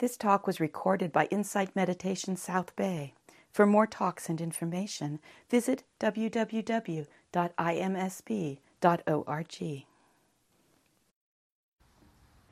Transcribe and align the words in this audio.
This 0.00 0.16
talk 0.16 0.46
was 0.46 0.60
recorded 0.60 1.12
by 1.12 1.26
Insight 1.26 1.76
Meditation 1.76 2.34
South 2.34 2.74
Bay. 2.74 3.12
For 3.52 3.66
more 3.66 3.86
talks 3.86 4.30
and 4.30 4.40
information, 4.40 5.18
visit 5.50 5.82
www.imsb.org. 6.00 7.04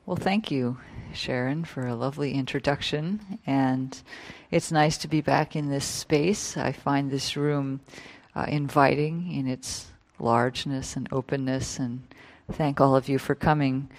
Well, 0.05 0.15
thank 0.15 0.51
you, 0.51 0.77
Sharon, 1.11 1.65
for 1.65 1.87
a 1.87 1.95
lovely 1.95 2.33
introduction. 2.33 3.39
And 3.47 3.99
it's 4.51 4.71
nice 4.71 4.99
to 4.99 5.07
be 5.07 5.21
back 5.21 5.55
in 5.55 5.71
this 5.71 5.85
space. 5.85 6.55
I 6.55 6.71
find 6.71 7.09
this 7.09 7.35
room 7.35 7.79
uh, 8.35 8.45
inviting 8.47 9.31
in 9.31 9.47
its 9.47 9.87
largeness 10.19 10.95
and 10.95 11.09
openness. 11.11 11.79
And 11.79 12.03
thank 12.51 12.79
all 12.79 12.95
of 12.95 13.09
you 13.09 13.17
for 13.17 13.33
coming, 13.33 13.89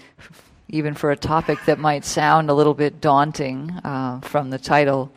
even 0.72 0.94
for 0.94 1.10
a 1.10 1.16
topic 1.16 1.58
that 1.66 1.78
might 1.78 2.04
sound 2.04 2.50
a 2.50 2.54
little 2.54 2.74
bit 2.74 3.00
daunting 3.00 3.70
uh, 3.84 4.20
from 4.20 4.50
the 4.50 4.58
title. 4.58 5.12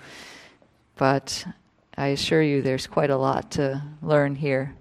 But 0.97 1.45
I 1.97 2.07
assure 2.07 2.41
you, 2.41 2.61
there's 2.61 2.87
quite 2.87 3.09
a 3.09 3.17
lot 3.17 3.51
to 3.51 3.81
learn 4.01 4.35
here. 4.35 4.75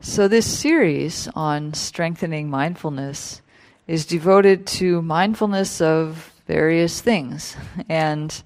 So, 0.00 0.26
this 0.26 0.46
series 0.46 1.28
on 1.34 1.74
strengthening 1.74 2.50
mindfulness 2.50 3.40
is 3.86 4.04
devoted 4.04 4.66
to 4.66 5.00
mindfulness 5.02 5.80
of 5.80 6.32
various 6.46 7.00
things 7.00 7.56
and 7.88 8.42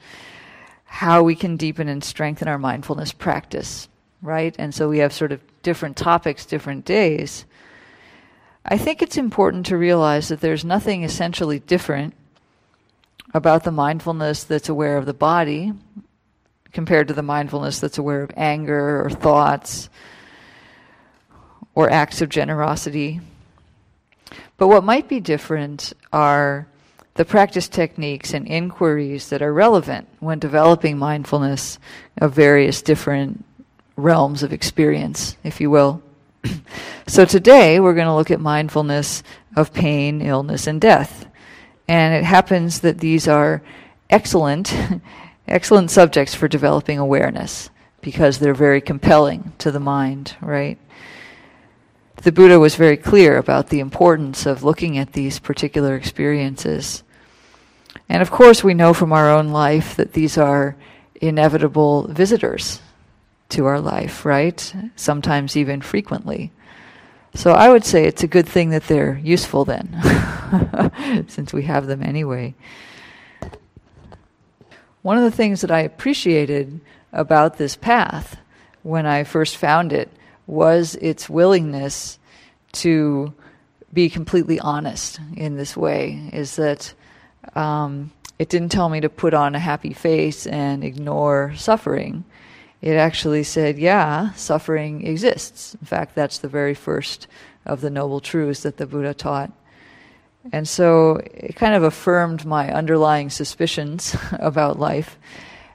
how 0.85 1.23
we 1.23 1.35
can 1.35 1.57
deepen 1.57 1.89
and 1.89 2.03
strengthen 2.03 2.49
our 2.49 2.59
mindfulness 2.59 3.13
practice, 3.13 3.89
right? 4.23 4.55
And 4.59 4.75
so 4.75 4.89
we 4.89 4.99
have 4.99 5.13
sort 5.13 5.33
of 5.33 5.41
different 5.63 5.97
topics, 5.97 6.47
different 6.47 6.85
days. 6.85 7.45
I 8.69 8.79
think 8.79 9.01
it's 9.01 9.17
important 9.17 9.67
to 9.67 9.77
realize 9.77 10.29
that 10.29 10.41
there's 10.41 10.65
nothing 10.65 11.05
essentially 11.05 11.61
different 11.61 12.15
about 13.33 13.63
the 13.63 13.71
mindfulness 13.71 14.43
that's 14.43 14.69
aware 14.69 14.97
of 14.97 15.07
the 15.07 15.15
body 15.15 15.73
compared 16.73 17.07
to 17.09 17.15
the 17.15 17.23
mindfulness 17.23 17.79
that's 17.79 17.99
aware 17.99 18.23
of 18.23 18.33
anger 18.37 19.05
or 19.05 19.11
thoughts 19.11 19.89
or 21.77 21.89
acts 21.91 22.21
of 22.21 22.29
generosity. 22.29 23.21
But 24.57 24.67
what 24.67 24.83
might 24.83 25.09
be 25.09 25.21
different 25.21 25.93
are 26.13 26.67
the 27.15 27.25
practice 27.25 27.69
techniques 27.69 28.35
and 28.35 28.49
inquiries 28.49 29.29
that 29.29 29.43
are 29.43 29.53
relevant 29.53 30.09
when 30.19 30.41
developing 30.41 30.99
mindfulness 30.99 31.79
of 32.19 32.33
various 32.33 32.83
different 32.83 33.45
realms 33.97 34.43
of 34.43 34.53
experience, 34.53 35.37
if 35.45 35.61
you 35.61 35.71
will. 35.71 36.03
so 37.07 37.25
today 37.25 37.81
we're 37.81 37.95
going 37.95 38.07
to 38.07 38.15
look 38.15 38.31
at 38.31 38.41
mindfulness 38.41 39.23
of 39.55 39.73
pain, 39.73 40.21
illness, 40.21 40.67
and 40.67 40.81
death. 40.81 41.27
And 41.89 42.15
it 42.15 42.25
happens 42.25 42.81
that 42.81 42.99
these 42.99 43.29
are 43.29 43.63
excellent, 44.11 44.75
excellent 45.49 45.91
subjects 45.91 46.35
for 46.35 46.49
developing 46.49 46.99
awareness 46.99 47.71
because 48.01 48.39
they're 48.39 48.55
very 48.55 48.81
compelling 48.81 49.53
to 49.59 49.71
the 49.71 49.81
mind, 49.81 50.37
right? 50.41 50.79
The 52.17 52.33
Buddha 52.33 52.59
was 52.59 52.77
very 52.77 52.97
clear 52.97 53.37
about 53.37 53.69
the 53.69 53.81
importance 53.81 54.47
of 54.47 54.63
looking 54.63 54.99
at 54.99 55.13
these 55.13 55.39
particular 55.39 55.97
experiences. 55.97 57.03
And 58.09 58.23
of 58.23 58.31
course, 58.31 58.65
we 58.65 58.75
know 58.75 58.95
from 58.95 59.13
our 59.13 59.31
own 59.31 59.49
life 59.49 59.97
that 59.97 60.13
these 60.13 60.39
are 60.39 60.77
inevitable 61.21 62.09
visitors 62.09 62.81
to 63.51 63.67
our 63.67 63.81
life, 63.81 64.25
right? 64.25 64.75
Sometimes 64.97 65.57
even 65.57 65.81
frequently. 65.81 66.53
So 67.35 67.53
I 67.53 67.69
would 67.69 67.85
say 67.85 68.05
it's 68.05 68.23
a 68.23 68.29
good 68.29 68.49
thing 68.49 68.71
that 68.71 68.87
they're 68.87 69.21
useful 69.23 69.65
then, 69.65 71.25
since 71.29 71.53
we 71.53 71.65
have 71.65 71.87
them 71.87 72.03
anyway. 72.03 72.55
One 75.03 75.19
of 75.19 75.25
the 75.25 75.31
things 75.31 75.61
that 75.61 75.71
I 75.71 75.81
appreciated 75.81 76.81
about 77.13 77.59
this 77.59 77.77
path 77.77 78.39
when 78.83 79.07
I 79.07 79.25
first 79.25 79.57
found 79.57 79.93
it 79.93 80.11
was 80.47 80.95
its 80.97 81.29
willingness 81.29 82.19
to 82.73 83.35
be 83.93 84.09
completely 84.11 84.61
honest 84.61 85.21
in 85.37 85.57
this 85.57 85.77
way, 85.77 86.31
is 86.33 86.57
that 86.57 86.93
um, 87.55 88.13
it 88.39 88.49
didn't 88.49 88.71
tell 88.71 88.89
me 88.89 89.01
to 89.01 89.09
put 89.09 89.35
on 89.35 89.55
a 89.55 89.59
happy 89.59 89.93
face 89.93 90.47
and 90.47 90.85
ignore 90.85 91.55
suffering 91.57 92.25
it 92.83 92.95
actually 92.95 93.43
said, 93.43 93.79
yeah, 93.79 94.33
suffering 94.33 95.07
exists. 95.07 95.75
In 95.75 95.87
fact, 95.87 96.15
that's 96.15 96.39
the 96.39 96.49
very 96.49 96.75
first 96.75 97.27
of 97.65 97.81
the 97.81 97.91
Noble 97.91 98.21
Truths 98.21 98.63
that 98.63 98.77
the 98.77 98.87
Buddha 98.87 99.15
taught. 99.15 99.53
And 100.53 100.69
so 100.69 101.21
it 101.35 101.57
kind 101.57 101.75
of 101.75 101.83
affirmed 101.83 102.45
my 102.45 102.73
underlying 102.73 103.31
suspicions 103.31 104.15
about 104.39 104.79
life. 104.79 105.19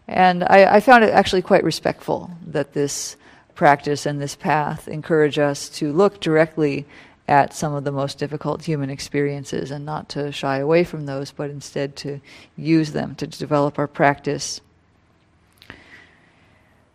And 0.08 0.44
I, 0.44 0.76
I, 0.76 0.80
found 0.80 1.04
it 1.04 1.12
actually 1.12 1.42
quite 1.42 1.64
respectful 1.64 2.32
that 2.48 2.74
this 2.74 3.16
practice 3.56 4.06
and 4.06 4.22
this 4.22 4.36
path 4.36 4.88
encourage 4.88 5.38
us 5.38 5.70
to 5.70 5.94
look 5.94 6.20
directly 6.20 6.86
at 7.28 7.54
some 7.54 7.74
of 7.74 7.84
the 7.84 7.92
most 7.92 8.18
difficult 8.18 8.64
human 8.64 8.90
experiences 8.90 9.72
and 9.72 9.86
not 9.86 10.10
to 10.10 10.32
shy 10.32 10.58
away 10.58 10.84
from 10.84 11.06
those, 11.06 11.32
but 11.32 11.50
instead 11.50 11.96
to 11.96 12.20
use 12.58 12.92
them 12.92 13.16
to 13.16 13.28
develop 13.28 13.80
our 13.80 13.88
practice 13.88 14.60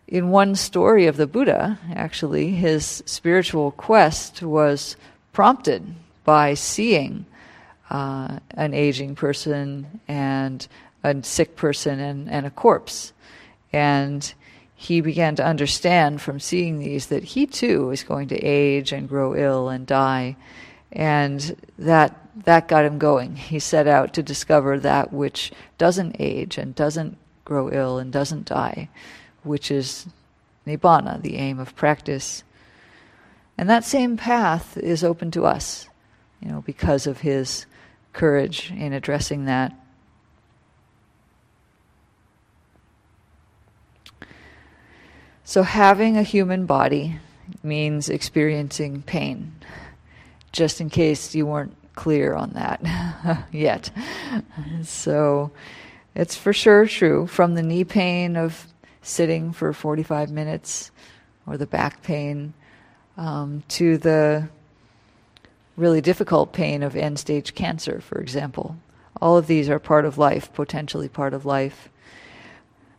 in 0.09 0.31
one 0.31 0.55
story 0.55 1.07
of 1.07 1.17
the 1.17 1.27
Buddha, 1.27 1.79
actually, 1.95 2.53
his 2.53 3.03
spiritual 3.07 3.73
quest 3.73 4.43
was 4.43 4.97
prompted 5.33 5.95
by 6.25 6.55
seeing 6.55 7.27
uh, 7.91 8.39
an 8.51 8.73
aging 8.73 9.17
person 9.17 10.01
and 10.07 10.67
a 11.03 11.23
sick 11.25 11.57
person 11.57 11.99
and, 11.99 12.31
and 12.31 12.47
a 12.47 12.51
corpse. 12.51 13.13
And 13.73 14.33
he 14.77 15.01
began 15.01 15.35
to 15.37 15.45
understand 15.45 16.21
from 16.21 16.39
seeing 16.39 16.79
these 16.79 17.07
that 17.07 17.25
he 17.25 17.47
too 17.47 17.87
was 17.87 18.05
going 18.05 18.29
to 18.29 18.37
age 18.37 18.93
and 18.93 19.09
grow 19.09 19.35
ill 19.35 19.69
and 19.69 19.87
die. 19.87 20.37
And 20.93 21.57
that, 21.79 22.15
that 22.45 22.69
got 22.69 22.85
him 22.85 22.99
going. 22.99 23.37
He 23.37 23.59
set 23.59 23.89
out 23.89 24.15
to 24.15 24.23
discover 24.23 24.79
that 24.79 25.13
which 25.13 25.53
doesn't 25.79 26.17
age 26.21 26.59
and 26.59 26.75
doesn't 26.75 27.17
grow 27.45 27.71
ill 27.73 27.99
and 27.99 28.13
doesn't 28.13 28.47
die 28.47 28.89
which 29.47 29.71
is 29.71 30.07
nibbana, 30.67 31.23
the 31.23 31.37
aim 31.37 31.59
of 31.59 31.77
practice. 31.77 32.43
And 33.57 33.71
that 33.71 33.85
same 33.85 34.17
path 34.17 34.77
is 34.77 35.03
open 35.03 35.31
to 35.31 35.47
us, 35.47 35.89
you 36.41 36.49
know, 36.49 36.63
because 36.63 37.07
of 37.07 37.21
his 37.21 37.67
courage 38.13 38.73
in 38.77 38.93
addressing 38.93 39.45
that. 39.47 39.73
So, 45.45 45.63
having 45.63 46.17
a 46.17 46.25
human 46.25 46.67
body 46.67 47.21
means 47.63 48.09
experiencing 48.09 49.03
pain, 49.03 49.55
just 50.51 50.81
in 50.81 50.91
case 50.91 51.37
you 51.37 51.47
weren't 51.47 51.77
clear 51.95 52.35
on 52.35 52.51
that 52.55 53.47
yet. 53.53 53.91
So, 54.83 55.53
it's 56.17 56.35
for 56.35 56.53
sure 56.53 56.87
true 56.87 57.27
from 57.29 57.55
the 57.55 57.63
knee 57.63 57.85
pain 57.85 58.37
of 58.37 58.67
sitting 59.07 59.53
for 59.53 59.73
45 59.73 60.31
minutes 60.31 60.91
or 61.47 61.57
the 61.57 61.67
back 61.67 62.03
pain 62.03 62.53
um, 63.17 63.63
to 63.69 63.97
the 63.99 64.49
really 65.77 66.01
difficult 66.01 66.53
pain 66.53 66.83
of 66.83 66.97
end 66.97 67.19
stage 67.19 67.55
cancer, 67.55 68.01
for 68.01 68.19
example. 68.19 68.77
All 69.21 69.37
of 69.37 69.47
these 69.47 69.69
are 69.69 69.79
part 69.79 70.05
of 70.05 70.19
life, 70.19 70.53
potentially 70.53 71.09
part 71.09 71.35
of 71.35 71.47
life. 71.47 71.89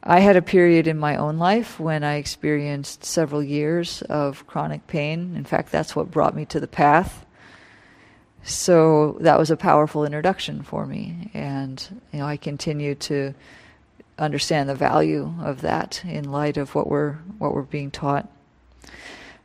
I 0.02 0.22
had 0.22 0.38
a 0.38 0.42
period 0.42 0.88
in 0.88 0.98
my 0.98 1.18
own 1.18 1.38
life 1.38 1.80
when 1.80 2.04
I 2.04 2.16
experienced 2.16 3.04
several 3.04 3.44
years 3.44 4.02
of 4.04 4.48
chronic 4.48 4.88
pain. 4.88 5.36
In 5.36 5.44
fact, 5.44 5.72
that's 5.72 5.96
what 5.96 6.10
brought 6.10 6.36
me 6.36 6.46
to 6.46 6.60
the 6.62 6.68
path. 6.68 7.26
So 8.44 9.18
that 9.20 9.38
was 9.38 9.52
a 9.52 9.58
powerful 9.58 10.06
introduction 10.06 10.64
for 10.64 10.86
me. 10.86 11.32
And, 11.34 12.02
you 12.14 12.20
know, 12.20 12.26
I 12.26 12.38
continue 12.38 12.96
to 12.96 13.34
understand 14.18 14.70
the 14.70 14.76
value 14.76 15.34
of 15.42 15.62
that 15.62 16.04
in 16.06 16.32
light 16.32 16.58
of 16.58 16.74
what 16.76 16.90
we're 16.90 17.14
what 17.38 17.54
we're 17.54 17.62
being 17.62 17.92
taught. 17.92 18.28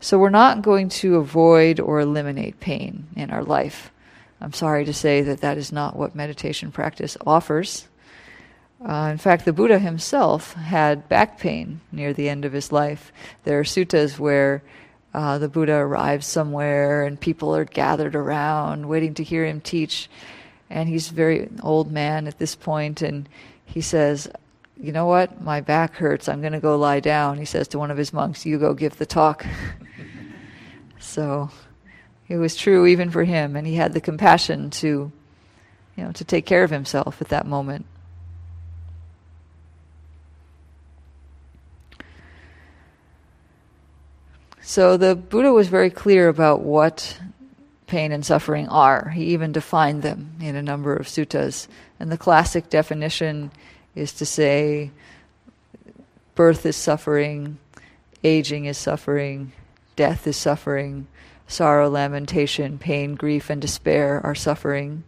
So 0.01 0.19
we're 0.19 0.31
not 0.31 0.63
going 0.63 0.89
to 0.89 1.17
avoid 1.17 1.79
or 1.79 2.01
eliminate 2.01 2.59
pain 2.59 3.07
in 3.15 3.31
our 3.31 3.45
life. 3.45 3.93
I'm 4.41 4.53
sorry 4.53 4.85
to 4.87 4.93
say 4.93 5.23
that 5.23 5.43
that 5.43 5.59
is 5.59 5.71
not 5.71 5.97
what 5.97 6.17
meditation 6.17 6.73
practice 6.73 7.17
offers. 7.25 7.87
Uh, 8.85 9.11
in 9.13 9.19
fact, 9.19 9.45
the 9.45 9.53
Buddha 9.53 9.79
himself 9.79 10.55
had 10.55 11.09
back 11.09 11.39
pain 11.39 11.81
near 11.93 12.13
the 12.13 12.29
end 12.29 12.45
of 12.45 12.53
his 12.53 12.73
life. 12.73 13.13
There 13.45 13.61
are 13.61 13.65
suttas 13.65 14.19
where 14.19 14.65
uh, 15.15 15.39
the 15.39 15.49
Buddha 15.49 15.75
arrives 15.75 16.27
somewhere 16.27 17.05
and 17.05 17.21
people 17.21 17.55
are 17.55 17.65
gathered 17.65 18.17
around 18.17 18.89
waiting 18.89 19.15
to 19.15 19.23
hear 19.23 19.47
him 19.47 19.61
teach. 19.61 20.11
And 20.69 20.89
he's 20.89 21.11
a 21.11 21.15
very 21.15 21.49
old 21.63 21.93
man 21.93 22.27
at 22.27 22.39
this 22.39 22.57
point, 22.57 23.03
and 23.03 23.29
he 23.65 23.83
says, 23.83 24.29
you 24.83 24.91
know 24.91 25.07
what? 25.07 25.41
My 25.41 25.61
back 25.61 25.95
hurts. 25.95 26.29
I'm 26.29 26.41
going 26.41 26.53
to 26.53 26.61
go 26.61 26.77
lie 26.77 27.01
down. 27.01 27.39
He 27.39 27.45
says 27.45 27.69
to 27.69 27.79
one 27.79 27.93
of 27.93 27.97
his 27.97 28.13
monks, 28.13 28.45
You 28.45 28.59
go 28.59 28.75
give 28.75 28.99
the 28.99 29.07
talk. 29.07 29.47
so 30.99 31.51
it 32.29 32.37
was 32.37 32.57
true 32.57 32.87
even 32.87 33.11
for 33.11 33.23
him, 33.23 33.55
and 33.55 33.65
he 33.65 33.77
had 33.77 33.93
the 33.93 34.01
compassion 34.01 34.71
to 34.71 35.13
you 35.97 36.05
know, 36.05 36.13
to 36.13 36.25
take 36.25 36.47
care 36.47 36.65
of 36.65 36.71
himself 36.71 37.21
at 37.21 37.29
that 37.29 37.47
moment. 37.47 37.87
So 44.61 44.97
the 44.97 45.15
Buddha 45.15 45.53
was 45.53 45.69
very 45.69 45.91
clear 45.91 46.29
about 46.29 46.61
what 46.61 47.21
pain 47.87 48.11
and 48.11 48.25
suffering 48.25 48.69
are. 48.69 49.11
He 49.11 49.27
even 49.27 49.53
defined 49.53 50.03
them 50.03 50.37
in 50.41 50.57
a 50.57 50.63
number 50.63 50.97
of 50.97 51.07
suttas. 51.07 51.69
And 52.01 52.11
the 52.11 52.17
classic 52.17 52.71
definition 52.71 53.51
is 53.95 54.13
to 54.15 54.27
say 54.27 54.91
birth 56.35 56.65
is 56.67 56.77
suffering, 56.77 57.59
aging 58.25 58.65
is 58.65 58.79
suffering, 58.79 59.53
death 59.97 60.27
is 60.27 60.37
suffering, 60.37 61.07
sorrow, 61.47 61.89
lamentation, 61.89 62.79
pain, 62.79 63.15
grief, 63.15 63.51
and 63.51 63.61
despair 63.61 64.21
are 64.25 64.35
suffering. 64.35 65.05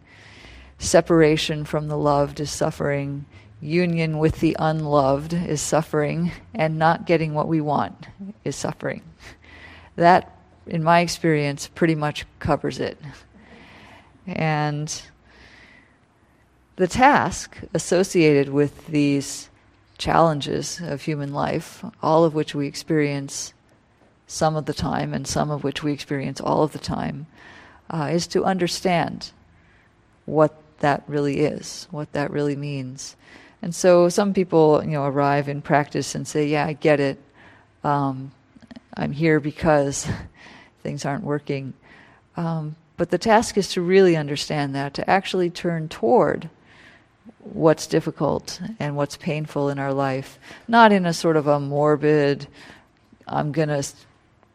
Separation 0.77 1.65
from 1.65 1.87
the 1.87 1.97
loved 1.97 2.39
is 2.39 2.51
suffering. 2.51 3.25
Union 3.61 4.19
with 4.19 4.39
the 4.41 4.55
unloved 4.59 5.33
is 5.33 5.61
suffering. 5.61 6.31
And 6.53 6.77
not 6.77 7.05
getting 7.05 7.33
what 7.33 7.47
we 7.47 7.61
want 7.61 8.07
is 8.43 8.55
suffering. 8.55 9.01
That, 9.95 10.37
in 10.67 10.83
my 10.83 10.99
experience, 10.99 11.67
pretty 11.73 11.95
much 11.95 12.25
covers 12.39 12.79
it. 12.79 12.99
And 14.27 15.01
the 16.75 16.87
task 16.87 17.57
associated 17.73 18.49
with 18.49 18.87
these 18.87 19.49
challenges 19.97 20.81
of 20.81 21.01
human 21.01 21.33
life, 21.33 21.83
all 22.03 22.25
of 22.25 22.33
which 22.33 22.53
we 22.53 22.67
experience 22.67 23.53
some 24.27 24.55
of 24.55 24.65
the 24.65 24.73
time 24.73 25.13
and 25.13 25.27
some 25.27 25.49
of 25.49 25.63
which 25.63 25.83
we 25.83 25.93
experience 25.93 26.41
all 26.41 26.63
of 26.63 26.73
the 26.73 26.79
time, 26.79 27.27
uh, 27.89 28.09
is 28.11 28.27
to 28.27 28.43
understand 28.43 29.31
what 30.25 30.53
that 30.79 31.03
really 31.07 31.39
is, 31.41 31.87
what 31.91 32.11
that 32.13 32.31
really 32.31 32.55
means. 32.55 33.15
And 33.61 33.73
so 33.73 34.09
some 34.09 34.33
people, 34.33 34.83
you 34.83 34.91
know, 34.91 35.05
arrive 35.05 35.47
in 35.47 35.61
practice 35.61 36.13
and 36.13 36.27
say, 36.27 36.47
"Yeah, 36.47 36.65
I 36.65 36.73
get 36.73 36.99
it. 36.99 37.19
Um, 37.83 38.31
I'm 38.95 39.11
here 39.11 39.39
because 39.39 40.07
things 40.83 41.05
aren't 41.05 41.23
working." 41.23 41.73
Um, 42.35 42.75
but 42.97 43.11
the 43.11 43.17
task 43.17 43.57
is 43.57 43.69
to 43.69 43.81
really 43.81 44.15
understand 44.15 44.75
that, 44.75 44.93
to 44.95 45.09
actually 45.09 45.49
turn 45.49 45.87
toward 45.87 46.49
what's 47.45 47.87
difficult 47.87 48.59
and 48.79 48.95
what's 48.95 49.17
painful 49.17 49.69
in 49.69 49.79
our 49.79 49.93
life, 49.93 50.39
not 50.67 50.91
in 50.91 51.05
a 51.05 51.13
sort 51.13 51.37
of 51.37 51.47
a 51.47 51.59
morbid, 51.59 52.47
I'm 53.27 53.51
going 53.51 53.69
to 53.69 53.83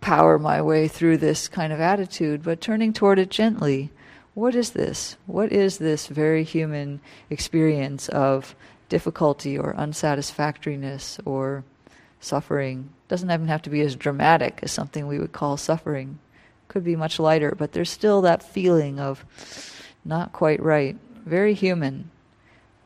power 0.00 0.38
my 0.38 0.60
way 0.60 0.88
through 0.88 1.19
this 1.19 1.48
kind 1.48 1.72
of 1.72 1.81
attitude, 1.81 2.42
but 2.42 2.60
turning 2.60 2.92
toward 2.92 3.19
it 3.19 3.31
gently. 3.31 3.90
What 4.34 4.54
is 4.54 4.70
this? 4.70 5.16
What 5.26 5.52
is 5.52 5.78
this 5.78 6.06
very 6.06 6.44
human 6.44 7.00
experience 7.28 8.08
of 8.08 8.54
difficulty 8.88 9.58
or 9.58 9.75
unsatisfactoriness 9.76 11.19
or 11.25 11.64
suffering? 12.20 12.90
Doesn't 13.08 13.31
even 13.31 13.48
have 13.48 13.62
to 13.62 13.70
be 13.70 13.82
as 13.82 13.96
dramatic 13.96 14.60
as 14.62 14.72
something 14.72 15.06
we 15.06 15.19
would 15.19 15.32
call 15.32 15.56
suffering. 15.56 16.19
Could 16.69 16.84
be 16.84 16.96
much 16.96 17.19
lighter, 17.19 17.54
but 17.56 17.72
there's 17.72 17.90
still 17.90 18.22
that 18.22 18.42
feeling 18.42 18.98
of 18.98 19.25
not 20.04 20.32
quite 20.32 20.62
right. 20.62 20.96
Very 21.25 21.54
human. 21.54 22.10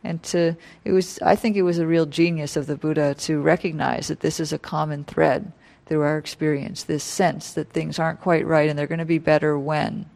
And 0.05 0.23
to 0.25 0.57
it 0.85 0.93
was 0.93 1.19
I 1.23 1.35
think 1.35 1.57
it 1.57 1.63
was 1.63 1.79
a 1.79 1.87
real 1.87 2.07
genius 2.07 2.57
of 2.57 2.67
the 2.67 2.77
Buddha 2.77 3.15
to 3.21 3.41
recognize 3.41 4.09
that 4.09 4.21
this 4.21 4.39
is 4.39 4.53
a 4.53 4.59
common 4.59 5.05
thread 5.05 5.51
through 5.87 6.03
our 6.03 6.19
experience, 6.19 6.85
this 6.85 7.05
sense 7.05 7.53
that 7.55 7.71
things 7.71 7.99
aren't 7.99 8.21
quite 8.21 8.47
right 8.47 8.69
and 8.69 8.79
they're 8.79 8.87
going 8.87 8.99
to 8.99 9.05
be 9.05 9.19
better 9.19 9.59
when 9.59 10.07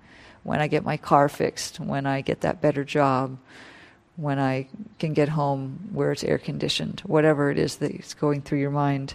when 0.44 0.60
I 0.60 0.66
get 0.66 0.84
my 0.84 0.96
car 0.96 1.28
fixed, 1.28 1.78
when 1.78 2.06
I 2.06 2.20
get 2.22 2.40
that 2.40 2.62
better 2.62 2.84
job, 2.84 3.38
when 4.16 4.38
I 4.38 4.68
can 4.98 5.12
get 5.12 5.28
home 5.28 5.90
where 5.92 6.10
it's 6.10 6.24
air 6.24 6.38
conditioned, 6.38 7.00
whatever 7.00 7.50
it 7.50 7.58
is 7.58 7.76
that's 7.76 8.14
going 8.14 8.42
through 8.42 8.58
your 8.58 8.70
mind. 8.70 9.14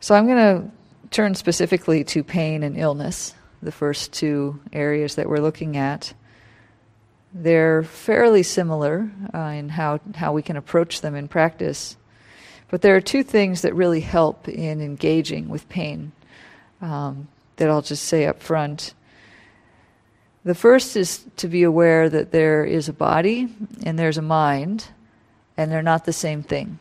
So 0.00 0.14
I'm 0.14 0.26
going 0.26 0.38
to 0.38 0.70
turn 1.10 1.34
specifically 1.34 2.04
to 2.04 2.24
pain 2.24 2.62
and 2.62 2.76
illness, 2.76 3.34
the 3.62 3.72
first 3.72 4.12
two 4.12 4.60
areas 4.72 5.16
that 5.16 5.28
we're 5.28 5.38
looking 5.38 5.76
at. 5.76 6.14
They're 7.34 7.82
fairly 7.82 8.42
similar 8.42 9.10
uh, 9.32 9.38
in 9.38 9.70
how, 9.70 10.00
how 10.14 10.32
we 10.32 10.42
can 10.42 10.56
approach 10.56 11.00
them 11.00 11.14
in 11.14 11.28
practice. 11.28 11.96
But 12.68 12.82
there 12.82 12.96
are 12.96 13.00
two 13.00 13.22
things 13.22 13.62
that 13.62 13.74
really 13.74 14.00
help 14.00 14.48
in 14.48 14.80
engaging 14.80 15.48
with 15.48 15.68
pain 15.68 16.12
um, 16.80 17.28
that 17.56 17.68
I'll 17.68 17.82
just 17.82 18.04
say 18.04 18.26
up 18.26 18.42
front. 18.42 18.94
The 20.44 20.54
first 20.54 20.96
is 20.96 21.24
to 21.36 21.48
be 21.48 21.62
aware 21.62 22.08
that 22.08 22.32
there 22.32 22.64
is 22.64 22.88
a 22.88 22.92
body 22.92 23.48
and 23.84 23.98
there's 23.98 24.18
a 24.18 24.22
mind, 24.22 24.88
and 25.56 25.70
they're 25.70 25.82
not 25.82 26.04
the 26.04 26.12
same 26.12 26.42
thing. 26.42 26.78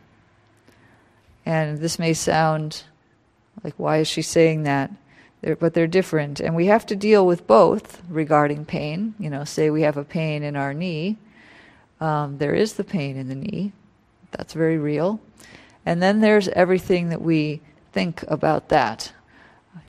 And 1.45 1.79
this 1.79 1.99
may 1.99 2.13
sound 2.13 2.83
like, 3.63 3.75
why 3.77 3.97
is 3.97 4.07
she 4.07 4.21
saying 4.21 4.63
that? 4.63 4.91
They're, 5.41 5.55
but 5.55 5.73
they're 5.73 5.87
different. 5.87 6.39
And 6.39 6.55
we 6.55 6.67
have 6.67 6.85
to 6.87 6.95
deal 6.95 7.25
with 7.25 7.47
both 7.47 8.01
regarding 8.09 8.65
pain. 8.65 9.15
You 9.19 9.29
know, 9.29 9.43
say 9.43 9.69
we 9.69 9.81
have 9.81 9.97
a 9.97 10.03
pain 10.03 10.43
in 10.43 10.55
our 10.55 10.73
knee, 10.73 11.17
um, 11.99 12.39
there 12.39 12.55
is 12.55 12.73
the 12.73 12.83
pain 12.83 13.15
in 13.15 13.29
the 13.29 13.35
knee, 13.35 13.73
that's 14.31 14.53
very 14.53 14.77
real. 14.77 15.21
And 15.85 16.01
then 16.01 16.21
there's 16.21 16.47
everything 16.49 17.09
that 17.09 17.21
we 17.21 17.61
think 17.91 18.23
about 18.27 18.69
that. 18.69 19.13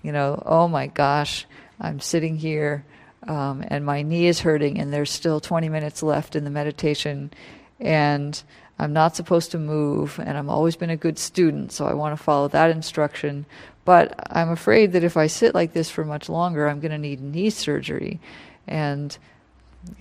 You 0.02 0.12
know, 0.12 0.42
oh 0.44 0.68
my 0.68 0.88
gosh, 0.88 1.46
I'm 1.80 2.00
sitting 2.00 2.36
here 2.36 2.84
um, 3.26 3.64
and 3.68 3.84
my 3.84 4.02
knee 4.02 4.26
is 4.26 4.40
hurting, 4.40 4.80
and 4.80 4.92
there's 4.92 5.10
still 5.10 5.40
20 5.40 5.68
minutes 5.68 6.02
left 6.02 6.34
in 6.34 6.44
the 6.44 6.50
meditation, 6.50 7.32
and 7.78 8.42
I'm 8.78 8.92
not 8.92 9.14
supposed 9.14 9.52
to 9.52 9.58
move, 9.58 10.18
and 10.18 10.36
I've 10.36 10.48
always 10.48 10.76
been 10.76 10.90
a 10.90 10.96
good 10.96 11.18
student, 11.18 11.72
so 11.72 11.86
I 11.86 11.94
want 11.94 12.16
to 12.18 12.22
follow 12.22 12.48
that 12.48 12.70
instruction. 12.70 13.46
But 13.84 14.14
I'm 14.30 14.50
afraid 14.50 14.92
that 14.92 15.04
if 15.04 15.16
I 15.16 15.26
sit 15.26 15.54
like 15.54 15.72
this 15.72 15.90
for 15.90 16.04
much 16.04 16.28
longer, 16.28 16.68
I'm 16.68 16.80
going 16.80 16.92
to 16.92 16.98
need 16.98 17.20
knee 17.20 17.50
surgery. 17.50 18.20
And 18.66 19.16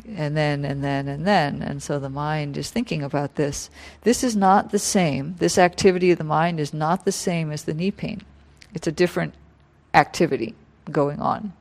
and 0.07 0.38
then 0.38 0.63
and 0.63 0.83
then 0.83 1.07
and 1.07 1.25
then. 1.25 1.62
And 1.62 1.81
so 1.81 2.00
the 2.00 2.10
mind 2.10 2.57
is 2.57 2.69
thinking 2.69 3.01
about 3.01 3.36
this. 3.36 3.69
This 4.01 4.24
is 4.24 4.36
not 4.36 4.72
the 4.72 4.80
same. 4.80 5.36
This 5.39 5.57
activity 5.57 6.12
of 6.12 6.19
the 6.19 6.24
mind 6.24 6.60
is 6.60 6.74
not 6.74 7.06
the 7.06 7.12
same 7.12 7.51
as 7.51 7.63
the 7.63 7.74
knee 7.74 7.92
pain. 7.92 8.22
It's 8.74 8.88
a 8.88 8.92
different 8.92 9.33
activity 9.94 10.54
going 10.92 11.19
on. 11.19 11.54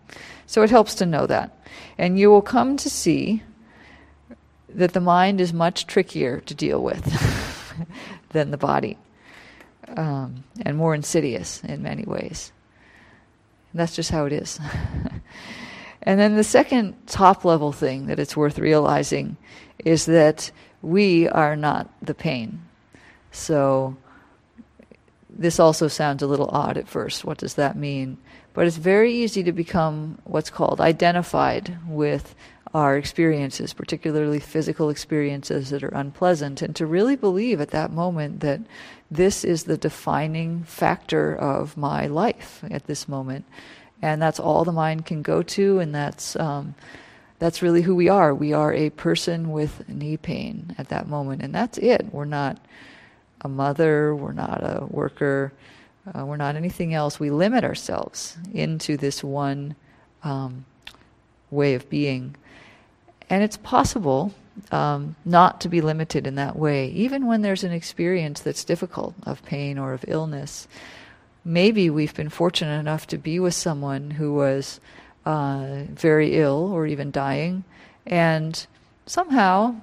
So 0.47 0.63
it 0.63 0.71
helps 0.71 0.95
to 0.97 1.07
know 1.07 1.27
that. 1.27 1.57
And 1.97 2.19
you 2.19 2.31
will 2.31 2.43
come 2.43 2.77
to 2.77 2.91
see 2.91 3.43
that 4.69 4.93
the 4.93 5.01
mind 5.01 5.41
is 5.41 5.53
much 5.53 5.87
trickier 5.87 6.41
to 6.41 6.55
deal 6.55 6.83
with 6.83 7.05
than 8.31 8.51
the 8.51 8.57
body 8.59 8.99
um, 9.97 10.45
and 10.63 10.77
more 10.77 10.95
insidious 10.95 11.63
in 11.65 11.83
many 11.83 12.05
ways 12.05 12.53
and 13.73 13.81
that's 13.81 13.95
just 13.95 14.11
how 14.11 14.25
it 14.27 14.33
is 14.33 14.59
And 16.03 16.19
then 16.19 16.37
the 16.37 16.45
second 16.45 16.97
top 17.07 17.45
level 17.45 17.73
thing 17.73 18.07
that 18.07 18.19
it's 18.19 18.37
worth 18.37 18.59
realizing 18.59 19.37
is 19.79 20.07
that 20.07 20.51
we 20.83 21.29
are 21.29 21.57
not 21.57 21.91
the 22.03 22.15
pain. 22.15 22.63
So 23.33 23.97
this 25.29 25.61
also 25.61 25.89
sounds 25.89 26.23
a 26.23 26.27
little 26.27 26.49
odd 26.53 26.77
at 26.77 26.89
first. 26.89 27.25
What 27.25 27.39
does 27.39 27.55
that 27.55 27.77
mean? 27.77 28.17
But 28.55 28.67
it's 28.67 28.79
very 28.79 29.13
easy 29.13 29.43
to 29.43 29.53
become 29.53 30.19
what's 30.25 30.51
called 30.51 30.81
identified 30.81 31.77
with 31.87 32.35
our 32.73 32.97
experiences, 32.97 33.73
particularly 33.73 34.41
physical 34.41 34.91
experiences 34.91 35.71
that 35.71 35.83
are 35.83 35.89
unpleasant, 35.89 36.63
and 36.63 36.75
to 36.77 36.87
really 36.87 37.17
believe 37.17 37.61
at 37.61 37.71
that 37.71 37.93
moment 37.93 38.41
that 38.41 38.61
this 39.11 39.45
is 39.45 39.65
the 39.65 39.77
defining 39.77 40.63
factor 40.65 41.35
of 41.35 41.77
my 41.77 42.07
life 42.07 42.63
at 42.71 42.87
this 42.87 43.09
moment 43.09 43.45
and 44.03 44.21
that's 44.21 44.41
all 44.41 44.65
the 44.65 44.73
mind 44.73 45.07
can 45.07 45.23
go 45.23 45.43
to, 45.43 45.79
and 45.79 45.95
that's 45.95 46.37
um, 46.37 46.75
that's 47.39 47.63
really 47.63 47.83
who 47.83 47.95
we 47.95 48.09
are. 48.09 48.35
We 48.35 48.53
are 48.53 48.73
a 48.73 48.91
person 48.91 49.51
with 49.51 49.89
knee 49.89 50.17
pain 50.17 50.75
at 50.79 50.89
that 50.89 51.09
moment, 51.09 51.43
and 51.43 51.55
that's 51.55 51.79
it. 51.79 52.07
We're 52.13 52.25
not 52.25 52.59
a 53.43 53.49
mother. 53.49 54.15
We're 54.15 54.33
not 54.33 54.63
a 54.63 54.87
worker. 54.87 55.53
Uh, 56.15 56.25
we're 56.25 56.37
not 56.37 56.57
anything 56.57 56.95
else. 56.95 57.21
We 57.21 57.31
limit 57.31 57.63
ourselves 57.63 58.39
into 58.53 58.97
this 58.97 59.23
one 59.23 59.77
um, 60.23 60.65
way 61.51 61.75
of 61.75 61.89
being, 61.91 62.37
and 63.29 63.43
it's 63.43 63.59
possible 63.59 64.33
um, 64.71 65.17
not 65.25 65.61
to 65.63 65.69
be 65.69 65.81
limited 65.81 66.27
in 66.27 66.35
that 66.37 66.57
way, 66.57 66.89
even 66.89 67.27
when 67.27 67.43
there's 67.43 67.65
an 67.65 67.73
experience 67.73 68.41
that's 68.41 68.65
difficult 68.65 69.15
of 69.25 69.45
pain 69.45 69.79
or 69.79 69.93
of 69.93 70.05
illness 70.09 70.69
maybe 71.45 71.89
we've 71.91 72.15
been 72.15 72.29
fortunate 72.29 72.79
enough 72.79 73.07
to 73.09 73.19
be 73.19 73.39
with 73.39 73.55
someone 73.55 74.13
who 74.13 74.35
was 74.35 74.81
uh, 75.25 75.85
very 75.91 76.37
ill 76.37 76.71
or 76.73 76.87
even 76.87 77.11
dying, 77.11 77.65
and 78.07 78.67
somehow 79.07 79.75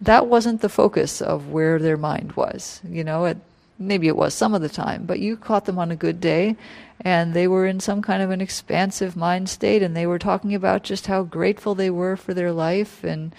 that 0.00 0.26
wasn't 0.26 0.60
the 0.60 0.68
focus 0.68 1.20
of 1.20 1.48
where 1.48 1.78
their 1.78 1.96
mind 1.96 2.32
was. 2.32 2.80
You 2.88 3.04
know, 3.04 3.26
it, 3.26 3.38
maybe 3.78 4.08
it 4.08 4.16
was 4.16 4.34
some 4.34 4.54
of 4.54 4.62
the 4.62 4.68
time, 4.68 5.04
but 5.04 5.20
you 5.20 5.36
caught 5.36 5.66
them 5.66 5.78
on 5.78 5.90
a 5.90 5.96
good 5.96 6.20
day 6.20 6.56
and 7.02 7.34
they 7.34 7.48
were 7.48 7.66
in 7.66 7.80
some 7.80 8.02
kind 8.02 8.22
of 8.22 8.30
an 8.30 8.40
expansive 8.40 9.16
mind 9.16 9.48
state 9.48 9.82
and 9.82 9.96
they 9.96 10.06
were 10.06 10.18
talking 10.18 10.54
about 10.54 10.82
just 10.82 11.06
how 11.06 11.22
grateful 11.22 11.74
they 11.74 11.90
were 11.90 12.16
for 12.16 12.34
their 12.34 12.52
life 12.52 13.04
and 13.04 13.34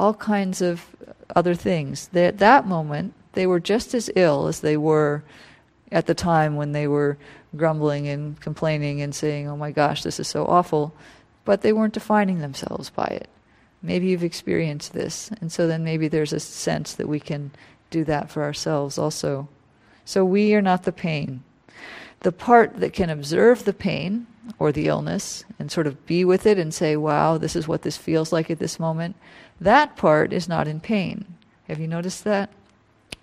all 0.00 0.14
kinds 0.14 0.62
of 0.62 0.86
other 1.36 1.54
things. 1.54 2.08
They, 2.08 2.26
at 2.26 2.38
that 2.38 2.66
moment, 2.66 3.12
they 3.34 3.46
were 3.46 3.60
just 3.60 3.92
as 3.94 4.10
ill 4.16 4.46
as 4.46 4.60
they 4.60 4.76
were 4.76 5.22
at 5.92 6.06
the 6.06 6.14
time 6.14 6.56
when 6.56 6.72
they 6.72 6.88
were 6.88 7.18
grumbling 7.54 8.08
and 8.08 8.40
complaining 8.40 9.02
and 9.02 9.14
saying, 9.14 9.46
oh 9.46 9.56
my 9.56 9.72
gosh, 9.72 10.02
this 10.02 10.18
is 10.18 10.26
so 10.26 10.46
awful, 10.46 10.94
but 11.44 11.60
they 11.60 11.72
weren't 11.72 11.94
defining 11.94 12.38
themselves 12.38 12.88
by 12.88 13.04
it. 13.04 13.28
Maybe 13.82 14.08
you've 14.08 14.24
experienced 14.24 14.92
this, 14.92 15.30
and 15.40 15.52
so 15.52 15.66
then 15.66 15.84
maybe 15.84 16.08
there's 16.08 16.32
a 16.32 16.40
sense 16.40 16.94
that 16.94 17.08
we 17.08 17.20
can 17.20 17.50
do 17.90 18.02
that 18.04 18.30
for 18.30 18.42
ourselves 18.42 18.96
also. 18.96 19.48
So 20.04 20.24
we 20.24 20.54
are 20.54 20.62
not 20.62 20.84
the 20.84 20.92
pain. 20.92 21.42
The 22.20 22.32
part 22.32 22.80
that 22.80 22.92
can 22.92 23.10
observe 23.10 23.64
the 23.64 23.72
pain 23.72 24.26
or 24.58 24.72
the 24.72 24.86
illness 24.86 25.44
and 25.58 25.70
sort 25.70 25.86
of 25.86 26.06
be 26.06 26.24
with 26.24 26.46
it 26.46 26.58
and 26.58 26.72
say, 26.72 26.96
wow, 26.96 27.38
this 27.38 27.56
is 27.56 27.68
what 27.68 27.82
this 27.82 27.96
feels 27.96 28.32
like 28.32 28.50
at 28.50 28.58
this 28.58 28.80
moment, 28.80 29.16
that 29.60 29.96
part 29.96 30.32
is 30.32 30.48
not 30.48 30.66
in 30.66 30.80
pain. 30.80 31.24
Have 31.68 31.78
you 31.78 31.86
noticed 31.86 32.24
that? 32.24 32.50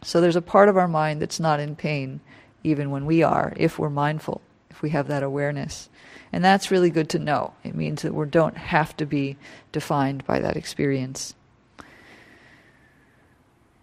So 0.04 0.22
there's 0.22 0.36
a 0.36 0.42
part 0.42 0.70
of 0.70 0.78
our 0.78 0.88
mind 0.88 1.22
that's 1.22 1.40
not 1.40 1.60
in 1.60 1.76
pain, 1.76 2.20
even 2.64 2.92
when 2.92 3.06
we 3.06 3.24
are, 3.24 3.54
if 3.58 3.80
we're 3.80 3.90
mindful, 3.90 4.42
if 4.70 4.82
we 4.82 4.92
have 4.92 5.08
that 5.08 5.24
awareness. 5.24 5.90
And 6.32 6.44
that's 6.44 6.72
really 6.72 6.90
good 6.90 7.10
to 7.10 7.20
know. 7.20 7.54
It 7.64 7.76
means 7.76 8.02
that 8.04 8.14
we 8.14 8.26
don't 8.28 8.58
have 8.58 8.96
to 8.98 9.06
be 9.06 9.38
defined 9.72 10.26
by 10.26 10.40
that 10.40 10.58
experience. 10.58 11.34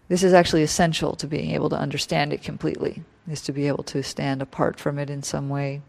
This 0.08 0.23
is 0.23 0.34
actually 0.34 0.62
essential 0.62 1.16
to 1.16 1.26
being 1.26 1.50
able 1.50 1.70
to 1.70 1.78
understand 1.78 2.32
it 2.32 2.42
completely, 2.42 3.02
is 3.28 3.40
to 3.42 3.52
be 3.52 3.66
able 3.66 3.84
to 3.84 4.02
stand 4.02 4.42
apart 4.42 4.78
from 4.78 4.99
it 4.99 5.11
in 5.11 5.23
some 5.23 5.49
way. 5.49 5.80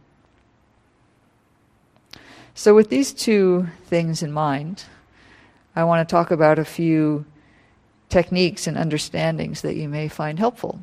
So, 2.54 2.74
with 2.74 2.90
these 2.90 3.12
two 3.12 3.68
things 3.86 4.24
in 4.24 4.32
mind, 4.32 4.86
I 5.76 5.84
want 5.84 6.08
to 6.08 6.12
talk 6.12 6.32
about 6.32 6.58
a 6.58 6.66
few 6.66 7.26
techniques 8.10 8.68
and 8.68 8.78
understandings 8.78 9.62
that 9.62 9.76
you 9.76 9.90
may 9.90 10.08
find 10.08 10.40
helpful 10.40 10.80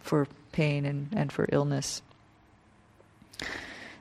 for 0.00 0.28
pain 0.52 0.84
and, 0.84 1.08
and 1.12 1.32
for 1.32 1.48
illness. 1.50 2.02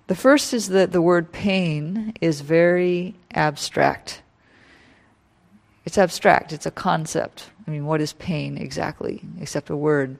The 0.08 0.16
first 0.16 0.54
is 0.54 0.70
that 0.70 0.92
the 0.92 1.02
word 1.02 1.32
pain 1.32 2.14
is 2.22 2.42
very 2.42 3.16
abstract. 3.34 4.22
It's 5.86 5.98
abstract, 5.98 6.54
it's 6.54 6.66
a 6.66 6.72
concept. 6.72 7.50
I 7.68 7.72
mean, 7.72 7.86
what 7.86 8.02
is 8.02 8.14
pain 8.14 8.58
exactly, 8.58 9.22
except 9.40 9.70
a 9.70 9.76
word? 9.76 10.18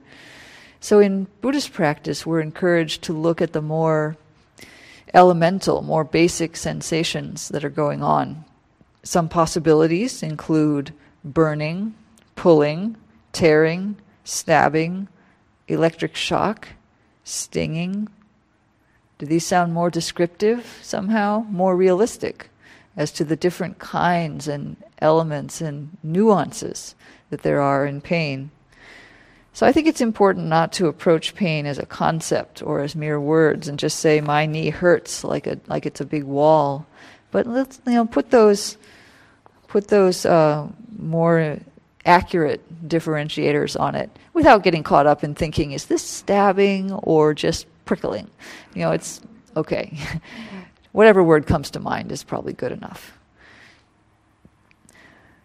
So, 0.80 0.98
in 1.00 1.26
Buddhist 1.40 1.72
practice, 1.72 2.26
we're 2.26 2.40
encouraged 2.40 3.02
to 3.02 3.12
look 3.12 3.40
at 3.40 3.52
the 3.52 3.62
more 3.62 4.16
elemental, 5.14 5.82
more 5.82 6.04
basic 6.04 6.56
sensations 6.56 7.48
that 7.48 7.64
are 7.64 7.70
going 7.70 8.02
on. 8.02 8.44
Some 9.06 9.28
possibilities 9.28 10.20
include 10.20 10.92
burning, 11.24 11.94
pulling, 12.34 12.96
tearing, 13.30 13.98
stabbing, 14.24 15.06
electric 15.68 16.16
shock, 16.16 16.70
stinging. 17.22 18.08
Do 19.18 19.26
these 19.26 19.46
sound 19.46 19.72
more 19.72 19.90
descriptive 19.90 20.80
somehow, 20.82 21.46
more 21.48 21.76
realistic 21.76 22.50
as 22.96 23.12
to 23.12 23.24
the 23.24 23.36
different 23.36 23.78
kinds 23.78 24.48
and 24.48 24.76
elements 24.98 25.60
and 25.60 25.96
nuances 26.02 26.96
that 27.30 27.42
there 27.42 27.60
are 27.60 27.86
in 27.86 28.00
pain? 28.00 28.50
So 29.52 29.68
I 29.68 29.70
think 29.70 29.86
it's 29.86 30.00
important 30.00 30.46
not 30.46 30.72
to 30.72 30.88
approach 30.88 31.36
pain 31.36 31.64
as 31.64 31.78
a 31.78 31.86
concept 31.86 32.60
or 32.60 32.80
as 32.80 32.96
mere 32.96 33.20
words 33.20 33.68
and 33.68 33.78
just 33.78 34.00
say 34.00 34.20
my 34.20 34.46
knee 34.46 34.70
hurts 34.70 35.22
like 35.22 35.46
a 35.46 35.60
like 35.68 35.86
it's 35.86 36.00
a 36.00 36.04
big 36.04 36.24
wall, 36.24 36.88
but 37.30 37.46
let's 37.46 37.80
you 37.86 37.92
know 37.92 38.04
put 38.04 38.32
those 38.32 38.76
put 39.76 39.88
those 39.88 40.24
uh, 40.24 40.66
more 40.98 41.58
accurate 42.06 42.88
differentiators 42.88 43.78
on 43.78 43.94
it 43.94 44.08
without 44.32 44.62
getting 44.62 44.82
caught 44.82 45.06
up 45.06 45.22
in 45.22 45.34
thinking 45.34 45.72
is 45.72 45.84
this 45.84 46.02
stabbing 46.02 46.90
or 46.92 47.34
just 47.34 47.66
prickling. 47.84 48.26
You 48.72 48.84
know, 48.84 48.92
it's 48.92 49.20
okay. 49.54 49.98
Whatever 50.92 51.22
word 51.22 51.46
comes 51.46 51.68
to 51.72 51.78
mind 51.78 52.10
is 52.10 52.24
probably 52.24 52.54
good 52.54 52.72
enough. 52.72 53.18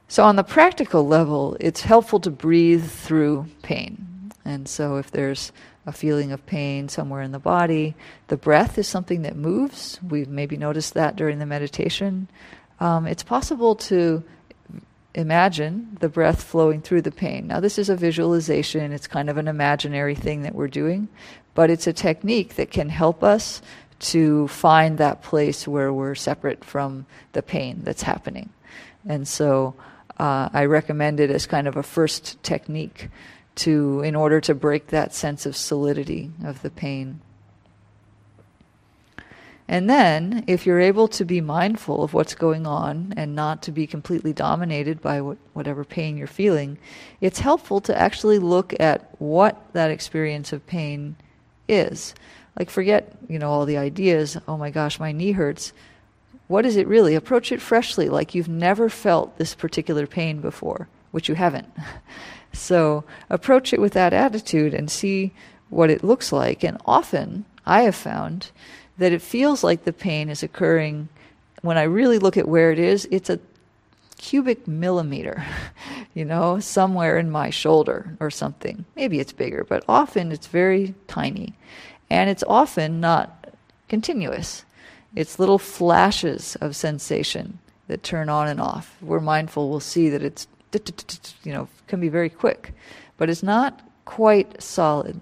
So, 0.07 0.23
on 0.23 0.37
the 0.37 0.45
practical 0.45 1.05
level, 1.05 1.57
it's 1.59 1.81
helpful 1.81 2.21
to 2.21 2.31
breathe 2.31 2.89
through 2.89 3.47
pain. 3.63 4.31
And 4.45 4.65
so, 4.65 4.95
if 4.95 5.11
there's 5.11 5.51
a 5.85 5.91
feeling 5.91 6.31
of 6.31 6.45
pain 6.45 6.87
somewhere 6.87 7.21
in 7.21 7.33
the 7.33 7.39
body, 7.39 7.95
the 8.29 8.37
breath 8.37 8.77
is 8.77 8.87
something 8.87 9.23
that 9.23 9.35
moves. 9.35 9.99
We've 10.01 10.29
maybe 10.29 10.55
noticed 10.55 10.93
that 10.93 11.17
during 11.17 11.39
the 11.39 11.45
meditation. 11.45 12.29
Um, 12.81 13.05
it's 13.05 13.21
possible 13.23 13.75
to 13.75 14.23
imagine 15.13 15.97
the 15.99 16.09
breath 16.09 16.41
flowing 16.41 16.81
through 16.81 17.03
the 17.03 17.11
pain. 17.11 17.45
Now, 17.45 17.59
this 17.59 17.77
is 17.77 17.89
a 17.89 17.95
visualization, 17.95 18.91
it's 18.91 19.05
kind 19.05 19.29
of 19.29 19.37
an 19.37 19.47
imaginary 19.47 20.15
thing 20.15 20.41
that 20.41 20.55
we're 20.55 20.67
doing, 20.67 21.07
but 21.53 21.69
it's 21.69 21.85
a 21.85 21.93
technique 21.93 22.55
that 22.55 22.71
can 22.71 22.89
help 22.89 23.23
us 23.23 23.61
to 23.99 24.47
find 24.47 24.97
that 24.97 25.21
place 25.21 25.67
where 25.67 25.93
we're 25.93 26.15
separate 26.15 26.65
from 26.65 27.05
the 27.33 27.43
pain 27.43 27.81
that's 27.83 28.01
happening. 28.01 28.49
And 29.07 29.27
so, 29.27 29.75
uh, 30.17 30.49
I 30.51 30.65
recommend 30.65 31.19
it 31.19 31.29
as 31.29 31.45
kind 31.45 31.67
of 31.67 31.77
a 31.77 31.83
first 31.83 32.41
technique 32.41 33.09
to, 33.55 34.01
in 34.01 34.15
order 34.15 34.41
to 34.41 34.55
break 34.55 34.87
that 34.87 35.13
sense 35.13 35.45
of 35.45 35.55
solidity 35.55 36.31
of 36.43 36.63
the 36.63 36.71
pain. 36.71 37.21
And 39.71 39.89
then, 39.89 40.43
if 40.45 40.67
you're 40.67 40.79
able 40.79 41.07
to 41.07 41.25
be 41.25 41.41
mindful 41.41 42.03
of 42.03 42.13
what's 42.13 42.35
going 42.35 42.67
on 42.67 43.13
and 43.17 43.33
not 43.33 43.63
to 43.63 43.71
be 43.71 43.87
completely 43.87 44.33
dominated 44.33 45.01
by 45.01 45.21
what, 45.21 45.39
whatever 45.53 45.83
pain 45.83 46.15
you're 46.17 46.27
feeling, 46.27 46.77
it's 47.21 47.39
helpful 47.39 47.81
to 47.81 47.97
actually 47.97 48.37
look 48.37 48.79
at 48.79 49.15
what 49.19 49.59
that 49.73 49.89
experience 49.89 50.53
of 50.53 50.67
pain 50.67 51.15
is. 51.67 52.13
Like, 52.59 52.69
forget, 52.69 53.17
you 53.29 53.39
know, 53.39 53.49
all 53.49 53.65
the 53.65 53.77
ideas, 53.77 54.37
oh 54.47 54.57
my 54.57 54.69
gosh, 54.69 54.99
my 54.99 55.11
knee 55.11 55.31
hurts 55.31 55.73
what 56.51 56.65
is 56.65 56.75
it 56.75 56.85
really? 56.85 57.15
Approach 57.15 57.53
it 57.53 57.61
freshly, 57.61 58.09
like 58.09 58.35
you've 58.35 58.49
never 58.49 58.89
felt 58.89 59.37
this 59.37 59.55
particular 59.55 60.05
pain 60.05 60.41
before, 60.41 60.89
which 61.11 61.29
you 61.29 61.35
haven't. 61.35 61.69
so 62.53 63.05
approach 63.29 63.71
it 63.71 63.79
with 63.79 63.93
that 63.93 64.11
attitude 64.11 64.73
and 64.73 64.91
see 64.91 65.31
what 65.69 65.89
it 65.89 66.03
looks 66.03 66.33
like. 66.33 66.61
And 66.61 66.77
often 66.85 67.45
I 67.65 67.83
have 67.83 67.95
found 67.95 68.51
that 69.01 69.11
it 69.11 69.21
feels 69.21 69.63
like 69.63 69.83
the 69.83 69.91
pain 69.91 70.29
is 70.29 70.43
occurring 70.43 71.09
when 71.63 71.75
I 71.75 71.83
really 71.83 72.19
look 72.19 72.37
at 72.37 72.47
where 72.47 72.71
it 72.71 72.77
is, 72.77 73.07
it's 73.09 73.31
a 73.31 73.39
cubic 74.19 74.67
millimeter, 74.67 75.43
you 76.13 76.23
know, 76.23 76.59
somewhere 76.59 77.17
in 77.17 77.31
my 77.31 77.49
shoulder 77.49 78.15
or 78.19 78.29
something. 78.29 78.85
Maybe 78.95 79.19
it's 79.19 79.33
bigger, 79.33 79.63
but 79.63 79.83
often 79.89 80.31
it's 80.31 80.45
very 80.45 80.93
tiny. 81.07 81.55
And 82.11 82.29
it's 82.29 82.43
often 82.45 82.99
not 82.99 83.55
continuous. 83.89 84.65
It's 85.15 85.39
little 85.39 85.57
flashes 85.57 86.55
of 86.61 86.75
sensation 86.75 87.57
that 87.87 88.03
turn 88.03 88.29
on 88.29 88.49
and 88.49 88.61
off. 88.61 88.95
If 89.01 89.07
we're 89.07 89.19
mindful, 89.19 89.71
we'll 89.71 89.79
see 89.79 90.09
that 90.09 90.21
it's, 90.21 90.47
you 91.43 91.53
know, 91.53 91.67
can 91.87 91.99
be 91.99 92.09
very 92.09 92.29
quick, 92.29 92.75
but 93.17 93.31
it's 93.31 93.41
not 93.41 93.81
quite 94.05 94.61
solid. 94.61 95.19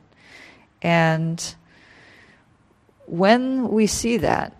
And 0.81 1.55
when 3.09 3.69
we 3.69 3.87
see 3.87 4.17
that, 4.17 4.55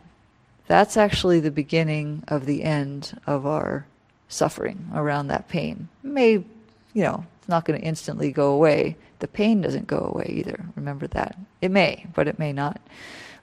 that's 0.67 0.97
actually 0.97 1.39
the 1.39 1.51
beginning 1.51 2.23
of 2.27 2.45
the 2.45 2.63
end 2.63 3.19
of 3.25 3.45
our 3.45 3.85
suffering 4.27 4.89
around 4.93 5.27
that 5.27 5.47
pain. 5.47 5.89
It 6.03 6.07
may, 6.07 6.31
you 6.31 7.03
know, 7.03 7.25
it's 7.39 7.49
not 7.49 7.65
going 7.65 7.79
to 7.79 7.85
instantly 7.85 8.31
go 8.31 8.51
away. 8.51 8.95
The 9.19 9.27
pain 9.27 9.61
doesn't 9.61 9.87
go 9.87 10.11
away 10.13 10.27
either. 10.29 10.65
Remember 10.75 11.07
that. 11.07 11.37
It 11.61 11.71
may, 11.71 12.05
but 12.13 12.27
it 12.27 12.39
may 12.39 12.53
not. 12.53 12.79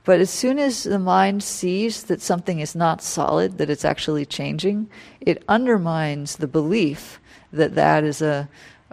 But 0.05 0.21
as 0.21 0.31
soon 0.31 0.61
as 0.61 0.85
the 0.85 1.01
mind 1.01 1.43
sees 1.43 2.05
that 2.05 2.23
something 2.23 2.61
is 2.61 2.77
not 2.77 3.03
solid, 3.03 3.59
that 3.59 3.71
it's 3.71 3.85
actually 3.85 4.25
changing, 4.25 4.89
it 5.21 5.43
undermines 5.49 6.37
the 6.37 6.47
belief 6.47 7.21
that 7.53 7.75
that 7.75 8.05
is 8.05 8.23
a, 8.23 8.49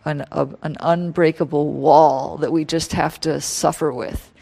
an, 0.05 0.25
a, 0.31 0.49
an 0.63 0.75
unbreakable 0.79 1.71
wall 1.71 2.37
that 2.37 2.51
we 2.51 2.65
just 2.65 2.93
have 2.93 3.19
to 3.21 3.39
suffer 3.39 3.93
with. 3.93 4.32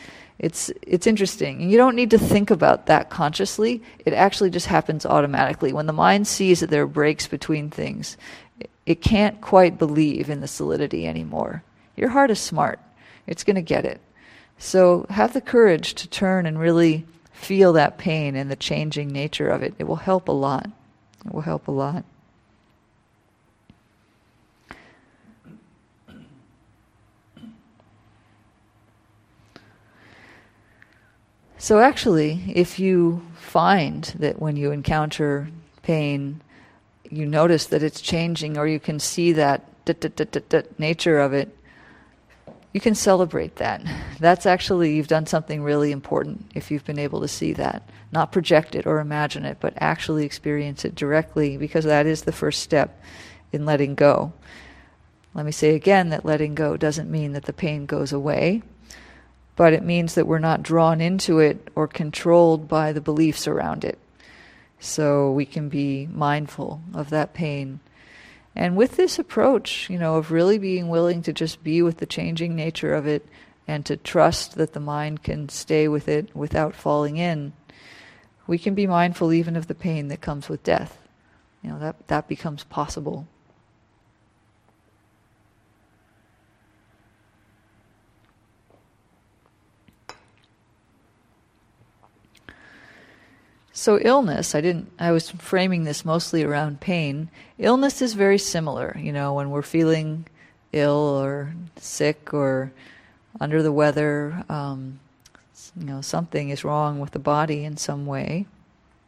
It's, 0.42 0.72
it's 0.82 1.06
interesting. 1.06 1.62
And 1.62 1.72
you 1.72 1.78
don't 1.78 1.96
need 1.96 2.10
to 2.10 2.18
think 2.18 2.50
about 2.50 2.88
that 2.88 3.12
consciously. 3.12 3.84
It 4.06 4.14
actually 4.14 4.50
just 4.50 4.66
happens 4.66 5.06
automatically. 5.06 5.72
When 5.72 5.86
the 5.86 5.94
mind 5.94 6.28
sees 6.28 6.62
that 6.62 6.72
there 6.72 6.82
are 6.82 6.88
breaks 6.88 7.28
between 7.28 7.70
things, 7.70 8.18
it 8.88 9.04
can't 9.04 9.40
quite 9.40 9.78
believe 9.78 10.32
in 10.32 10.42
the 10.42 10.48
solidity 10.48 11.08
anymore. 11.08 11.64
Your 11.96 12.10
heart 12.10 12.32
is 12.32 12.40
smart. 12.40 12.80
It's 13.28 13.44
going 13.44 13.56
to 13.56 13.62
get 13.62 13.86
it. 13.86 14.02
So 14.58 15.06
have 15.12 15.34
the 15.34 15.42
courage 15.42 15.94
to 15.94 16.08
turn 16.08 16.48
and 16.48 16.60
really 16.60 17.06
feel 17.34 17.74
that 17.74 18.00
pain 18.00 18.36
and 18.36 18.50
the 18.50 18.56
changing 18.56 19.10
nature 19.10 19.48
of 19.48 19.62
it. 19.62 19.76
It 19.78 19.84
will 19.84 19.96
help 19.96 20.28
a 20.28 20.32
lot. 20.32 20.68
It 21.24 21.32
will 21.32 21.42
help 21.42 21.68
a 21.68 21.72
lot. 21.72 22.04
So, 31.62 31.78
actually, 31.78 32.42
if 32.48 32.80
you 32.80 33.22
find 33.36 34.06
that 34.18 34.42
when 34.42 34.56
you 34.56 34.72
encounter 34.72 35.48
pain, 35.84 36.42
you 37.08 37.28
notice 37.28 37.68
that 37.68 37.84
it's 37.84 38.02
changing, 38.02 38.58
or 38.58 38.66
you 38.66 38.80
can 38.80 38.98
see 38.98 39.34
that 39.34 39.64
nature 40.80 41.20
of 41.20 41.34
it, 41.34 41.56
you 42.74 42.82
can 42.82 42.96
celebrate 42.96 43.58
that. 43.58 43.84
That's 44.20 44.48
actually, 44.48 44.96
you've 44.96 45.08
done 45.08 45.28
something 45.28 45.62
really 45.62 45.92
important 45.92 46.50
if 46.56 46.72
you've 46.72 46.84
been 46.84 46.98
able 46.98 47.22
to 47.22 47.28
see 47.28 47.54
that. 47.54 47.88
Not 48.12 48.32
project 48.32 48.74
it 48.74 48.88
or 48.88 49.00
imagine 49.00 49.46
it, 49.46 49.58
but 49.60 49.76
actually 49.78 50.26
experience 50.26 50.84
it 50.84 50.96
directly, 50.96 51.58
because 51.58 51.86
that 51.86 52.08
is 52.08 52.24
the 52.24 52.32
first 52.32 52.64
step 52.64 53.00
in 53.54 53.68
letting 53.68 53.94
go. 53.94 54.34
Let 55.36 55.46
me 55.46 55.52
say 55.52 55.76
again 55.76 56.10
that 56.10 56.26
letting 56.26 56.56
go 56.56 56.76
doesn't 56.76 57.12
mean 57.12 57.34
that 57.34 57.46
the 57.46 57.54
pain 57.54 57.86
goes 57.86 58.12
away, 58.12 58.64
but 59.62 59.74
it 59.74 59.84
means 59.84 60.16
that 60.16 60.26
we're 60.26 60.40
not 60.40 60.64
drawn 60.64 61.00
into 61.00 61.38
it 61.38 61.68
or 61.76 61.88
controlled 61.88 62.68
by 62.68 62.92
the 62.92 63.00
beliefs 63.00 63.48
around 63.48 63.86
it. 63.86 64.00
So 64.80 65.32
we 65.32 65.46
can 65.46 65.70
be 65.70 66.08
mindful 66.08 66.82
of 66.96 67.12
that 67.12 67.36
pain. 67.36 67.80
And 68.56 68.76
with 68.76 68.98
this 68.98 69.20
approach, 69.20 69.88
you 69.88 70.00
know, 70.00 70.16
of 70.16 70.32
really 70.32 70.58
being 70.58 70.90
willing 70.90 71.22
to 71.22 71.32
just 71.32 71.64
be 71.64 71.84
with 71.84 71.98
the 71.98 72.08
changing 72.08 72.56
nature 72.56 72.96
of 72.96 73.06
it 73.06 73.24
and 73.68 73.86
to 73.86 73.98
trust 73.98 74.56
that 74.56 74.74
the 74.74 74.80
mind 74.80 75.22
can 75.22 75.48
stay 75.48 75.88
with 75.88 76.08
it 76.08 76.36
without 76.36 76.74
falling 76.74 77.18
in, 77.18 77.54
we 78.48 78.58
can 78.58 78.74
be 78.74 78.88
mindful 78.88 79.32
even 79.32 79.56
of 79.56 79.68
the 79.68 79.76
pain 79.76 80.08
that 80.08 80.22
comes 80.22 80.50
with 80.50 80.64
death. 80.64 80.98
You 81.62 81.70
know, 81.70 81.78
that, 81.78 82.08
that 82.08 82.28
becomes 82.28 82.64
possible. 82.64 83.28
So 93.82 93.98
illness, 94.00 94.54
I 94.54 94.62
didn't 94.62 94.92
I 95.00 95.12
was 95.12 95.32
framing 95.32 95.86
this 95.86 96.06
mostly 96.06 96.44
around 96.44 96.82
pain. 96.82 97.32
Illness 97.58 98.00
is 98.04 98.14
very 98.14 98.38
similar, 98.38 98.96
you 98.96 99.12
know, 99.12 99.34
when 99.34 99.50
we're 99.50 99.64
feeling 99.64 100.28
ill 100.72 101.20
or 101.20 101.56
sick 101.78 102.32
or 102.32 102.72
under 103.40 103.64
the 103.64 103.72
weather, 103.72 104.46
um, 104.50 105.00
you 105.76 105.88
know, 105.88 106.00
something 106.00 106.50
is 106.50 106.64
wrong 106.64 107.00
with 107.00 107.10
the 107.10 107.18
body 107.18 107.66
in 107.66 107.76
some 107.76 108.06
way. 108.06 108.46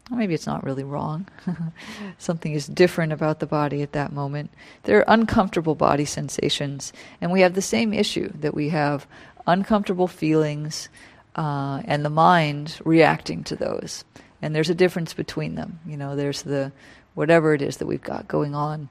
Maybe 0.10 0.34
it's 0.34 0.48
not 0.48 0.64
really 0.64 0.84
wrong. 0.84 1.28
something 2.18 2.54
is 2.54 2.66
different 2.66 3.14
about 3.14 3.42
the 3.42 3.46
body 3.46 3.84
at 3.84 3.92
that 3.92 4.12
moment. 4.12 4.50
There 4.86 4.98
are 4.98 5.06
uncomfortable 5.08 5.76
body 5.76 6.06
sensations, 6.06 6.92
and 7.22 7.32
we 7.32 7.42
have 7.42 7.54
the 7.54 7.62
same 7.62 7.94
issue 7.94 8.34
that 8.40 8.56
we 8.56 8.70
have 8.70 9.06
uncomfortable 9.46 10.08
feelings 10.08 10.90
uh, 11.36 11.84
and 11.86 12.04
the 12.04 12.10
mind 12.10 12.80
reacting 12.84 13.44
to 13.44 13.56
those 13.56 14.04
and 14.44 14.54
there's 14.54 14.70
a 14.70 14.76
difference 14.76 15.14
between 15.14 15.56
them. 15.56 15.80
You 15.88 15.96
know, 15.96 16.18
there's 16.18 16.42
the 16.42 16.74
whatever 17.14 17.54
it 17.54 17.62
is 17.62 17.78
that 17.78 17.86
we've 17.86 18.04
got 18.04 18.28
going 18.28 18.54
on, 18.54 18.90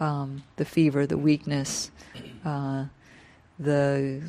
um, 0.00 0.44
the 0.56 0.64
fever, 0.64 1.06
the 1.06 1.18
weakness, 1.18 1.90
uh, 2.42 2.86
the 3.58 4.22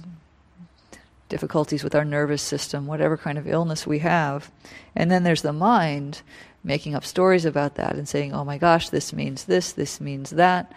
difficulties 1.29 1.81
with 1.81 1.95
our 1.95 2.03
nervous 2.03 2.41
system, 2.41 2.87
whatever 2.87 3.15
kind 3.15 3.37
of 3.37 3.47
illness 3.47 3.87
we 3.87 3.99
have, 3.99 4.51
and 4.95 5.09
then 5.09 5.23
there's 5.23 5.43
the 5.43 5.53
mind 5.53 6.21
making 6.61 6.93
up 6.93 7.05
stories 7.05 7.45
about 7.45 7.75
that 7.75 7.95
and 7.95 8.07
saying, 8.07 8.33
"Oh 8.33 8.43
my 8.43 8.57
gosh, 8.57 8.89
this 8.89 9.13
means 9.13 9.45
this, 9.45 9.71
this 9.71 10.01
means 10.01 10.31
that." 10.31 10.73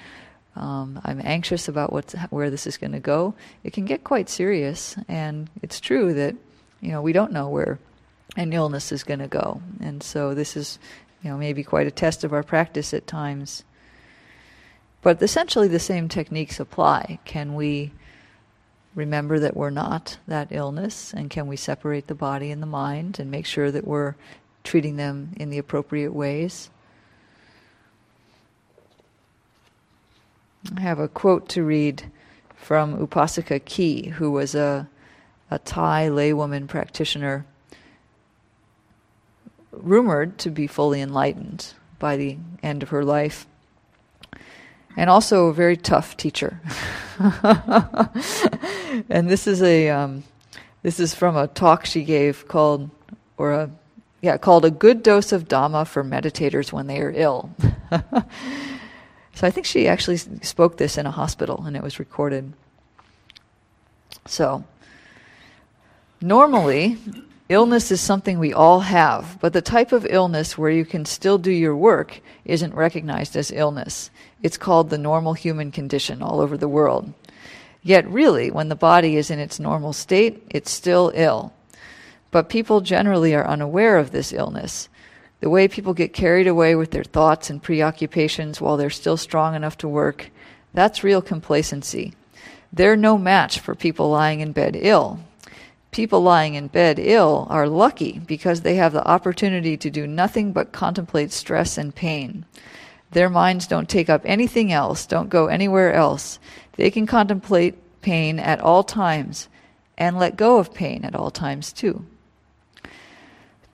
Um, 0.55 1.01
I'm 1.05 1.21
anxious 1.25 1.67
about 1.67 1.93
what's 1.93 2.15
where 2.31 2.51
this 2.51 2.69
is 2.69 2.79
going 2.79 2.93
to 2.93 3.01
go. 3.01 3.35
It 3.65 3.73
can 3.73 3.85
get 3.85 4.05
quite 4.05 4.29
serious, 4.29 4.97
and 5.09 5.51
it's 5.61 5.81
true 5.81 6.15
that 6.15 6.37
you 6.81 6.93
know 6.93 7.03
we 7.03 7.13
don't 7.13 7.33
know 7.33 7.49
where 7.49 7.81
an 8.37 8.53
illness 8.53 8.93
is 8.93 9.05
going 9.05 9.21
to 9.21 9.29
go. 9.29 9.63
And 9.81 10.03
so 10.03 10.35
this 10.35 10.57
is, 10.57 10.79
you 11.23 11.31
know, 11.31 11.37
maybe 11.37 11.65
quite 11.65 11.87
a 11.87 11.93
test 11.93 12.25
of 12.25 12.33
our 12.33 12.43
practice 12.43 12.93
at 12.93 13.07
times. 13.07 13.65
But 15.03 15.23
essentially 15.23 15.69
the 15.69 15.79
same 15.79 16.09
techniques 16.09 16.61
apply. 16.61 17.19
Can 17.25 17.55
we 17.55 17.93
remember 18.95 19.39
that 19.39 19.57
we're 19.57 19.71
not 19.71 20.19
that 20.27 20.49
illness 20.51 21.13
and 21.15 21.31
can 21.31 21.47
we 21.47 21.57
separate 21.57 22.09
the 22.09 22.15
body 22.15 22.51
and 22.51 22.61
the 22.61 22.67
mind 22.67 23.21
and 23.21 23.31
make 23.31 23.47
sure 23.47 23.71
that 23.71 23.87
we're 23.87 24.17
treating 24.65 24.97
them 24.97 25.33
in 25.37 25.51
the 25.51 25.59
appropriate 25.59 26.13
ways? 26.13 26.71
I 30.77 30.81
have 30.81 30.99
a 30.99 31.09
quote 31.09 31.49
to 31.51 31.63
read 31.63 32.11
from 32.57 32.99
Upasika 32.99 33.65
Kee, 33.65 34.09
who 34.09 34.33
was 34.33 34.55
a, 34.55 34.89
a 35.51 35.59
Thai 35.61 36.09
laywoman 36.09 36.67
practitioner 36.67 37.47
rumored 39.73 40.39
to 40.39 40.51
be 40.51 40.67
fully 40.67 41.01
enlightened 41.01 41.75
by 41.99 42.17
the 42.17 42.39
end 42.63 42.83
of 42.83 42.91
her 42.91 43.05
life, 43.05 43.47
and 44.97 45.11
also 45.11 45.47
a 45.47 45.55
very 45.55 45.77
tough 45.77 46.17
teacher. 46.17 46.61
and 49.09 49.29
this 49.29 49.47
is 49.47 49.63
a 49.63 49.89
um, 49.91 50.25
this 50.83 51.01
is 51.01 51.15
from 51.15 51.37
a 51.37 51.49
talk 51.49 51.85
she 51.85 52.05
gave 52.05 52.47
called 52.49 52.91
or 53.37 53.53
a 53.53 53.71
yeah 54.21 54.37
called 54.37 54.65
a 54.65 54.71
good 54.71 55.03
dose 55.03 55.33
of 55.33 55.49
dhamma 55.49 55.87
for 55.87 56.05
meditators 56.05 56.73
when 56.73 56.87
they 56.87 57.01
are 57.01 57.13
ill. 57.15 57.51
so 59.35 59.47
I 59.47 59.51
think 59.51 59.67
she 59.67 59.89
actually 59.89 60.17
spoke 60.17 60.77
this 60.77 60.97
in 60.99 61.07
a 61.07 61.11
hospital 61.11 61.65
and 61.67 61.77
it 61.77 61.83
was 61.83 61.99
recorded. 61.99 62.53
So 64.27 64.65
normally 66.21 66.99
Illness 67.49 67.91
is 67.91 68.03
something 68.03 68.39
we 68.39 68.53
all 68.53 68.81
have, 68.81 69.39
but 69.41 69.55
the 69.55 69.63
type 69.63 69.93
of 69.93 70.07
illness 70.11 70.59
where 70.59 70.71
you 70.71 70.85
can 70.85 71.07
still 71.07 71.39
do 71.39 71.51
your 71.51 71.75
work 71.75 72.21
isn't 72.45 72.75
recognized 72.75 73.37
as 73.37 73.51
illness. 73.51 74.11
It's 74.43 74.59
called 74.59 74.91
the 74.91 74.99
normal 74.99 75.33
human 75.33 75.71
condition 75.71 76.21
all 76.21 76.41
over 76.41 76.59
the 76.59 76.69
world. 76.69 77.15
Yet, 77.83 78.07
really, 78.07 78.51
when 78.51 78.69
the 78.69 78.77
body 78.77 79.17
is 79.17 79.31
in 79.31 79.39
its 79.39 79.59
normal 79.59 79.95
state, 79.95 80.43
it's 80.51 80.71
still 80.71 81.11
ill. 81.15 81.55
But 82.31 82.51
people 82.51 82.83
generally 82.83 83.35
are 83.35 83.47
unaware 83.47 83.97
of 83.97 84.11
this 84.11 84.31
illness. 84.31 84.91
The 85.41 85.49
way 85.49 85.69
people 85.69 85.95
get 85.95 86.13
carried 86.13 86.49
away 86.49 86.75
with 86.75 86.91
their 86.91 87.05
thoughts 87.05 87.49
and 87.49 87.63
preoccupations 87.63 88.61
while 88.61 88.77
they're 88.77 88.91
still 88.91 89.17
strong 89.17 89.55
enough 89.55 89.79
to 89.79 89.89
work, 89.89 90.31
that's 90.75 91.03
real 91.03 91.23
complacency. 91.23 92.13
They're 92.71 92.95
no 92.95 93.17
match 93.17 93.59
for 93.59 93.75
people 93.75 94.11
lying 94.11 94.41
in 94.41 94.53
bed 94.53 94.77
ill 94.79 95.21
people 95.91 96.21
lying 96.21 96.55
in 96.55 96.69
bed 96.69 96.99
ill 96.99 97.47
are 97.51 97.69
lucky 97.69 98.21
because 98.27 98.61
they 98.61 98.77
have 98.77 98.93
the 98.93 99.07
opportunity 99.07 99.77
to 99.77 99.91
do 99.91 100.07
nothing 100.07 100.53
but 100.53 100.73
contemplate 100.73 101.33
stress 101.33 101.79
and 101.79 101.95
pain. 101.95 102.45
Their 103.11 103.31
minds 103.31 103.67
don't 103.67 103.89
take 103.89 104.11
up 104.11 104.23
anything 104.25 104.71
else, 104.71 105.07
don't 105.07 105.31
go 105.31 105.47
anywhere 105.47 105.93
else. 105.93 106.39
They 106.77 106.91
can 106.91 107.07
contemplate 107.07 107.77
pain 108.03 108.39
at 108.39 108.61
all 108.61 108.85
times 108.85 109.49
and 109.97 110.19
let 110.19 110.37
go 110.37 110.59
of 110.59 110.75
pain 110.75 111.05
at 111.05 111.15
all 111.15 111.31
times 111.31 111.73
too. 111.73 112.05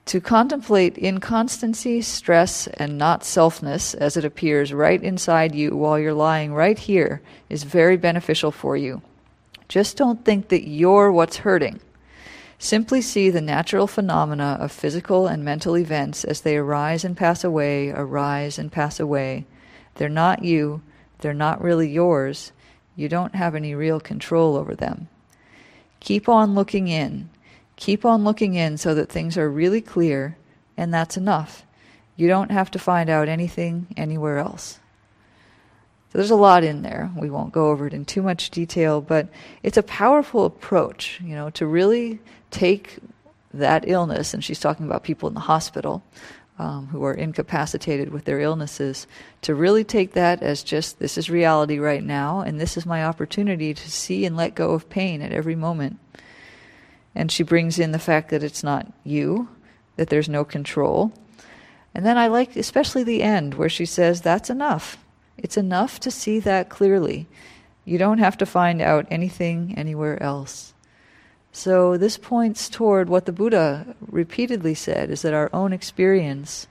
To 0.07 0.21
contemplate 0.21 0.97
inconstancy, 0.99 2.01
stress, 2.01 2.67
and 2.67 2.97
not 2.97 3.21
selfness 3.21 3.95
as 3.95 4.15
it 4.15 4.23
appears 4.23 4.71
right 4.71 5.01
inside 5.01 5.55
you 5.55 5.75
while 5.75 5.97
you're 5.97 6.13
lying 6.13 6.53
right 6.53 6.77
here 6.77 7.21
is 7.49 7.63
very 7.63 7.97
beneficial 7.97 8.51
for 8.51 8.77
you. 8.77 9.01
Just 9.67 9.97
don't 9.97 10.23
think 10.23 10.49
that 10.49 10.67
you're 10.67 11.11
what's 11.11 11.37
hurting. 11.37 11.79
Simply 12.65 12.99
see 12.99 13.29
the 13.29 13.41
natural 13.41 13.85
phenomena 13.85 14.57
of 14.59 14.71
physical 14.71 15.27
and 15.27 15.45
mental 15.45 15.77
events 15.77 16.23
as 16.23 16.41
they 16.41 16.57
arise 16.57 17.05
and 17.05 17.15
pass 17.15 17.43
away, 17.43 17.91
arise 17.91 18.57
and 18.57 18.71
pass 18.71 18.99
away. 18.99 19.45
They're 19.93 20.09
not 20.09 20.43
you, 20.43 20.81
they're 21.19 21.31
not 21.31 21.61
really 21.61 21.87
yours. 21.87 22.53
You 22.95 23.07
don't 23.07 23.35
have 23.35 23.53
any 23.53 23.75
real 23.75 23.99
control 23.99 24.55
over 24.55 24.73
them. 24.73 25.09
Keep 25.99 26.27
on 26.27 26.55
looking 26.55 26.87
in. 26.87 27.29
Keep 27.75 28.03
on 28.03 28.23
looking 28.23 28.55
in 28.55 28.79
so 28.79 28.95
that 28.95 29.11
things 29.11 29.37
are 29.37 29.47
really 29.47 29.79
clear, 29.79 30.35
and 30.75 30.91
that's 30.91 31.17
enough. 31.17 31.67
You 32.15 32.27
don't 32.27 32.49
have 32.49 32.71
to 32.71 32.79
find 32.79 33.11
out 33.11 33.29
anything 33.29 33.85
anywhere 33.95 34.39
else. 34.39 34.79
So 36.15 36.19
there's 36.19 36.31
a 36.31 36.35
lot 36.37 36.63
in 36.63 36.81
there. 36.81 37.11
We 37.17 37.29
won't 37.29 37.51
go 37.51 37.71
over 37.71 37.87
it 37.87 37.93
in 37.93 38.05
too 38.05 38.21
much 38.21 38.49
detail, 38.49 39.01
but 39.01 39.27
it's 39.63 39.75
a 39.75 39.83
powerful 39.83 40.45
approach, 40.45 41.19
you 41.21 41.35
know, 41.35 41.49
to 41.49 41.65
really 41.65 42.19
take 42.51 42.99
that 43.53 43.83
illness, 43.85 44.33
and 44.33 44.41
she's 44.41 44.61
talking 44.61 44.85
about 44.85 45.03
people 45.03 45.27
in 45.27 45.33
the 45.33 45.41
hospital 45.41 46.05
um, 46.57 46.87
who 46.87 47.03
are 47.03 47.13
incapacitated 47.13 48.13
with 48.13 48.23
their 48.23 48.39
illnesses, 48.39 49.07
to 49.41 49.53
really 49.53 49.83
take 49.83 50.13
that 50.13 50.41
as 50.41 50.63
just 50.63 50.99
this 50.99 51.17
is 51.17 51.29
reality 51.29 51.79
right 51.79 52.01
now, 52.01 52.39
and 52.39 52.61
this 52.61 52.77
is 52.77 52.85
my 52.85 53.03
opportunity 53.03 53.73
to 53.73 53.91
see 53.91 54.23
and 54.23 54.37
let 54.37 54.55
go 54.55 54.71
of 54.71 54.89
pain 54.89 55.21
at 55.21 55.33
every 55.33 55.57
moment. 55.57 55.99
And 57.13 57.29
she 57.29 57.43
brings 57.43 57.77
in 57.77 57.91
the 57.91 57.99
fact 57.99 58.29
that 58.29 58.41
it's 58.41 58.63
not 58.63 58.89
you, 59.03 59.49
that 59.97 60.07
there's 60.07 60.29
no 60.29 60.45
control. 60.45 61.11
And 61.93 62.05
then 62.05 62.17
I 62.17 62.27
like 62.27 62.55
especially 62.55 63.03
the 63.03 63.21
end 63.21 63.55
where 63.55 63.67
she 63.67 63.85
says, 63.85 64.21
That's 64.21 64.49
enough. 64.49 64.97
It's 65.37 65.57
enough 65.57 65.99
to 66.01 66.11
see 66.11 66.39
that 66.39 66.69
clearly. 66.69 67.27
You 67.83 67.97
don't 67.97 68.17
have 68.17 68.37
to 68.37 68.45
find 68.45 68.81
out 68.81 69.07
anything 69.11 69.75
anywhere 69.77 70.21
else. 70.21 70.73
So 71.51 71.97
this 71.97 72.17
points 72.17 72.67
toward 72.67 73.07
what 73.07 73.25
the 73.25 73.31
Buddha 73.31 73.95
repeatedly 74.01 74.73
said 74.73 75.09
is 75.09 75.21
that 75.21 75.33
our 75.33 75.49
own 75.53 75.71
experience 75.71 76.67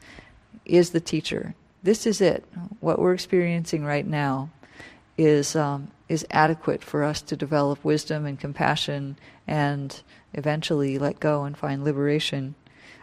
is 0.65 0.91
the 0.91 1.01
teacher. 1.01 1.55
This 1.83 2.07
is 2.07 2.21
it. 2.21 2.45
What 2.81 2.99
we're 2.99 3.15
experiencing 3.15 3.85
right 3.85 4.07
now 4.07 4.51
is 5.17 5.55
um, 5.57 5.89
is 6.09 6.27
adequate 6.31 6.83
for 6.83 7.03
us 7.03 7.23
to 7.23 7.37
develop 7.37 7.85
wisdom 7.85 8.27
and 8.27 8.39
compassion 8.39 9.17
and 9.47 10.03
eventually 10.35 10.99
let 10.99 11.21
go 11.21 11.45
and 11.45 11.57
find 11.57 11.83
liberation. 11.83 12.55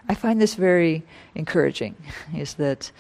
I 0.08 0.16
find 0.16 0.40
this 0.40 0.56
very 0.56 1.04
encouraging. 1.36 1.96
Is 2.36 2.56
that 2.56 2.92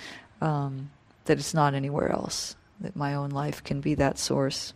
um, 0.41 0.89
that 1.25 1.37
it's 1.37 1.53
not 1.53 1.73
anywhere 1.73 2.11
else. 2.11 2.55
That 2.79 2.95
my 2.95 3.13
own 3.13 3.29
life 3.29 3.63
can 3.63 3.81
be 3.81 3.95
that 3.95 4.17
source. 4.17 4.73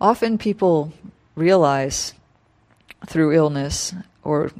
Often 0.00 0.38
people 0.38 0.92
realize 1.34 2.14
through 3.06 3.32
illness 3.32 3.94
or 4.22 4.50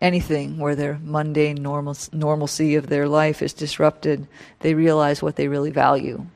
anything 0.00 0.58
where 0.58 0.74
their 0.74 0.98
mundane 1.02 1.62
normal, 1.62 1.96
normalcy 2.12 2.74
of 2.76 2.88
their 2.88 3.08
life 3.08 3.42
is 3.42 3.52
disrupted, 3.52 4.26
they 4.60 4.74
realize 4.74 5.22
what 5.22 5.36
they 5.36 5.48
really 5.48 5.70
value. 5.70 6.26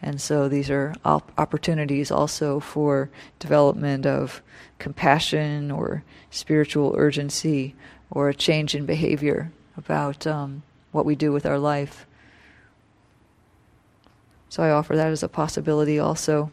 And 0.00 0.20
so 0.20 0.48
these 0.48 0.70
are 0.70 0.94
op- 1.04 1.30
opportunities 1.38 2.10
also 2.10 2.58
for 2.58 3.10
development 3.38 4.06
of 4.06 4.42
compassion 4.78 5.70
or 5.70 6.02
spiritual 6.32 6.94
urgency 6.98 7.76
or 8.10 8.28
a 8.28 8.34
change 8.34 8.74
in 8.74 8.84
behavior 8.84 9.52
about 9.76 10.26
um, 10.26 10.64
what 10.90 11.04
we 11.04 11.14
do 11.14 11.30
with 11.30 11.46
our 11.46 11.58
life. 11.58 12.06
So 14.48 14.62
I 14.62 14.70
offer 14.70 14.96
that 14.96 15.12
as 15.12 15.22
a 15.22 15.28
possibility 15.28 15.98
also. 15.98 16.50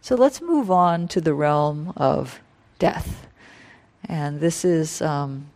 So 0.00 0.16
let's 0.16 0.40
move 0.40 0.70
on 0.70 1.06
to 1.08 1.20
the 1.20 1.32
realm 1.32 1.92
of 1.96 2.40
death. 2.80 3.26
And 4.04 4.40
this 4.40 4.64
is 4.64 5.00
um, 5.00 5.46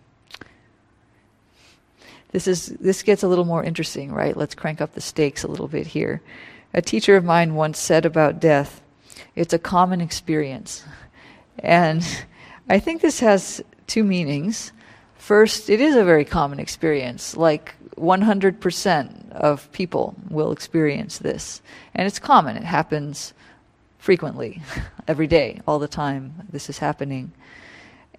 this 2.31 2.47
is 2.47 2.67
this 2.81 3.03
gets 3.03 3.23
a 3.23 3.29
little 3.29 3.45
more 3.45 3.65
interesting, 3.65 4.13
right? 4.13 4.37
Let's 4.37 4.55
crank 4.55 4.81
up 4.81 4.95
the 4.95 5.01
stakes 5.01 5.43
a 5.43 5.49
little 5.49 5.69
bit 5.69 5.89
here. 5.89 6.23
A 6.73 6.81
teacher 6.81 7.17
of 7.17 7.25
mine 7.25 7.55
once 7.55 7.79
said 7.79 8.07
about 8.07 8.41
death, 8.41 8.83
it's 9.35 9.53
a 9.53 9.59
common 9.59 10.01
experience. 10.01 10.85
And 11.59 12.07
I 12.69 12.79
think 12.79 13.03
this 13.03 13.21
has 13.21 13.63
two 13.87 14.05
meanings. 14.05 14.73
First, 15.17 15.71
it 15.71 15.81
is 15.81 15.97
a 15.97 16.05
very 16.05 16.25
common 16.25 16.61
experience. 16.61 17.37
Like 17.37 17.75
100% 17.97 19.33
of 19.33 19.71
people 19.73 20.15
will 20.31 20.53
experience 20.53 21.19
this. 21.19 21.63
And 21.95 22.07
it's 22.07 22.19
common. 22.19 22.57
It 22.57 22.65
happens 22.65 23.33
frequently, 23.99 24.63
every 25.09 25.27
day, 25.27 25.61
all 25.67 25.79
the 25.79 25.89
time, 25.89 26.47
this 26.51 26.71
is 26.71 26.79
happening. 26.79 27.33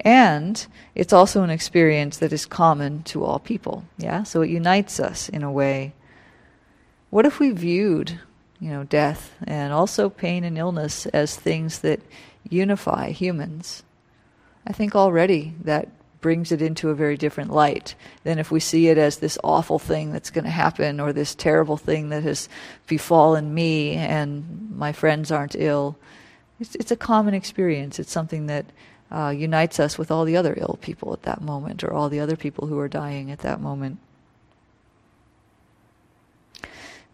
And 0.02 0.67
it's 0.95 1.13
also 1.13 1.43
an 1.43 1.50
experience 1.50 2.17
that 2.17 2.34
is 2.34 2.45
common 2.45 3.04
to 3.04 3.23
all 3.23 3.39
people. 3.39 3.86
Yeah? 3.97 4.23
So 4.23 4.41
it 4.41 4.50
unites 4.50 5.00
us 5.00 5.30
in 5.30 5.43
a 5.43 5.52
way. 5.52 5.93
What 7.10 7.26
if 7.26 7.39
we 7.39 7.52
viewed, 7.52 8.19
you 8.60 8.69
know, 8.69 8.84
death 8.84 9.34
and 9.45 9.71
also 9.71 10.10
pain 10.10 10.43
and 10.43 10.58
illness 10.58 11.06
as 11.08 11.36
things 11.36 11.80
that 11.80 12.02
unify 12.49 13.12
humans? 13.12 13.83
I 14.65 14.73
think 14.73 14.95
already 14.95 15.53
that 15.63 15.89
brings 16.19 16.51
it 16.51 16.62
into 16.62 16.89
a 16.89 16.95
very 16.95 17.15
different 17.15 17.51
light 17.51 17.95
than 18.23 18.39
if 18.39 18.51
we 18.51 18.60
see 18.60 18.88
it 18.88 18.97
as 18.97 19.17
this 19.17 19.38
awful 19.43 19.79
thing 19.79 20.12
that's 20.12 20.31
going 20.31 20.43
to 20.43 20.49
happen 20.49 20.99
or 20.99 21.13
this 21.13 21.36
terrible 21.36 21.77
thing 21.77 22.10
that 22.10 22.23
has 22.23 22.49
befallen 22.88 23.53
me 23.53 23.93
and 23.93 24.75
my 24.75 24.91
friends 24.91 25.31
aren't 25.31 25.55
ill. 25.55 25.95
It's, 26.60 26.75
it's 26.75 26.91
a 26.91 26.95
common 26.97 27.33
experience. 27.33 27.99
It's 27.99 28.12
something 28.12 28.47
that 28.47 28.65
uh, 29.12 29.33
unites 29.36 29.79
us 29.79 29.97
with 29.97 30.12
all 30.12 30.25
the 30.25 30.36
other 30.36 30.55
ill 30.57 30.77
people 30.81 31.13
at 31.13 31.21
that 31.23 31.41
moment 31.41 31.83
or 31.83 31.93
all 31.93 32.10
the 32.10 32.19
other 32.19 32.36
people 32.36 32.67
who 32.67 32.79
are 32.79 32.89
dying 32.89 33.31
at 33.31 33.39
that 33.39 33.62
moment. 33.62 33.99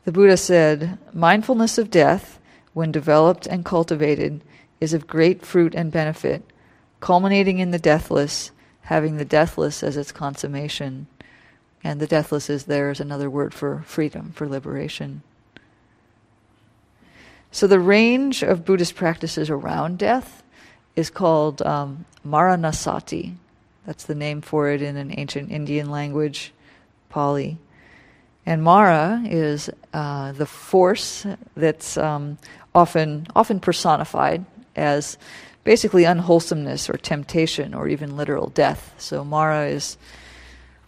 The 0.06 0.12
Buddha 0.12 0.38
said, 0.38 0.98
Mindfulness 1.14 1.78
of 1.78 1.92
death, 1.92 2.40
when 2.74 2.92
developed 2.92 3.46
and 3.46 3.64
cultivated, 3.64 4.42
is 4.84 4.94
of 4.94 5.08
great 5.08 5.46
fruit 5.46 5.74
and 5.74 5.92
benefit, 5.92 6.44
culminating 7.00 7.60
in 7.60 7.72
the 7.72 7.80
deathless 7.80 8.52
having 8.84 9.18
the 9.18 9.26
deathless 9.26 9.82
as 9.82 9.98
its 9.98 10.12
consummation. 10.12 11.08
And 11.84 12.00
the 12.00 12.08
deathless 12.08 12.50
is 12.50 12.66
there 12.66 12.90
as 12.90 13.00
another 13.00 13.30
word 13.30 13.54
for 13.54 13.84
freedom, 13.86 14.32
for 14.34 14.48
liberation. 14.48 15.24
So 17.52 17.68
the 17.68 17.80
range 17.80 18.42
of 18.44 18.66
Buddhist 18.66 18.96
practices 18.96 19.50
around 19.50 19.98
death 19.98 20.44
is 20.96 21.10
called 21.10 21.62
um, 21.62 22.06
Maranasati. 22.26 23.36
That's 23.86 24.06
the 24.06 24.16
name 24.16 24.42
for 24.42 24.70
it 24.70 24.82
in 24.82 24.96
an 24.96 25.14
ancient 25.18 25.52
Indian 25.52 25.92
language, 25.92 26.54
Pali. 27.10 27.58
And 28.46 28.64
Mara 28.64 29.22
is 29.26 29.70
uh, 29.94 30.32
the 30.34 30.46
force 30.46 31.26
that's 31.56 31.98
um, 31.98 32.38
often 32.76 33.28
often 33.36 33.60
personified 33.60 34.46
as 34.76 35.18
basically 35.64 36.04
unwholesomeness 36.04 36.90
or 36.90 36.98
temptation 36.98 37.74
or 37.74 37.88
even 37.88 38.18
literal 38.18 38.50
death. 38.50 38.94
So 38.98 39.24
Mara 39.24 39.68
is 39.68 39.98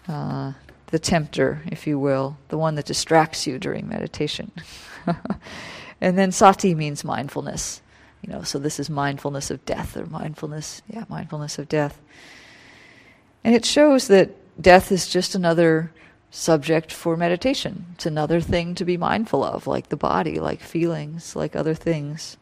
uh, 0.08 0.54
the 0.88 1.00
tempter, 1.00 1.62
if 1.68 1.88
you 1.88 1.98
will, 1.98 2.38
the 2.50 2.58
one 2.58 2.76
that 2.76 2.86
distracts 2.86 3.48
you 3.48 3.58
during 3.58 3.88
meditation. 3.88 4.52
and 6.02 6.18
then 6.18 6.32
sati 6.32 6.76
means 6.76 7.04
mindfulness. 7.04 7.82
You 8.22 8.34
know, 8.34 8.42
so 8.42 8.60
this 8.60 8.80
is 8.80 8.90
mindfulness 8.90 9.52
of 9.52 9.64
death 9.66 9.96
or 9.96 10.06
mindfulness, 10.08 10.82
yeah, 10.88 11.06
mindfulness 11.10 11.60
of 11.60 11.70
death. 11.70 12.02
And 13.44 13.54
it 13.54 13.66
shows 13.66 14.08
that 14.08 14.32
death 14.62 14.92
is 14.92 15.08
just 15.08 15.36
another 15.36 15.92
subject 16.32 16.92
for 16.92 17.16
meditation. 17.16 17.86
It's 17.94 18.08
another 18.08 18.42
thing 18.42 18.74
to 18.76 18.86
be 18.86 18.98
mindful 18.98 19.44
of, 19.44 19.68
like 19.68 19.90
the 19.90 19.96
body, 19.96 20.40
like 20.40 20.60
feelings, 20.60 21.36
like 21.36 21.56
other 21.56 21.76
things 21.76 22.38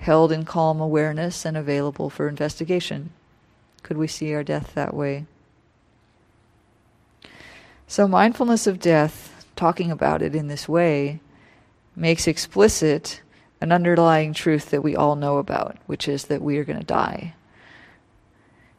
held 0.00 0.32
in 0.32 0.44
calm 0.44 0.80
awareness 0.80 1.44
and 1.44 1.56
available 1.56 2.10
for 2.10 2.28
investigation. 2.28 3.10
Could 3.82 3.96
we 3.96 4.06
see 4.06 4.34
our 4.34 4.42
death 4.42 4.74
that 4.74 4.94
way? 4.94 5.26
So, 7.86 8.06
mindfulness 8.08 8.66
of 8.66 8.80
death, 8.80 9.44
talking 9.56 9.90
about 9.90 10.22
it 10.22 10.34
in 10.34 10.48
this 10.48 10.68
way, 10.68 11.20
makes 11.94 12.26
explicit 12.26 13.20
an 13.60 13.72
underlying 13.72 14.32
truth 14.32 14.70
that 14.70 14.82
we 14.82 14.96
all 14.96 15.16
know 15.16 15.38
about, 15.38 15.76
which 15.86 16.08
is 16.08 16.24
that 16.26 16.40
we 16.40 16.56
are 16.56 16.64
going 16.64 16.78
to 16.78 16.84
die. 16.84 17.34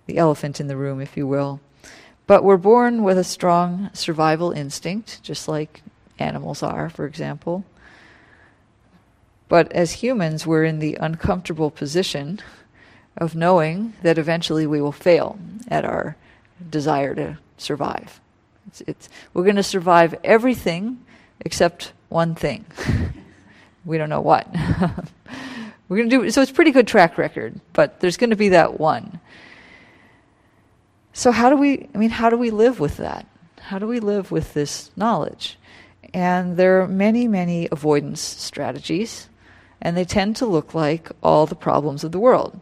The 0.08 0.18
elephant 0.18 0.60
in 0.60 0.68
the 0.68 0.78
room, 0.78 1.00
if 1.00 1.16
you 1.16 1.28
will. 1.28 1.60
But 2.26 2.44
we're 2.44 2.58
born 2.58 3.04
with 3.04 3.18
a 3.18 3.24
strong 3.24 3.90
survival 3.94 4.52
instinct, 4.52 5.22
just 5.22 5.48
like 5.48 5.84
animals 6.18 6.64
are, 6.64 6.90
for 6.90 7.06
example. 7.06 7.64
But 9.52 9.70
as 9.74 9.92
humans, 9.92 10.48
we're 10.48 10.64
in 10.64 10.80
the 10.80 10.96
uncomfortable 11.02 11.72
position 11.72 12.40
of 13.18 13.36
knowing 13.36 13.92
that 14.02 14.18
eventually 14.18 14.66
we 14.66 14.80
will 14.80 14.94
fail 14.94 15.38
at 15.68 15.84
our 15.84 16.16
desire 16.70 17.14
to 17.16 17.38
survive. 17.58 18.22
It's, 18.68 18.82
it's, 18.88 19.10
we're 19.34 19.44
going 19.44 19.58
to 19.58 19.64
survive 19.64 20.16
everything 20.24 21.04
except 21.42 21.92
one 22.08 22.34
thing. 22.34 22.64
we 23.86 23.98
don't 23.98 24.08
know 24.08 24.22
what. 24.22 24.48
we're 25.90 25.98
going 25.98 26.10
to 26.10 26.22
do 26.22 26.32
so. 26.32 26.42
It's 26.42 26.50
pretty 26.50 26.72
good 26.72 26.88
track 26.88 27.18
record, 27.18 27.60
but 27.74 28.00
there's 28.00 28.16
going 28.16 28.30
to 28.30 28.38
be 28.38 28.50
that 28.50 28.80
one. 28.80 29.20
So 31.12 31.34
how 31.34 31.50
do 31.50 31.58
we? 31.58 31.90
I 31.94 31.98
mean, 31.98 32.12
how 32.12 32.30
do 32.30 32.38
we 32.38 32.52
live 32.52 32.80
with 32.80 32.96
that? 32.98 33.28
How 33.60 33.80
do 33.80 33.86
we 33.86 34.00
live 34.00 34.32
with 34.32 34.54
this 34.54 34.92
knowledge? 34.96 35.58
And 36.14 36.56
there 36.56 36.82
are 36.82 36.88
many, 36.88 37.28
many 37.28 37.68
avoidance 37.70 38.22
strategies 38.22 39.28
and 39.82 39.98
they 39.98 40.06
tend 40.06 40.36
to 40.38 40.46
look 40.46 40.74
like 40.74 41.12
all 41.24 41.46
the 41.46 41.56
problems 41.56 42.04
of 42.04 42.12
the 42.12 42.20
world 42.20 42.60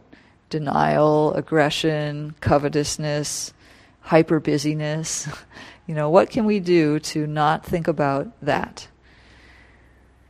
denial, 0.48 1.32
aggression, 1.34 2.34
covetousness, 2.40 3.52
hyper 4.00 4.40
busyness. 4.40 5.28
You 5.86 5.96
know, 5.96 6.08
what 6.08 6.30
can 6.30 6.44
we 6.44 6.60
do 6.60 7.00
to 7.00 7.26
not 7.26 7.66
think 7.66 7.88
about 7.88 8.28
that? 8.42 8.86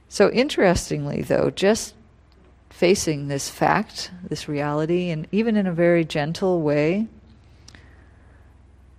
So, 0.09 0.31
interestingly, 0.31 1.21
though, 1.21 1.51
just 1.51 1.93
facing 2.71 3.29
this 3.29 3.51
fact, 3.51 4.11
this 4.27 4.49
reality, 4.49 5.11
and 5.11 5.29
even 5.33 5.57
in 5.57 5.67
a 5.67 5.73
very 5.73 6.03
gentle 6.07 6.63
way, 6.63 7.09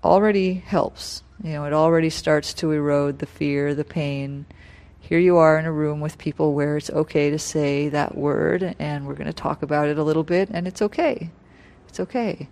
already 0.03 0.53
helps. 0.53 1.23
You 1.43 1.53
know, 1.53 1.65
it 1.65 1.73
already 1.73 2.11
starts 2.11 2.53
to 2.55 2.71
erode 2.71 3.17
the 3.17 3.25
fear, 3.25 3.73
the 3.73 3.83
pain, 3.83 4.45
here 5.11 5.19
you 5.19 5.35
are 5.35 5.59
in 5.59 5.65
a 5.65 5.71
room 5.73 5.99
with 5.99 6.17
people 6.17 6.53
where 6.53 6.77
it's 6.77 6.89
okay 6.89 7.29
to 7.29 7.37
say 7.37 7.89
that 7.89 8.17
word, 8.17 8.77
and 8.79 9.05
we're 9.05 9.13
going 9.13 9.27
to 9.27 9.33
talk 9.33 9.61
about 9.61 9.89
it 9.89 9.97
a 9.97 10.03
little 10.05 10.23
bit, 10.23 10.47
and 10.53 10.65
it's 10.65 10.81
okay. 10.81 11.29
It's 11.89 11.99
okay. 11.99 12.47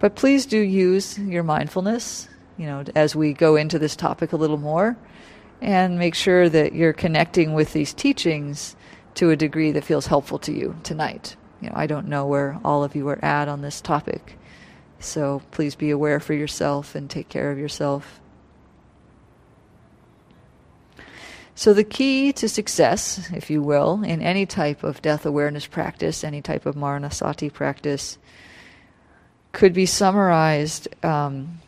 But 0.00 0.16
please 0.16 0.44
do 0.44 0.58
use 0.58 1.16
your 1.16 1.44
mindfulness 1.44 2.28
you 2.58 2.66
know, 2.66 2.82
as 2.96 3.14
we 3.14 3.32
go 3.32 3.54
into 3.54 3.78
this 3.78 3.94
topic 3.94 4.32
a 4.32 4.36
little 4.36 4.56
more, 4.56 4.96
and 5.62 6.00
make 6.00 6.16
sure 6.16 6.48
that 6.48 6.74
you're 6.74 6.92
connecting 6.92 7.54
with 7.54 7.72
these 7.72 7.94
teachings 7.94 8.74
to 9.14 9.30
a 9.30 9.36
degree 9.36 9.70
that 9.70 9.84
feels 9.84 10.08
helpful 10.08 10.40
to 10.40 10.52
you 10.52 10.74
tonight. 10.82 11.36
You 11.60 11.68
know, 11.68 11.76
I 11.76 11.86
don't 11.86 12.08
know 12.08 12.26
where 12.26 12.58
all 12.64 12.82
of 12.82 12.96
you 12.96 13.06
are 13.06 13.24
at 13.24 13.46
on 13.46 13.62
this 13.62 13.80
topic, 13.80 14.36
so 14.98 15.42
please 15.52 15.76
be 15.76 15.90
aware 15.90 16.18
for 16.18 16.34
yourself 16.34 16.96
and 16.96 17.08
take 17.08 17.28
care 17.28 17.52
of 17.52 17.58
yourself. 17.58 18.20
So, 21.56 21.72
the 21.72 21.84
key 21.84 22.32
to 22.34 22.48
success, 22.48 23.30
if 23.32 23.48
you 23.48 23.62
will, 23.62 24.02
in 24.02 24.20
any 24.20 24.44
type 24.44 24.82
of 24.82 25.00
death 25.02 25.24
awareness 25.24 25.66
practice, 25.66 26.24
any 26.24 26.42
type 26.42 26.66
of 26.66 26.74
Maranasati 26.74 27.52
practice, 27.52 28.18
could 29.52 29.72
be 29.72 29.86
summarized 29.86 30.88
um, 31.04 31.60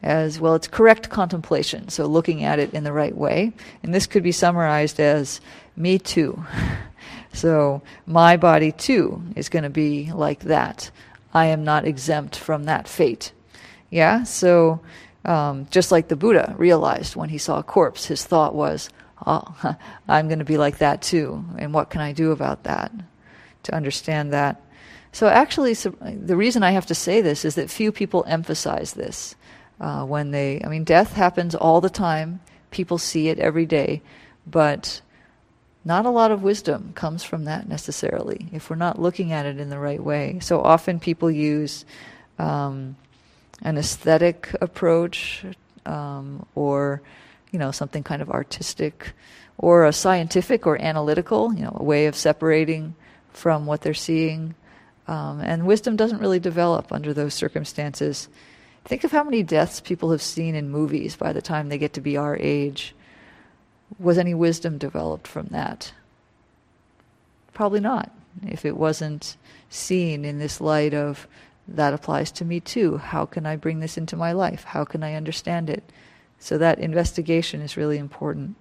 as 0.00 0.38
well, 0.38 0.54
it's 0.54 0.68
correct 0.68 1.10
contemplation, 1.10 1.88
so 1.88 2.06
looking 2.06 2.44
at 2.44 2.60
it 2.60 2.72
in 2.72 2.84
the 2.84 2.92
right 2.92 3.16
way. 3.16 3.52
And 3.82 3.92
this 3.92 4.06
could 4.06 4.22
be 4.22 4.30
summarized 4.30 5.00
as 5.00 5.40
me 5.76 5.98
too. 5.98 6.44
so, 7.32 7.82
my 8.06 8.36
body 8.36 8.70
too 8.70 9.22
is 9.34 9.48
going 9.48 9.64
to 9.64 9.70
be 9.70 10.12
like 10.12 10.40
that. 10.40 10.90
I 11.34 11.46
am 11.46 11.64
not 11.64 11.84
exempt 11.84 12.36
from 12.36 12.64
that 12.64 12.86
fate. 12.86 13.32
Yeah? 13.90 14.22
So, 14.22 14.80
um, 15.24 15.66
just 15.70 15.90
like 15.90 16.06
the 16.06 16.16
Buddha 16.16 16.54
realized 16.56 17.16
when 17.16 17.30
he 17.30 17.38
saw 17.38 17.58
a 17.58 17.64
corpse, 17.64 18.06
his 18.06 18.24
thought 18.24 18.54
was, 18.54 18.88
oh, 19.24 19.76
I'm 20.08 20.28
going 20.28 20.40
to 20.40 20.44
be 20.44 20.58
like 20.58 20.78
that 20.78 21.02
too. 21.02 21.44
And 21.58 21.72
what 21.72 21.90
can 21.90 22.00
I 22.00 22.12
do 22.12 22.32
about 22.32 22.64
that? 22.64 22.92
To 23.64 23.74
understand 23.74 24.32
that. 24.32 24.62
So, 25.12 25.28
actually, 25.28 25.74
so 25.74 25.90
the 26.00 26.36
reason 26.36 26.62
I 26.62 26.72
have 26.72 26.86
to 26.86 26.94
say 26.94 27.20
this 27.20 27.44
is 27.44 27.54
that 27.54 27.70
few 27.70 27.90
people 27.90 28.24
emphasize 28.26 28.92
this 28.92 29.34
uh, 29.80 30.04
when 30.04 30.30
they, 30.30 30.60
I 30.62 30.68
mean, 30.68 30.84
death 30.84 31.12
happens 31.12 31.54
all 31.54 31.80
the 31.80 31.90
time. 31.90 32.40
People 32.70 32.98
see 32.98 33.28
it 33.28 33.38
every 33.38 33.66
day. 33.66 34.02
But 34.46 35.00
not 35.86 36.04
a 36.04 36.10
lot 36.10 36.32
of 36.32 36.42
wisdom 36.42 36.92
comes 36.94 37.22
from 37.22 37.44
that 37.44 37.68
necessarily 37.68 38.48
if 38.52 38.68
we're 38.68 38.76
not 38.76 39.00
looking 39.00 39.32
at 39.32 39.46
it 39.46 39.58
in 39.58 39.70
the 39.70 39.78
right 39.78 40.02
way. 40.02 40.38
So 40.40 40.60
often 40.60 40.98
people 40.98 41.30
use 41.30 41.84
um, 42.38 42.96
an 43.62 43.78
aesthetic 43.78 44.54
approach 44.60 45.44
um, 45.86 46.44
or 46.54 47.02
you 47.56 47.58
know, 47.58 47.70
something 47.70 48.02
kind 48.02 48.20
of 48.20 48.28
artistic 48.28 49.14
or 49.56 49.86
a 49.86 49.92
scientific 49.92 50.66
or 50.66 50.78
analytical, 50.78 51.54
you 51.54 51.62
know, 51.62 51.74
a 51.80 51.82
way 51.82 52.04
of 52.04 52.14
separating 52.14 52.94
from 53.30 53.64
what 53.64 53.80
they're 53.80 53.94
seeing. 53.94 54.54
Um, 55.08 55.40
and 55.40 55.66
wisdom 55.66 55.96
doesn't 55.96 56.20
really 56.20 56.38
develop 56.38 56.92
under 56.92 57.14
those 57.14 57.32
circumstances. 57.32 58.28
Think 58.84 59.04
of 59.04 59.10
how 59.10 59.24
many 59.24 59.42
deaths 59.42 59.80
people 59.80 60.10
have 60.10 60.20
seen 60.20 60.54
in 60.54 60.68
movies 60.68 61.16
by 61.16 61.32
the 61.32 61.40
time 61.40 61.70
they 61.70 61.78
get 61.78 61.94
to 61.94 62.02
be 62.02 62.18
our 62.18 62.36
age. 62.36 62.94
Was 63.98 64.18
any 64.18 64.34
wisdom 64.34 64.76
developed 64.76 65.26
from 65.26 65.46
that? 65.46 65.94
Probably 67.54 67.80
not. 67.80 68.12
If 68.46 68.66
it 68.66 68.76
wasn't 68.76 69.38
seen 69.70 70.26
in 70.26 70.38
this 70.38 70.60
light 70.60 70.92
of, 70.92 71.26
that 71.68 71.94
applies 71.94 72.30
to 72.32 72.44
me 72.44 72.60
too. 72.60 72.98
How 72.98 73.24
can 73.24 73.46
I 73.46 73.56
bring 73.56 73.80
this 73.80 73.96
into 73.96 74.14
my 74.14 74.32
life? 74.32 74.64
How 74.64 74.84
can 74.84 75.02
I 75.02 75.14
understand 75.14 75.70
it? 75.70 75.90
So 76.38 76.58
that 76.58 76.78
investigation 76.78 77.60
is 77.60 77.76
really 77.76 77.98
important. 77.98 78.56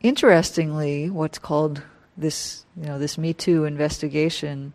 Interestingly, 0.00 1.10
what's 1.10 1.38
called 1.38 1.82
this, 2.16 2.64
you 2.76 2.86
know, 2.86 2.98
this 2.98 3.18
Me 3.18 3.32
Too 3.32 3.64
investigation 3.64 4.72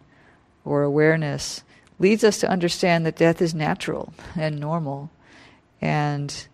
or 0.65 0.83
awareness 0.83 1.63
leads 1.99 2.23
us 2.23 2.39
to 2.39 2.49
understand 2.49 3.05
that 3.05 3.15
death 3.15 3.41
is 3.41 3.53
natural 3.53 4.13
and 4.35 4.59
normal 4.59 5.09
and 5.81 6.47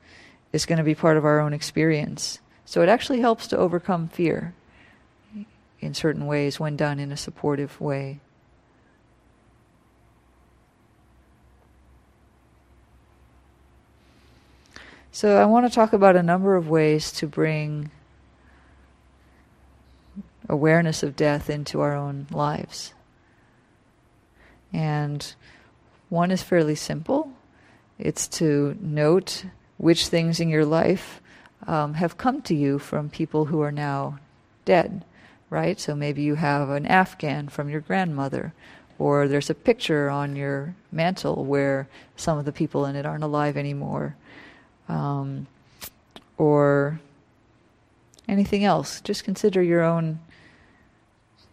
is 0.54 0.66
going 0.66 0.78
to 0.78 0.84
be 0.84 0.96
part 0.96 1.18
of 1.18 1.26
our 1.26 1.40
own 1.40 1.54
experience. 1.54 2.40
So 2.66 2.82
it 2.82 2.90
actually 2.90 3.22
helps 3.22 3.48
to 3.48 3.58
overcome 3.58 4.08
fear 4.08 4.54
in 5.80 5.94
certain 5.94 6.26
ways 6.26 6.60
when 6.60 6.76
done 6.76 7.00
in 7.00 7.12
a 7.12 7.18
supportive 7.18 7.80
way. 7.80 8.20
So 15.12 15.38
I 15.38 15.46
want 15.46 15.68
to 15.68 15.74
talk 15.74 15.94
about 15.94 16.16
a 16.16 16.24
number 16.24 16.56
of 16.56 16.70
ways 16.70 17.12
to 17.14 17.28
bring 17.28 17.92
awareness 20.50 21.04
of 21.04 21.16
death 21.16 21.50
into 21.50 21.82
our 21.82 21.96
own 21.96 22.28
lives. 22.32 22.94
And 24.72 25.34
one 26.10 26.32
is 26.32 26.44
fairly 26.44 26.76
simple 26.76 27.32
it's 28.00 28.28
to 28.28 28.78
note 28.80 29.46
which 29.78 30.08
things 30.08 30.40
in 30.40 30.50
your 30.50 30.66
life 30.66 31.20
um, 31.66 31.96
have 31.96 32.18
come 32.18 32.42
to 32.44 32.54
you 32.54 32.78
from 32.78 33.10
people 33.10 33.46
who 33.46 33.62
are 33.62 33.72
now 33.72 34.20
dead, 34.66 35.04
right? 35.50 35.80
So 35.80 35.96
maybe 35.96 36.22
you 36.22 36.36
have 36.36 36.70
an 36.70 36.86
Afghan 36.86 37.50
from 37.50 37.70
your 37.70 37.82
grandmother, 37.82 38.54
or 39.00 39.28
there's 39.28 39.50
a 39.50 39.56
picture 39.56 40.12
on 40.12 40.36
your 40.36 40.76
mantle 40.92 41.44
where 41.44 41.88
some 42.16 42.38
of 42.38 42.46
the 42.46 42.52
people 42.52 42.86
in 42.86 42.96
it 42.96 43.06
aren't 43.06 43.24
alive 43.24 43.58
anymore 43.58 44.16
um, 44.90 45.48
or 46.38 47.00
anything 48.28 48.64
else. 48.64 49.02
Just 49.02 49.24
consider 49.24 49.62
your 49.62 49.84
own 49.84 50.20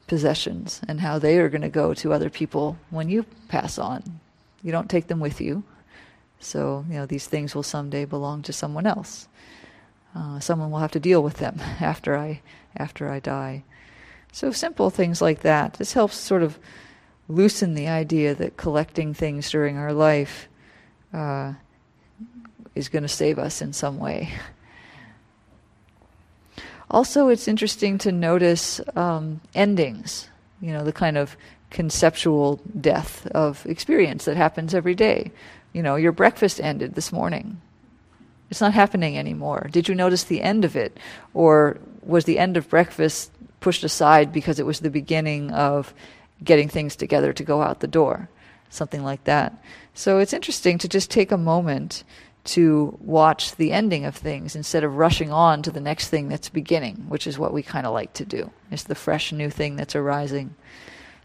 possessions 0.07 0.81
and 0.87 1.01
how 1.01 1.18
they 1.18 1.38
are 1.38 1.49
going 1.49 1.62
to 1.62 1.68
go 1.68 1.94
to 1.94 2.12
other 2.12 2.31
people 2.31 2.79
when 2.90 3.09
you 3.09 3.25
pass 3.49 3.79
on. 3.79 4.20
You 4.62 4.73
don't 4.73 4.90
take 4.90 5.07
them 5.07 5.20
with 5.20 5.40
you. 5.40 5.64
So, 6.40 6.85
you 6.88 6.94
know, 6.94 7.07
these 7.07 7.27
things 7.27 7.55
will 7.55 7.62
someday 7.62 8.05
belong 8.05 8.42
to 8.42 8.53
someone 8.53 8.87
else. 8.87 9.29
Uh, 10.14 10.38
someone 10.40 10.70
will 10.70 10.79
have 10.79 10.92
to 10.92 11.01
deal 11.01 11.23
with 11.23 11.38
them 11.38 11.59
after 11.81 12.16
I 12.16 12.40
after 12.77 13.09
I 13.09 13.20
die. 13.20 13.64
So 14.33 14.51
simple 14.51 14.90
things 14.90 15.23
like 15.23 15.42
that. 15.42 15.75
This 15.75 15.92
helps 15.92 16.16
sort 16.16 16.42
of 16.42 16.59
loosen 17.29 17.75
the 17.75 17.88
idea 17.88 18.35
that 18.35 18.57
collecting 18.57 19.14
things 19.14 19.51
during 19.51 19.79
our 19.79 19.92
life 19.92 20.49
uh, 21.12 21.55
is 22.75 22.89
going 22.89 23.03
to 23.03 23.09
save 23.09 23.39
us 23.39 23.63
in 23.63 23.73
some 23.73 23.99
way. 23.99 24.33
Also, 26.91 27.29
it's 27.29 27.49
interesting 27.49 27.99
to 27.99 28.13
notice 28.13 28.81
um, 28.95 29.41
endings, 29.55 30.29
you 30.61 30.73
know, 30.73 30.85
the 30.85 30.93
kind 30.93 31.17
of 31.17 31.37
conceptual 31.71 32.61
death 32.81 33.27
of 33.29 33.67
experience 33.67 34.27
that 34.27 34.37
happens 34.37 34.75
every 34.75 34.95
day. 34.95 35.33
You 35.73 35.83
know, 35.83 35.97
your 35.97 36.13
breakfast 36.13 36.61
ended 36.61 36.95
this 36.95 37.11
morning. 37.11 37.61
It's 38.51 38.61
not 38.61 38.75
happening 38.75 39.19
anymore. 39.19 39.69
Did 39.73 39.89
you 39.89 39.95
notice 39.95 40.25
the 40.25 40.43
end 40.43 40.65
of 40.65 40.77
it? 40.77 40.97
Or 41.33 41.79
was 42.03 42.27
the 42.27 42.39
end 42.39 42.57
of 42.57 42.69
breakfast 42.69 43.33
pushed 43.59 43.83
aside 43.83 44.33
because 44.33 44.61
it 44.61 44.67
was 44.67 44.81
the 44.81 44.91
beginning 44.91 45.51
of 45.51 45.93
getting 46.45 46.69
things 46.69 46.95
together 46.95 47.33
to 47.33 47.43
go 47.43 47.63
out 47.63 47.81
the 47.81 47.89
door? 47.89 48.29
Something 48.71 49.03
like 49.03 49.25
that. 49.25 49.61
So 49.95 50.19
it's 50.19 50.33
interesting 50.33 50.79
to 50.79 50.89
just 50.89 51.11
take 51.11 51.33
a 51.33 51.37
moment 51.37 52.05
to 52.45 52.97
watch 53.01 53.57
the 53.57 53.73
ending 53.73 54.05
of 54.05 54.15
things 54.15 54.55
instead 54.55 54.85
of 54.85 54.97
rushing 54.97 55.33
on 55.33 55.63
to 55.63 55.71
the 55.71 55.81
next 55.81 56.09
thing 56.09 56.29
that's 56.29 56.51
beginning, 56.51 57.07
which 57.09 57.27
is 57.27 57.39
what 57.39 57.53
we 57.53 57.63
kind 57.63 57.87
of 57.87 57.95
like 57.95 58.13
to 58.15 58.25
do. 58.25 58.51
It's 58.71 58.85
the 58.85 58.95
fresh 58.95 59.33
new 59.33 59.49
thing 59.49 59.77
that's 59.77 59.97
arising. 59.97 60.55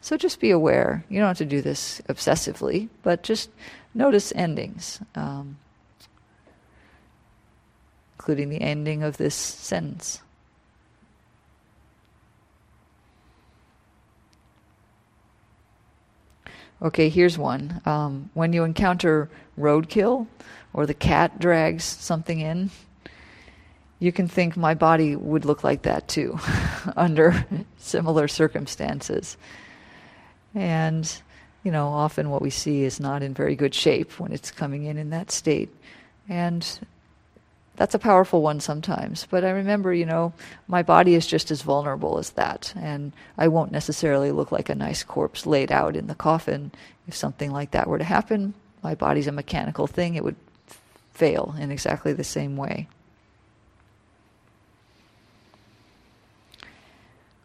So 0.01 0.15
just 0.15 0.39
be 0.39 0.51
aware. 0.51 1.03
You 1.09 1.19
don't 1.19 1.27
have 1.27 1.37
to 1.39 1.45
do 1.45 1.61
this 1.61 2.01
obsessively, 2.07 2.87
but 3.03 3.21
just 3.21 3.49
notice 3.93 4.31
endings, 4.33 5.01
um, 5.15 5.57
including 8.17 8.49
the 8.49 8.61
ending 8.61 9.03
of 9.03 9.17
this 9.17 9.35
sentence. 9.35 10.21
Okay, 16.81 17.09
here's 17.09 17.37
one. 17.37 17.81
Um, 17.85 18.29
when 18.33 18.53
you 18.53 18.63
encounter 18.63 19.29
roadkill, 19.57 20.27
or 20.73 20.85
the 20.85 20.93
cat 20.93 21.39
drags 21.39 21.83
something 21.83 22.39
in, 22.39 22.69
you 23.99 24.11
can 24.11 24.27
think 24.27 24.55
my 24.55 24.73
body 24.73 25.15
would 25.15 25.45
look 25.45 25.63
like 25.63 25.81
that 25.81 26.07
too 26.07 26.39
under 26.95 27.45
similar 27.77 28.27
circumstances. 28.27 29.35
And, 30.55 31.11
you 31.63 31.71
know, 31.71 31.87
often 31.89 32.29
what 32.29 32.41
we 32.41 32.49
see 32.49 32.83
is 32.83 32.99
not 32.99 33.21
in 33.21 33.33
very 33.33 33.55
good 33.55 33.75
shape 33.75 34.19
when 34.19 34.31
it's 34.31 34.51
coming 34.51 34.85
in 34.85 34.97
in 34.97 35.09
that 35.09 35.31
state. 35.31 35.69
And 36.27 36.65
that's 37.79 37.95
a 37.95 37.99
powerful 37.99 38.41
one 38.41 38.59
sometimes. 38.59 39.25
But 39.31 39.45
I 39.45 39.51
remember, 39.51 39.93
you 39.93 40.05
know, 40.05 40.33
my 40.67 40.83
body 40.83 41.15
is 41.15 41.25
just 41.25 41.49
as 41.49 41.61
vulnerable 41.61 42.17
as 42.19 42.31
that. 42.31 42.73
And 42.75 43.13
I 43.37 43.47
won't 43.47 43.71
necessarily 43.71 44.33
look 44.33 44.51
like 44.51 44.67
a 44.67 44.75
nice 44.75 45.01
corpse 45.01 45.45
laid 45.45 45.71
out 45.71 45.95
in 45.95 46.07
the 46.07 46.13
coffin. 46.13 46.73
If 47.07 47.15
something 47.15 47.51
like 47.51 47.71
that 47.71 47.87
were 47.87 47.97
to 47.97 48.03
happen, 48.03 48.53
my 48.83 48.95
body's 48.95 49.27
a 49.27 49.31
mechanical 49.31 49.87
thing. 49.87 50.15
It 50.15 50.25
would 50.25 50.35
fail 51.13 51.55
in 51.57 51.71
exactly 51.71 52.11
the 52.11 52.25
same 52.25 52.57
way. 52.57 52.89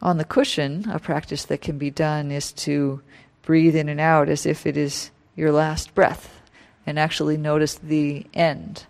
On 0.01 0.17
the 0.17 0.25
cushion, 0.25 0.89
a 0.89 0.99
practice 0.99 1.45
that 1.45 1.61
can 1.61 1.77
be 1.77 1.89
done 1.89 2.29
is 2.29 2.51
to 2.51 3.01
breathe 3.41 3.77
in 3.77 3.87
and 3.87 4.01
out 4.01 4.27
as 4.27 4.45
if 4.45 4.65
it 4.65 4.75
is 4.75 5.11
your 5.37 5.53
last 5.53 5.95
breath. 5.95 6.41
and 6.85 6.99
actually 6.99 7.35
notice 7.35 7.73
the 7.75 8.27
end 8.33 8.85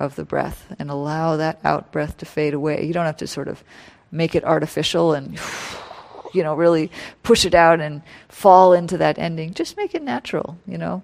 of 0.00 0.16
the 0.16 0.24
breath 0.24 0.74
and 0.78 0.90
allow 0.90 1.36
that 1.36 1.60
out 1.62 1.92
breath 1.92 2.16
to 2.16 2.26
fade 2.26 2.54
away. 2.54 2.84
You 2.84 2.92
don't 2.92 3.06
have 3.06 3.18
to 3.18 3.26
sort 3.26 3.48
of 3.48 3.62
make 4.10 4.34
it 4.34 4.44
artificial 4.44 5.12
and 5.12 5.38
you 6.34 6.42
know 6.42 6.54
really 6.54 6.90
push 7.22 7.44
it 7.44 7.54
out 7.54 7.80
and 7.80 8.02
fall 8.28 8.72
into 8.72 8.98
that 8.98 9.18
ending. 9.18 9.54
Just 9.54 9.76
make 9.76 9.94
it 9.94 10.02
natural, 10.02 10.58
you 10.66 10.78
know, 10.78 11.02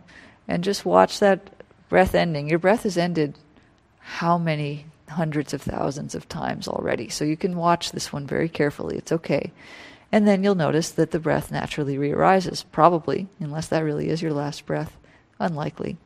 and 0.48 0.64
just 0.64 0.84
watch 0.84 1.20
that 1.20 1.40
breath 1.88 2.14
ending. 2.14 2.48
Your 2.48 2.58
breath 2.58 2.82
has 2.82 2.98
ended 2.98 3.38
how 4.00 4.38
many 4.38 4.86
hundreds 5.08 5.54
of 5.54 5.62
thousands 5.62 6.14
of 6.14 6.28
times 6.28 6.66
already. 6.66 7.08
So 7.08 7.24
you 7.24 7.36
can 7.36 7.56
watch 7.56 7.92
this 7.92 8.12
one 8.12 8.26
very 8.26 8.48
carefully. 8.48 8.96
It's 8.96 9.12
okay. 9.12 9.52
And 10.10 10.26
then 10.26 10.42
you'll 10.42 10.54
notice 10.54 10.90
that 10.90 11.10
the 11.10 11.18
breath 11.18 11.50
naturally 11.50 11.98
re 11.98 12.12
arises, 12.12 12.64
probably, 12.72 13.26
unless 13.40 13.68
that 13.68 13.84
really 13.84 14.08
is 14.08 14.22
your 14.22 14.32
last 14.32 14.64
breath. 14.64 14.96
Unlikely. 15.38 15.98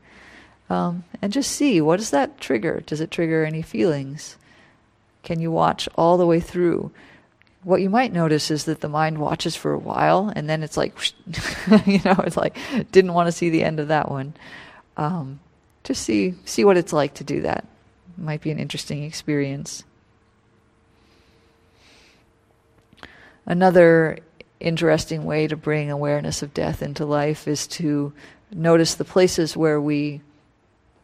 Um, 0.70 1.04
and 1.20 1.32
just 1.32 1.50
see 1.50 1.80
what 1.80 1.98
does 1.98 2.10
that 2.10 2.40
trigger? 2.40 2.82
Does 2.86 3.00
it 3.00 3.10
trigger 3.10 3.44
any 3.44 3.60
feelings? 3.60 4.36
Can 5.24 5.40
you 5.40 5.50
watch 5.50 5.88
all 5.96 6.16
the 6.16 6.26
way 6.26 6.40
through? 6.40 6.92
What 7.64 7.82
you 7.82 7.90
might 7.90 8.12
notice 8.12 8.50
is 8.50 8.64
that 8.64 8.80
the 8.80 8.88
mind 8.88 9.18
watches 9.18 9.54
for 9.56 9.72
a 9.72 9.78
while 9.78 10.32
and 10.34 10.48
then 10.48 10.62
it's 10.62 10.76
like, 10.76 10.96
you 11.86 12.00
know, 12.04 12.14
it's 12.24 12.36
like, 12.36 12.56
didn't 12.92 13.12
want 13.12 13.26
to 13.26 13.32
see 13.32 13.50
the 13.50 13.64
end 13.64 13.80
of 13.80 13.88
that 13.88 14.10
one. 14.10 14.32
Um, 14.96 15.40
just 15.84 16.02
see, 16.02 16.34
see 16.44 16.64
what 16.64 16.76
it's 16.76 16.92
like 16.92 17.14
to 17.14 17.24
do 17.24 17.42
that. 17.42 17.66
Might 18.16 18.40
be 18.40 18.50
an 18.50 18.58
interesting 18.58 19.02
experience. 19.02 19.84
Another 23.44 24.18
interesting 24.60 25.24
way 25.24 25.48
to 25.48 25.56
bring 25.56 25.90
awareness 25.90 26.42
of 26.42 26.54
death 26.54 26.82
into 26.82 27.04
life 27.04 27.48
is 27.48 27.66
to 27.66 28.12
notice 28.52 28.94
the 28.94 29.04
places 29.04 29.56
where 29.56 29.80
we, 29.80 30.20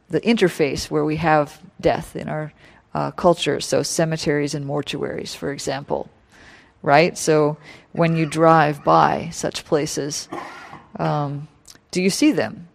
the 0.09 0.21
interface 0.21 0.91
where 0.91 1.05
we 1.05 1.17
have 1.17 1.61
death 1.81 2.17
in 2.17 2.29
our 2.29 2.53
uh, 2.95 3.11
culture. 3.11 3.61
So, 3.61 3.83
cemeteries 3.83 4.55
and 4.55 4.67
mortuaries, 4.67 5.35
for 5.35 5.53
example. 5.53 6.09
Right? 6.83 7.17
So, 7.19 7.59
when 7.93 8.17
you 8.17 8.27
drive 8.27 8.85
by 8.85 9.31
such 9.33 9.65
places, 9.65 10.29
um, 10.99 11.49
do 11.91 12.03
you 12.03 12.11
see 12.11 12.33
them? 12.33 12.69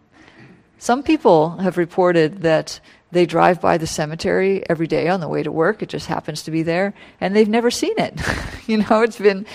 Some 0.78 1.02
people 1.02 1.58
have 1.58 1.78
reported 1.78 2.42
that 2.42 2.80
they 3.12 3.26
drive 3.26 3.60
by 3.60 3.78
the 3.78 3.86
cemetery 3.86 4.68
every 4.68 4.86
day 4.86 5.08
on 5.08 5.20
the 5.20 5.28
way 5.28 5.42
to 5.42 5.52
work. 5.52 5.82
It 5.82 5.88
just 5.88 6.06
happens 6.06 6.42
to 6.44 6.50
be 6.50 6.62
there, 6.62 6.94
and 7.20 7.36
they've 7.36 7.48
never 7.48 7.70
seen 7.70 7.94
it. 7.98 8.20
you 8.66 8.78
know, 8.78 9.02
it's 9.02 9.18
been 9.18 9.46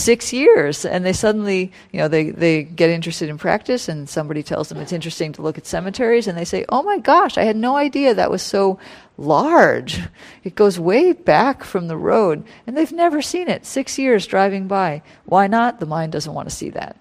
six 0.00 0.32
years, 0.32 0.84
and 0.84 1.04
they 1.04 1.12
suddenly, 1.12 1.72
you 1.92 1.98
know, 1.98 2.08
they, 2.08 2.30
they 2.30 2.62
get 2.62 2.90
interested 2.90 3.28
in 3.28 3.38
practice, 3.38 3.88
and 3.88 4.08
somebody 4.08 4.42
tells 4.42 4.68
them 4.68 4.78
it's 4.78 4.92
interesting 4.92 5.32
to 5.32 5.42
look 5.42 5.58
at 5.58 5.66
cemeteries, 5.66 6.26
and 6.26 6.36
they 6.36 6.44
say, 6.44 6.64
Oh 6.68 6.82
my 6.82 6.98
gosh, 6.98 7.38
I 7.38 7.44
had 7.44 7.56
no 7.56 7.76
idea 7.76 8.14
that 8.14 8.30
was 8.30 8.42
so 8.42 8.78
large. 9.16 10.00
It 10.42 10.54
goes 10.54 10.80
way 10.80 11.12
back 11.12 11.62
from 11.62 11.88
the 11.88 11.96
road, 11.96 12.44
and 12.66 12.76
they've 12.76 12.90
never 12.90 13.22
seen 13.22 13.48
it. 13.48 13.66
Six 13.66 13.98
years 13.98 14.26
driving 14.26 14.66
by. 14.66 15.02
Why 15.24 15.46
not? 15.46 15.78
The 15.78 15.86
mind 15.86 16.12
doesn't 16.12 16.34
want 16.34 16.48
to 16.48 16.54
see 16.54 16.70
that. 16.70 16.96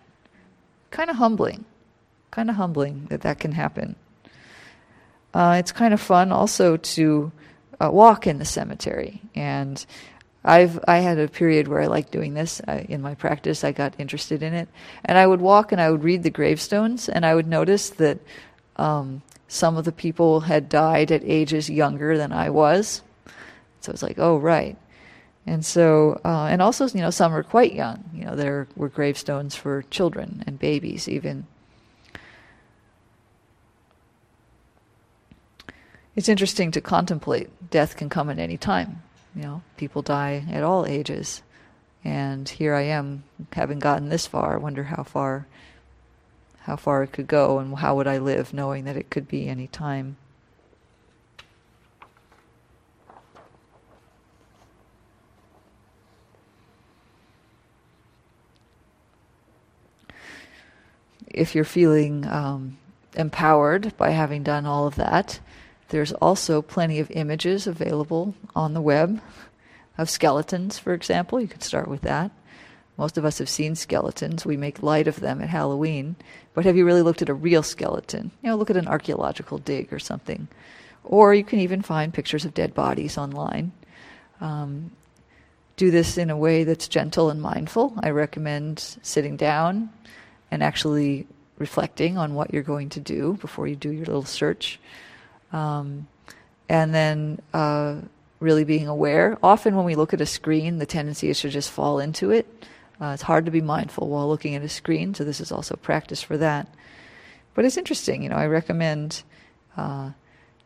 Kind 0.92 1.10
of 1.10 1.16
humbling. 1.16 1.66
Kind 2.32 2.50
of 2.50 2.58
humbling 2.58 3.08
that 3.10 3.22
that 3.22 3.40
can 3.40 3.54
happen. 3.54 3.96
Uh, 5.34 5.58
it's 5.60 5.72
kind 5.72 5.94
of 5.94 6.02
fun 6.02 6.32
also 6.32 6.78
to 6.78 7.32
uh, 7.80 7.90
walk 7.92 8.28
in 8.28 8.40
the 8.40 8.46
cemetery. 8.46 9.22
And 9.36 9.84
I've 10.44 10.80
I 10.88 11.00
had 11.00 11.20
a 11.20 11.28
period 11.28 11.68
where 11.68 11.82
I 11.82 11.88
liked 11.88 12.12
doing 12.12 12.34
this 12.34 12.62
I, 12.68 12.86
in 12.90 13.02
my 13.02 13.16
practice. 13.16 13.64
I 13.64 13.72
got 13.72 13.94
interested 13.98 14.42
in 14.42 14.54
it, 14.54 14.70
and 15.04 15.18
I 15.18 15.28
would 15.28 15.42
walk 15.42 15.72
and 15.72 15.82
I 15.82 15.92
would 15.92 16.04
read 16.04 16.24
the 16.24 16.30
gravestones, 16.30 17.10
and 17.10 17.26
I 17.26 17.36
would 17.36 17.48
notice 17.48 17.90
that 17.92 18.20
um, 18.78 19.22
some 19.48 19.78
of 19.78 19.86
the 19.86 19.92
people 19.92 20.42
had 20.42 20.70
died 20.70 21.12
at 21.12 21.24
ages 21.24 21.70
younger 21.70 22.18
than 22.18 22.32
I 22.32 22.50
was. 22.50 23.02
So 23.82 23.92
it's 23.92 24.04
like, 24.04 24.20
oh 24.20 24.38
right. 24.38 24.78
And 25.46 25.66
so, 25.66 26.22
uh, 26.24 26.46
and 26.46 26.62
also, 26.62 26.88
you 26.88 27.02
know, 27.02 27.10
some 27.10 27.34
are 27.34 27.44
quite 27.44 27.74
young. 27.74 28.04
You 28.14 28.26
know, 28.26 28.36
there 28.36 28.68
were 28.76 28.90
gravestones 28.90 29.56
for 29.56 29.84
children 29.90 30.44
and 30.46 30.60
babies, 30.60 31.08
even. 31.08 31.48
it's 36.20 36.28
interesting 36.28 36.70
to 36.70 36.82
contemplate. 36.82 37.50
Death 37.70 37.96
can 37.96 38.10
come 38.10 38.30
at 38.30 38.40
any 38.40 38.58
time. 38.58 39.02
You 39.36 39.42
know, 39.44 39.62
people 39.78 40.02
die 40.02 40.46
at 40.52 40.64
all 40.64 40.86
ages. 40.86 41.42
And 42.04 42.48
here 42.48 42.74
I 42.74 42.84
am, 42.84 43.24
having 43.54 43.80
gotten 43.80 44.10
this 44.10 44.26
far, 44.26 44.54
I 44.54 44.58
wonder 44.58 44.84
how 44.86 45.04
far 45.04 45.48
how 46.70 46.76
far 46.76 47.02
it 47.02 47.12
could 47.12 47.26
go 47.26 47.58
and 47.58 47.78
how 47.80 47.96
would 47.96 48.06
I 48.06 48.20
live 48.20 48.54
knowing 48.54 48.86
that 48.86 48.96
it 48.96 49.10
could 49.10 49.28
be 49.28 49.48
any 49.48 49.66
time. 49.66 50.18
If 61.28 61.56
you're 61.56 61.64
feeling 61.64 62.28
um, 62.28 62.78
empowered 63.16 63.98
by 63.98 64.12
having 64.12 64.44
done 64.44 64.68
all 64.68 64.86
of 64.86 64.96
that, 64.96 65.40
there's 65.90 66.14
also 66.14 66.62
plenty 66.62 67.00
of 67.00 67.12
images 67.12 67.68
available 67.68 68.36
on 68.56 68.74
the 68.74 68.82
web 68.82 69.22
of 69.98 70.10
skeletons, 70.10 70.80
for 70.80 70.94
example. 70.94 71.42
You 71.42 71.48
could 71.48 71.64
start 71.64 71.88
with 71.88 72.02
that. 72.02 72.32
Most 72.98 73.18
of 73.18 73.26
us 73.26 73.38
have 73.38 73.50
seen 73.50 73.76
skeletons. 73.76 74.46
We 74.46 74.58
make 74.58 74.84
light 74.84 75.08
of 75.08 75.20
them 75.20 75.42
at 75.42 75.50
Halloween. 75.50 76.16
But 76.54 76.66
have 76.66 76.76
you 76.76 76.86
really 76.86 77.02
looked 77.02 77.22
at 77.22 77.30
a 77.30 77.34
real 77.34 77.64
skeleton? 77.64 78.32
You 78.42 78.50
know, 78.50 78.56
look 78.56 78.70
at 78.70 78.78
an 78.78 78.88
archaeological 78.88 79.58
dig 79.58 79.94
or 79.94 80.00
something. 80.00 80.48
Or 81.04 81.34
you 81.34 81.44
can 81.44 81.60
even 81.60 81.82
find 81.82 82.14
pictures 82.14 82.46
of 82.46 82.54
dead 82.54 82.74
bodies 82.74 83.18
online. 83.18 83.72
Um, 84.42 84.92
do 85.78 85.92
this 85.92 86.18
in 86.18 86.30
a 86.30 86.38
way 86.38 86.66
that's 86.66 86.90
gentle 86.90 87.30
and 87.30 87.42
mindful. 87.42 87.94
I 88.02 88.10
recommend 88.10 88.98
sitting 89.02 89.38
down 89.38 89.90
and 90.52 90.62
actually 90.62 91.26
reflecting 91.58 92.18
on 92.18 92.36
what 92.36 92.54
you're 92.54 92.64
going 92.64 92.90
to 92.90 93.00
do 93.00 93.38
before 93.40 93.66
you 93.68 93.78
do 93.78 93.92
your 93.92 94.06
little 94.06 94.26
search. 94.26 94.78
Um, 95.52 96.08
and 96.68 96.94
then 96.94 97.42
uh, 97.54 97.98
really 98.40 98.64
being 98.64 98.88
aware. 98.88 99.38
Often, 99.42 99.76
when 99.76 99.86
we 99.86 99.96
look 99.96 100.14
at 100.14 100.22
a 100.22 100.26
screen, 100.26 100.78
the 100.78 100.86
tendency 100.86 101.30
is 101.30 101.40
to 101.42 101.50
just 101.50 101.72
fall 101.72 102.00
into 102.00 102.32
it. 102.32 102.48
Uh, 103.02 103.12
it's 103.14 103.24
hard 103.24 103.46
to 103.46 103.52
be 103.52 103.62
mindful 103.62 104.10
while 104.10 104.28
looking 104.28 104.56
at 104.56 104.62
a 104.62 104.70
screen, 104.70 105.14
so 105.14 105.24
this 105.24 105.40
is 105.40 105.52
also 105.52 105.76
practice 105.76 106.22
for 106.22 106.38
that. 106.38 106.68
But 107.56 107.66
it's 107.66 107.78
interesting, 107.78 108.24
you 108.24 108.30
know. 108.30 108.36
I 108.36 108.48
recommend 108.48 109.24
uh, 109.76 110.12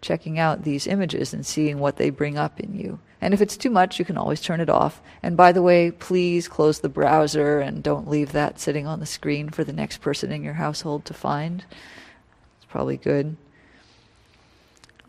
checking 0.01 0.37
out 0.37 0.63
these 0.63 0.87
images 0.87 1.33
and 1.33 1.45
seeing 1.45 1.79
what 1.79 1.97
they 1.97 2.09
bring 2.09 2.37
up 2.37 2.59
in 2.59 2.77
you. 2.77 2.99
And 3.21 3.33
if 3.33 3.41
it's 3.41 3.55
too 3.55 3.69
much, 3.69 3.99
you 3.99 4.05
can 4.05 4.17
always 4.17 4.41
turn 4.41 4.59
it 4.59 4.69
off. 4.69 5.01
And 5.23 5.37
by 5.37 5.53
the 5.53 5.61
way, 5.61 5.91
please 5.91 6.49
close 6.49 6.79
the 6.79 6.89
browser 6.89 7.59
and 7.59 7.81
don't 7.81 8.09
leave 8.09 8.33
that 8.33 8.59
sitting 8.59 8.85
on 8.85 8.99
the 8.99 9.05
screen 9.05 9.49
for 9.49 9.63
the 9.63 9.71
next 9.71 10.01
person 10.01 10.31
in 10.31 10.43
your 10.43 10.55
household 10.55 11.05
to 11.05 11.13
find. 11.13 11.63
It's 12.57 12.65
probably 12.69 12.97
good. 12.97 13.37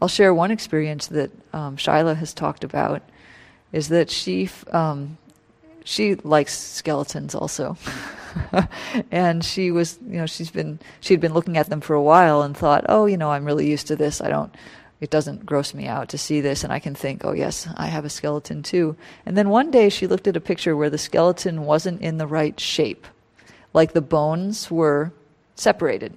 I'll 0.05 0.09
share 0.09 0.35
one 0.35 0.51
experience 0.51 1.07
that 1.07 1.31
um, 1.55 1.79
Shaila 1.79 2.15
has 2.17 2.35
talked 2.35 2.63
about 2.63 3.01
is 3.73 3.89
that 3.89 4.11
she 4.11 4.51
um, 4.71 5.17
she 5.83 6.17
likes 6.17 6.53
skeletons 6.53 7.35
also. 7.35 7.79
and 9.11 9.43
she 9.43 9.71
was, 9.71 9.99
you 10.07 10.19
know, 10.19 10.27
she's 10.27 10.51
been 10.51 10.79
she'd 11.01 11.23
been 11.23 11.33
looking 11.33 11.57
at 11.57 11.71
them 11.71 11.81
for 11.81 11.95
a 11.95 12.03
while 12.03 12.43
and 12.43 12.55
thought, 12.55 12.85
"Oh, 12.87 13.07
you 13.07 13.17
know, 13.17 13.31
I'm 13.31 13.47
really 13.47 13.67
used 13.67 13.87
to 13.87 13.97
this. 13.97 14.21
I 14.21 14.29
don't 14.29 14.55
it 15.01 15.09
doesn't 15.09 15.47
gross 15.47 15.73
me 15.73 15.87
out 15.87 16.11
to 16.11 16.19
see 16.19 16.43
this 16.43 16.65
and 16.65 16.71
I 16.71 16.81
can 16.81 16.95
think, 16.95 17.25
"Oh, 17.25 17.33
yes, 17.33 17.67
I 17.75 17.87
have 17.87 18.05
a 18.05 18.11
skeleton 18.11 18.63
too." 18.63 18.97
And 19.25 19.39
then 19.39 19.49
one 19.49 19.71
day 19.71 19.89
she 19.89 20.07
looked 20.07 20.29
at 20.29 20.37
a 20.37 20.49
picture 20.51 20.77
where 20.77 20.91
the 20.91 20.99
skeleton 20.99 21.65
wasn't 21.65 22.03
in 22.03 22.19
the 22.19 22.27
right 22.27 22.61
shape. 22.61 23.07
Like 23.73 23.95
the 23.95 24.03
bones 24.03 24.71
were 24.71 25.13
separated 25.55 26.13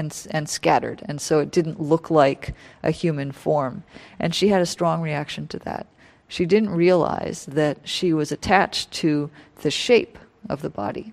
and 0.00 0.26
and 0.30 0.48
scattered, 0.48 1.02
and 1.04 1.20
so 1.20 1.38
it 1.38 1.52
didn't 1.52 1.80
look 1.80 2.10
like 2.10 2.54
a 2.82 2.90
human 2.90 3.30
form. 3.30 3.84
And 4.18 4.34
she 4.34 4.48
had 4.48 4.62
a 4.62 4.66
strong 4.66 5.02
reaction 5.02 5.46
to 5.48 5.58
that. 5.60 5.86
She 6.26 6.46
didn't 6.46 6.70
realize 6.70 7.46
that 7.46 7.78
she 7.84 8.12
was 8.12 8.32
attached 8.32 8.90
to 9.02 9.30
the 9.62 9.70
shape 9.70 10.18
of 10.48 10.62
the 10.62 10.70
body, 10.70 11.12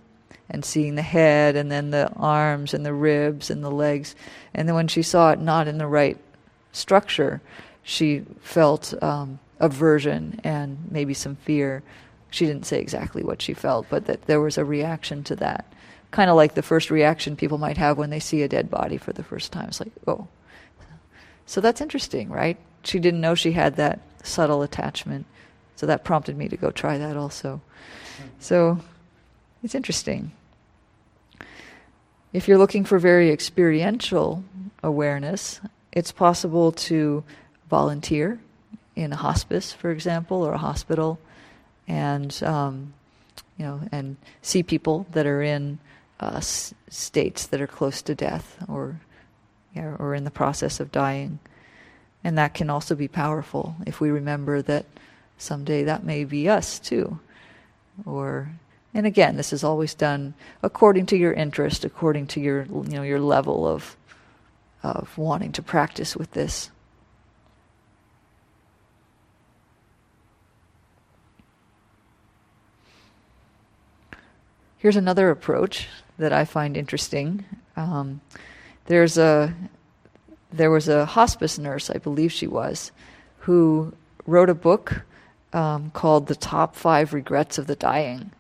and 0.50 0.64
seeing 0.66 0.96
the 0.96 1.02
head, 1.02 1.56
and 1.56 1.72
then 1.72 1.92
the 1.92 2.12
arms, 2.14 2.74
and 2.74 2.86
the 2.86 2.94
ribs, 2.94 3.52
and 3.52 3.64
the 3.64 3.72
legs, 3.72 4.16
and 4.54 4.68
then 4.68 4.76
when 4.76 4.88
she 4.88 5.04
saw 5.04 5.32
it 5.32 5.40
not 5.40 5.68
in 5.68 5.78
the 5.78 5.88
right 5.88 6.18
structure, 6.72 7.42
she 7.84 8.24
felt 8.42 8.94
um, 9.04 9.40
aversion 9.60 10.40
and 10.44 10.78
maybe 10.90 11.14
some 11.14 11.36
fear. 11.36 11.84
She 12.30 12.46
didn't 12.46 12.66
say 12.66 12.80
exactly 12.80 13.24
what 13.24 13.42
she 13.42 13.54
felt, 13.54 13.88
but 13.90 14.06
that 14.06 14.24
there 14.24 14.42
was 14.42 14.58
a 14.58 14.66
reaction 14.66 15.24
to 15.24 15.36
that 15.38 15.66
kind 16.18 16.32
of 16.32 16.36
like 16.36 16.56
the 16.56 16.64
first 16.64 16.90
reaction 16.90 17.36
people 17.36 17.60
might 17.60 17.78
have 17.78 17.96
when 17.96 18.10
they 18.10 18.20
see 18.20 18.42
a 18.42 18.48
dead 18.48 18.72
body 18.72 18.98
for 18.98 19.14
the 19.14 19.22
first 19.22 19.52
time. 19.52 19.68
It's 19.68 19.80
like, 19.80 19.92
oh. 20.08 20.28
So 21.46 21.62
that's 21.62 21.80
interesting, 21.80 22.32
right? 22.32 22.58
She 22.84 22.98
didn't 22.98 23.22
know 23.22 23.36
she 23.36 23.52
had 23.52 23.76
that 23.76 24.00
subtle 24.24 24.64
attachment. 24.64 25.28
So 25.76 25.86
that 25.86 26.04
prompted 26.04 26.36
me 26.36 26.48
to 26.48 26.58
go 26.58 26.72
try 26.72 26.98
that 26.98 27.16
also. 27.16 27.62
So 28.40 28.80
it's 29.62 29.76
interesting. 29.76 30.32
If 32.34 32.48
you're 32.48 32.58
looking 32.58 32.84
for 32.84 32.98
very 32.98 33.30
experiential 33.30 34.44
awareness, 34.82 35.62
it's 35.92 36.12
possible 36.12 36.72
to 36.90 37.24
volunteer 37.70 38.40
in 38.96 39.14
a 39.14 39.18
hospice, 39.18 39.72
for 39.72 39.92
example, 39.92 40.42
or 40.42 40.54
a 40.54 40.58
hospital, 40.58 41.20
and 41.88 42.42
um, 42.42 42.96
you 43.56 43.66
know, 43.66 43.82
and 43.92 44.18
see 44.42 44.64
people 44.64 45.06
that 45.12 45.28
are 45.28 45.44
in 45.44 45.78
uh, 46.20 46.38
s- 46.38 46.74
states 46.90 47.46
that 47.48 47.62
are 47.62 47.68
close 47.68 48.02
to 48.04 48.16
death 48.16 48.58
or 48.68 49.00
yeah, 49.76 49.96
or 50.00 50.16
in 50.16 50.24
the 50.24 50.32
process 50.32 50.80
of 50.80 50.92
dying, 50.92 51.40
and 52.24 52.38
that 52.38 52.54
can 52.54 52.70
also 52.70 52.96
be 52.96 53.08
powerful 53.08 53.76
if 53.86 54.02
we 54.02 54.10
remember 54.10 54.62
that 54.62 54.86
someday 55.38 55.84
that 55.84 56.04
may 56.04 56.24
be 56.24 56.50
us 56.50 56.80
too, 56.80 57.20
or 58.06 58.52
and 58.94 59.06
again, 59.06 59.38
this 59.38 59.54
is 59.54 59.64
always 59.64 59.94
done 59.94 60.34
according 60.64 61.06
to 61.08 61.18
your 61.18 61.34
interest, 61.34 61.86
according 61.86 62.28
to 62.28 62.40
your 62.40 62.64
you 62.66 62.96
know 62.96 63.04
your 63.04 63.20
level 63.20 63.68
of 63.68 63.96
of 64.82 65.16
wanting 65.18 65.52
to 65.52 65.62
practice 65.62 66.16
with 66.16 66.32
this. 66.32 66.72
Here's 74.78 74.96
another 74.96 75.30
approach 75.30 75.88
that 76.18 76.34
I 76.34 76.46
find 76.46 76.76
interesting. 76.76 77.46
Um, 77.76 78.22
there's 78.86 79.18
a 79.18 79.54
there 80.52 80.72
was 80.72 80.88
a 80.88 81.06
hospice 81.06 81.60
nurse, 81.60 81.90
I 81.90 81.98
believe 81.98 82.32
she 82.32 82.48
was, 82.48 82.92
who 83.40 83.94
wrote 84.26 84.50
a 84.50 84.56
book 84.56 85.02
um, 85.54 85.92
called 85.92 86.28
"The 86.28 86.36
Top 86.36 86.76
Five 86.76 87.14
Regrets 87.14 87.58
of 87.58 87.68
the 87.68 87.76
Dying," 87.76 88.32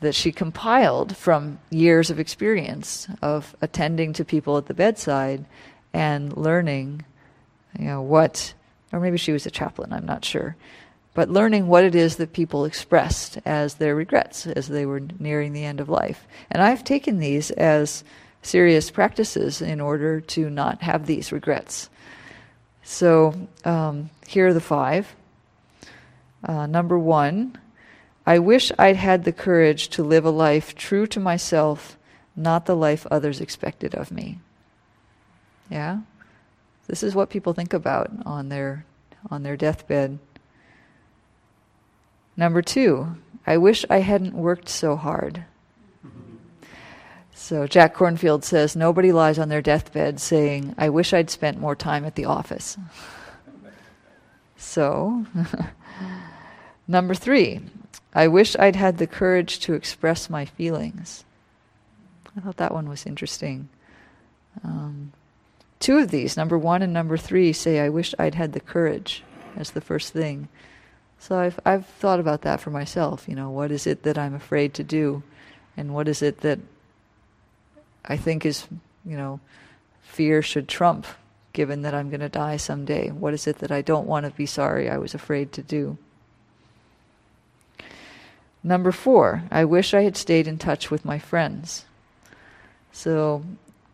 that 0.00 0.14
she 0.14 0.32
compiled 0.32 1.16
from 1.16 1.58
years 1.70 2.10
of 2.10 2.18
experience 2.18 3.06
of 3.22 3.54
attending 3.60 4.12
to 4.14 4.24
people 4.24 4.56
at 4.56 4.66
the 4.66 4.74
bedside 4.74 5.44
and 5.92 6.36
learning, 6.36 7.04
you 7.78 7.86
know, 7.86 8.00
what, 8.00 8.54
or 8.92 9.00
maybe 9.00 9.18
she 9.18 9.32
was 9.32 9.46
a 9.46 9.50
chaplain, 9.50 9.92
I'm 9.92 10.06
not 10.06 10.24
sure, 10.24 10.56
but 11.14 11.28
learning 11.28 11.66
what 11.66 11.84
it 11.84 11.94
is 11.94 12.16
that 12.16 12.32
people 12.32 12.64
expressed 12.64 13.38
as 13.44 13.74
their 13.74 13.94
regrets 13.94 14.46
as 14.46 14.68
they 14.68 14.86
were 14.86 15.00
nearing 15.18 15.52
the 15.52 15.64
end 15.64 15.80
of 15.80 15.88
life. 15.88 16.26
And 16.50 16.62
I've 16.62 16.84
taken 16.84 17.18
these 17.18 17.50
as 17.50 18.04
serious 18.42 18.90
practices 18.90 19.60
in 19.60 19.80
order 19.80 20.20
to 20.20 20.48
not 20.48 20.82
have 20.82 21.06
these 21.06 21.32
regrets. 21.32 21.90
So 22.82 23.34
um, 23.64 24.10
here 24.26 24.48
are 24.48 24.54
the 24.54 24.60
five. 24.60 25.14
Uh, 26.42 26.66
number 26.66 26.98
one, 26.98 27.58
I 28.26 28.38
wish 28.38 28.72
I'd 28.78 28.96
had 28.96 29.24
the 29.24 29.32
courage 29.32 29.88
to 29.90 30.02
live 30.02 30.24
a 30.24 30.30
life 30.30 30.74
true 30.74 31.06
to 31.08 31.20
myself, 31.20 31.98
not 32.36 32.66
the 32.66 32.76
life 32.76 33.06
others 33.10 33.40
expected 33.40 33.94
of 33.94 34.10
me. 34.10 34.38
Yeah? 35.68 36.00
This 36.86 37.02
is 37.02 37.14
what 37.14 37.30
people 37.30 37.52
think 37.52 37.72
about 37.72 38.10
on 38.24 38.48
their 38.48 38.84
on 39.30 39.42
their 39.42 39.56
deathbed. 39.56 40.18
Number 42.40 42.62
2, 42.62 43.06
I 43.46 43.58
wish 43.58 43.84
I 43.90 43.98
hadn't 43.98 44.32
worked 44.32 44.70
so 44.70 44.96
hard. 44.96 45.44
So 47.34 47.66
Jack 47.66 47.94
Kornfield 47.94 48.44
says 48.44 48.74
nobody 48.74 49.12
lies 49.12 49.38
on 49.38 49.50
their 49.50 49.60
deathbed 49.60 50.18
saying, 50.20 50.74
"I 50.78 50.88
wish 50.88 51.12
I'd 51.12 51.28
spent 51.28 51.60
more 51.60 51.76
time 51.76 52.06
at 52.06 52.14
the 52.14 52.24
office." 52.24 52.78
so, 54.56 55.26
number 56.88 57.12
3, 57.12 57.60
I 58.14 58.26
wish 58.26 58.56
I'd 58.58 58.76
had 58.76 58.96
the 58.96 59.06
courage 59.06 59.58
to 59.60 59.74
express 59.74 60.30
my 60.30 60.46
feelings. 60.46 61.24
I 62.34 62.40
thought 62.40 62.56
that 62.56 62.72
one 62.72 62.88
was 62.88 63.04
interesting. 63.04 63.68
Um, 64.64 65.12
two 65.78 65.98
of 65.98 66.10
these, 66.10 66.38
number 66.38 66.56
one 66.56 66.80
and 66.80 66.94
number 66.94 67.18
three, 67.18 67.52
say, 67.52 67.80
I 67.80 67.90
wish 67.90 68.14
I'd 68.18 68.34
had 68.34 68.54
the 68.54 68.60
courage 68.60 69.24
as 69.56 69.72
the 69.72 69.82
first 69.82 70.14
thing. 70.14 70.48
So 71.20 71.38
I've, 71.38 71.60
I've 71.66 71.86
thought 71.86 72.18
about 72.18 72.40
that 72.42 72.60
for 72.60 72.70
myself. 72.70 73.28
You 73.28 73.36
know, 73.36 73.50
what 73.50 73.70
is 73.70 73.86
it 73.86 74.02
that 74.04 74.16
I'm 74.16 74.34
afraid 74.34 74.72
to 74.74 74.82
do? 74.82 75.22
And 75.76 75.94
what 75.94 76.08
is 76.08 76.22
it 76.22 76.40
that 76.40 76.58
I 78.06 78.16
think 78.16 78.46
is, 78.46 78.66
you 79.04 79.18
know, 79.18 79.38
fear 80.02 80.40
should 80.40 80.66
trump, 80.66 81.06
given 81.52 81.82
that 81.82 81.94
I'm 81.94 82.08
going 82.08 82.20
to 82.20 82.30
die 82.30 82.56
someday? 82.56 83.10
What 83.10 83.34
is 83.34 83.46
it 83.46 83.58
that 83.58 83.70
I 83.70 83.82
don't 83.82 84.06
want 84.06 84.24
to 84.24 84.32
be 84.32 84.46
sorry 84.46 84.88
I 84.88 84.96
was 84.96 85.14
afraid 85.14 85.52
to 85.52 85.62
do? 85.62 85.98
Number 88.64 88.90
four, 88.90 89.44
I 89.50 89.66
wish 89.66 89.92
I 89.92 90.02
had 90.02 90.16
stayed 90.16 90.48
in 90.48 90.56
touch 90.56 90.90
with 90.90 91.04
my 91.04 91.18
friends. 91.18 91.84
So 92.92 93.44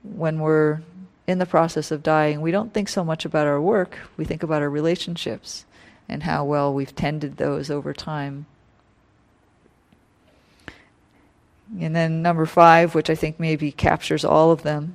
when 0.04 0.38
we're 0.38 0.80
in 1.26 1.38
the 1.38 1.46
process 1.46 1.90
of 1.90 2.04
dying, 2.04 2.40
we 2.40 2.52
don't 2.52 2.72
think 2.72 2.88
so 2.88 3.04
much 3.04 3.24
about 3.24 3.48
our 3.48 3.60
work, 3.60 3.98
we 4.16 4.24
think 4.24 4.44
about 4.44 4.62
our 4.62 4.70
relationships 4.70 5.64
and 6.08 6.22
how 6.22 6.44
well 6.44 6.72
we've 6.72 6.94
tended 6.94 7.36
those 7.36 7.70
over 7.70 7.92
time. 7.92 8.46
And 11.80 11.96
then 11.96 12.22
number 12.22 12.46
five, 12.46 12.94
which 12.94 13.10
I 13.10 13.14
think 13.14 13.40
maybe 13.40 13.72
captures 13.72 14.24
all 14.24 14.52
of 14.52 14.62
them, 14.62 14.94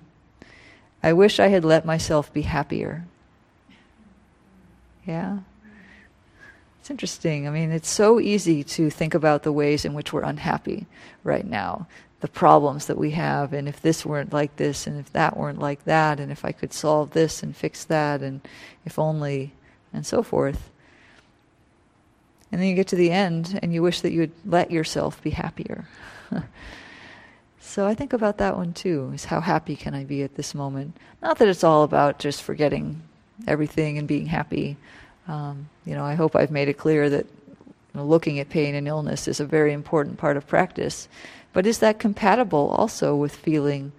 I 1.04 1.14
wish 1.14 1.40
I 1.40 1.48
had 1.48 1.66
let 1.66 1.86
myself 1.86 2.32
be 2.32 2.44
happier. 2.44 3.06
Yeah? 5.06 5.40
It's 6.80 6.90
interesting. 6.90 7.48
I 7.48 7.52
mean, 7.52 7.72
it's 7.72 7.90
so 7.90 8.20
easy 8.20 8.64
to 8.64 8.90
think 8.90 9.14
about 9.14 9.44
the 9.44 9.52
ways 9.52 9.84
in 9.86 9.94
which 9.94 10.14
we're 10.14 10.22
unhappy 10.22 10.88
right 11.24 11.46
now, 11.46 11.88
the 12.22 12.28
problems 12.28 12.86
that 12.86 12.98
we 12.98 13.12
have, 13.12 13.52
and 13.54 13.68
if 13.68 13.82
this 13.82 14.06
weren't 14.06 14.34
like 14.34 14.56
this, 14.56 14.88
and 14.88 15.00
if 15.00 15.12
that 15.14 15.38
weren't 15.38 15.60
like 15.60 15.84
that, 15.86 16.20
and 16.20 16.32
if 16.32 16.46
I 16.46 16.52
could 16.52 16.74
solve 16.74 17.12
this 17.12 17.44
and 17.44 17.56
fix 17.56 17.84
that, 17.86 18.22
and 18.22 18.42
if 18.86 18.98
only, 18.98 19.54
and 19.94 20.06
so 20.06 20.24
forth. 20.24 20.70
And 22.52 22.62
then 22.62 22.68
you 22.68 22.76
get 22.76 22.88
to 22.90 22.96
the 22.96 23.12
end, 23.12 23.60
and 23.62 23.74
you 23.74 23.82
wish 23.82 24.02
that 24.02 24.12
you 24.12 24.22
would 24.22 24.32
let 24.46 24.72
yourself 24.72 25.22
be 25.24 25.30
happier. 25.30 25.88
so 27.60 27.88
I 27.88 27.94
think 27.94 28.14
about 28.14 28.38
that 28.40 28.58
one 28.58 28.74
too, 28.74 29.12
is 29.14 29.26
how 29.26 29.40
happy 29.40 29.76
can 29.76 29.94
I 29.94 30.04
be 30.04 30.22
at 30.24 30.36
this 30.36 30.54
moment? 30.54 30.98
Not 31.22 31.38
that 31.38 31.48
it's 31.48 31.64
all 31.64 31.84
about 31.84 32.20
just 32.20 32.44
forgetting 32.44 33.02
everything 33.48 33.98
and 33.98 34.08
being 34.08 34.26
happy 34.26 34.78
um, 35.28 35.70
you 35.86 35.94
know, 35.96 36.04
I 36.04 36.16
hope 36.16 36.36
I've 36.36 36.52
made 36.52 36.68
it 36.68 36.78
clear 36.78 37.10
that 37.10 37.26
you 37.26 38.00
know, 38.00 38.06
looking 38.06 38.40
at 38.40 38.50
pain 38.50 38.76
and 38.76 38.88
illness 38.88 39.28
is 39.28 39.40
a 39.40 39.46
very 39.46 39.74
important 39.74 40.18
part 40.18 40.38
of 40.38 40.48
practice. 40.48 41.08
But 41.54 41.66
is 41.66 41.80
that 41.80 42.00
compatible 42.00 42.70
also 42.70 43.16
with 43.16 43.36
feeling 43.36 43.92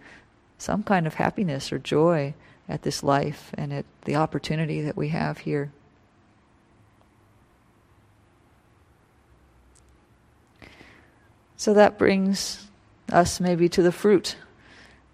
some 0.59 0.83
kind 0.83 1.07
of 1.07 1.15
happiness 1.15 1.73
or 1.73 1.79
joy 1.79 2.35
at 2.69 2.83
this 2.83 3.03
life 3.03 3.51
and 3.55 3.73
at 3.73 3.85
the 4.05 4.17
opportunity 4.17 4.81
that 4.83 4.97
we 4.97 5.09
have 5.09 5.39
here? 5.39 5.71
So 11.63 11.75
that 11.75 11.97
brings 11.97 12.67
us 13.13 13.39
maybe 13.39 13.69
to 13.69 13.83
the 13.83 13.93
fruit 13.93 14.35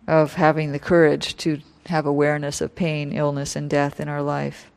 of 0.06 0.32
having 0.32 0.72
the 0.72 0.78
courage 0.78 1.36
to 1.36 1.60
have 1.84 2.06
awareness 2.06 2.62
of 2.62 2.74
pain, 2.74 3.12
illness, 3.12 3.54
and 3.54 3.68
death 3.68 4.00
in 4.00 4.08
our 4.08 4.22
life. 4.22 4.70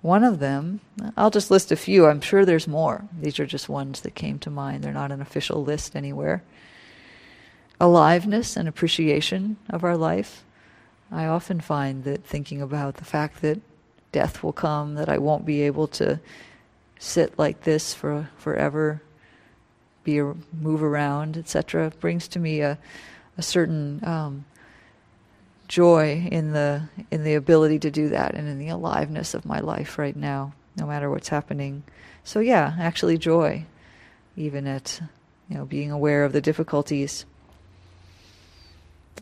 One 0.00 0.22
of 0.22 0.38
them, 0.38 0.78
I'll 1.16 1.32
just 1.32 1.50
list 1.50 1.72
a 1.72 1.76
few, 1.76 2.06
I'm 2.06 2.20
sure 2.20 2.44
there's 2.44 2.68
more. 2.68 3.04
These 3.20 3.40
are 3.40 3.46
just 3.46 3.68
ones 3.68 4.02
that 4.02 4.14
came 4.14 4.38
to 4.38 4.48
mind, 4.48 4.84
they're 4.84 4.92
not 4.92 5.10
an 5.10 5.20
official 5.20 5.64
list 5.64 5.96
anywhere. 5.96 6.44
Aliveness 7.80 8.56
and 8.56 8.68
appreciation 8.68 9.56
of 9.68 9.82
our 9.82 9.96
life. 9.96 10.44
I 11.10 11.26
often 11.26 11.60
find 11.60 12.04
that 12.04 12.24
thinking 12.24 12.62
about 12.62 12.98
the 12.98 13.04
fact 13.04 13.42
that 13.42 13.60
death 14.12 14.44
will 14.44 14.52
come, 14.52 14.94
that 14.94 15.08
I 15.08 15.18
won't 15.18 15.46
be 15.46 15.62
able 15.62 15.88
to 15.88 16.20
sit 17.00 17.36
like 17.40 17.64
this 17.64 17.92
for 17.92 18.30
forever, 18.38 19.02
be 20.04 20.18
a, 20.18 20.34
move 20.60 20.82
around, 20.82 21.36
etc., 21.36 21.92
brings 22.00 22.28
to 22.28 22.38
me 22.38 22.60
a, 22.60 22.78
a 23.36 23.42
certain 23.42 24.04
um, 24.04 24.44
joy 25.68 26.28
in 26.30 26.52
the 26.52 26.82
in 27.10 27.24
the 27.24 27.34
ability 27.34 27.78
to 27.80 27.90
do 27.90 28.10
that 28.10 28.34
and 28.34 28.46
in 28.46 28.58
the 28.58 28.68
aliveness 28.68 29.34
of 29.34 29.44
my 29.44 29.60
life 29.60 29.98
right 29.98 30.16
now, 30.16 30.52
no 30.76 30.86
matter 30.86 31.10
what's 31.10 31.28
happening. 31.28 31.82
So 32.22 32.40
yeah, 32.40 32.74
actually 32.78 33.18
joy, 33.18 33.64
even 34.36 34.66
at 34.66 35.00
you 35.48 35.56
know 35.56 35.64
being 35.64 35.90
aware 35.90 36.24
of 36.24 36.32
the 36.32 36.40
difficulties. 36.40 37.24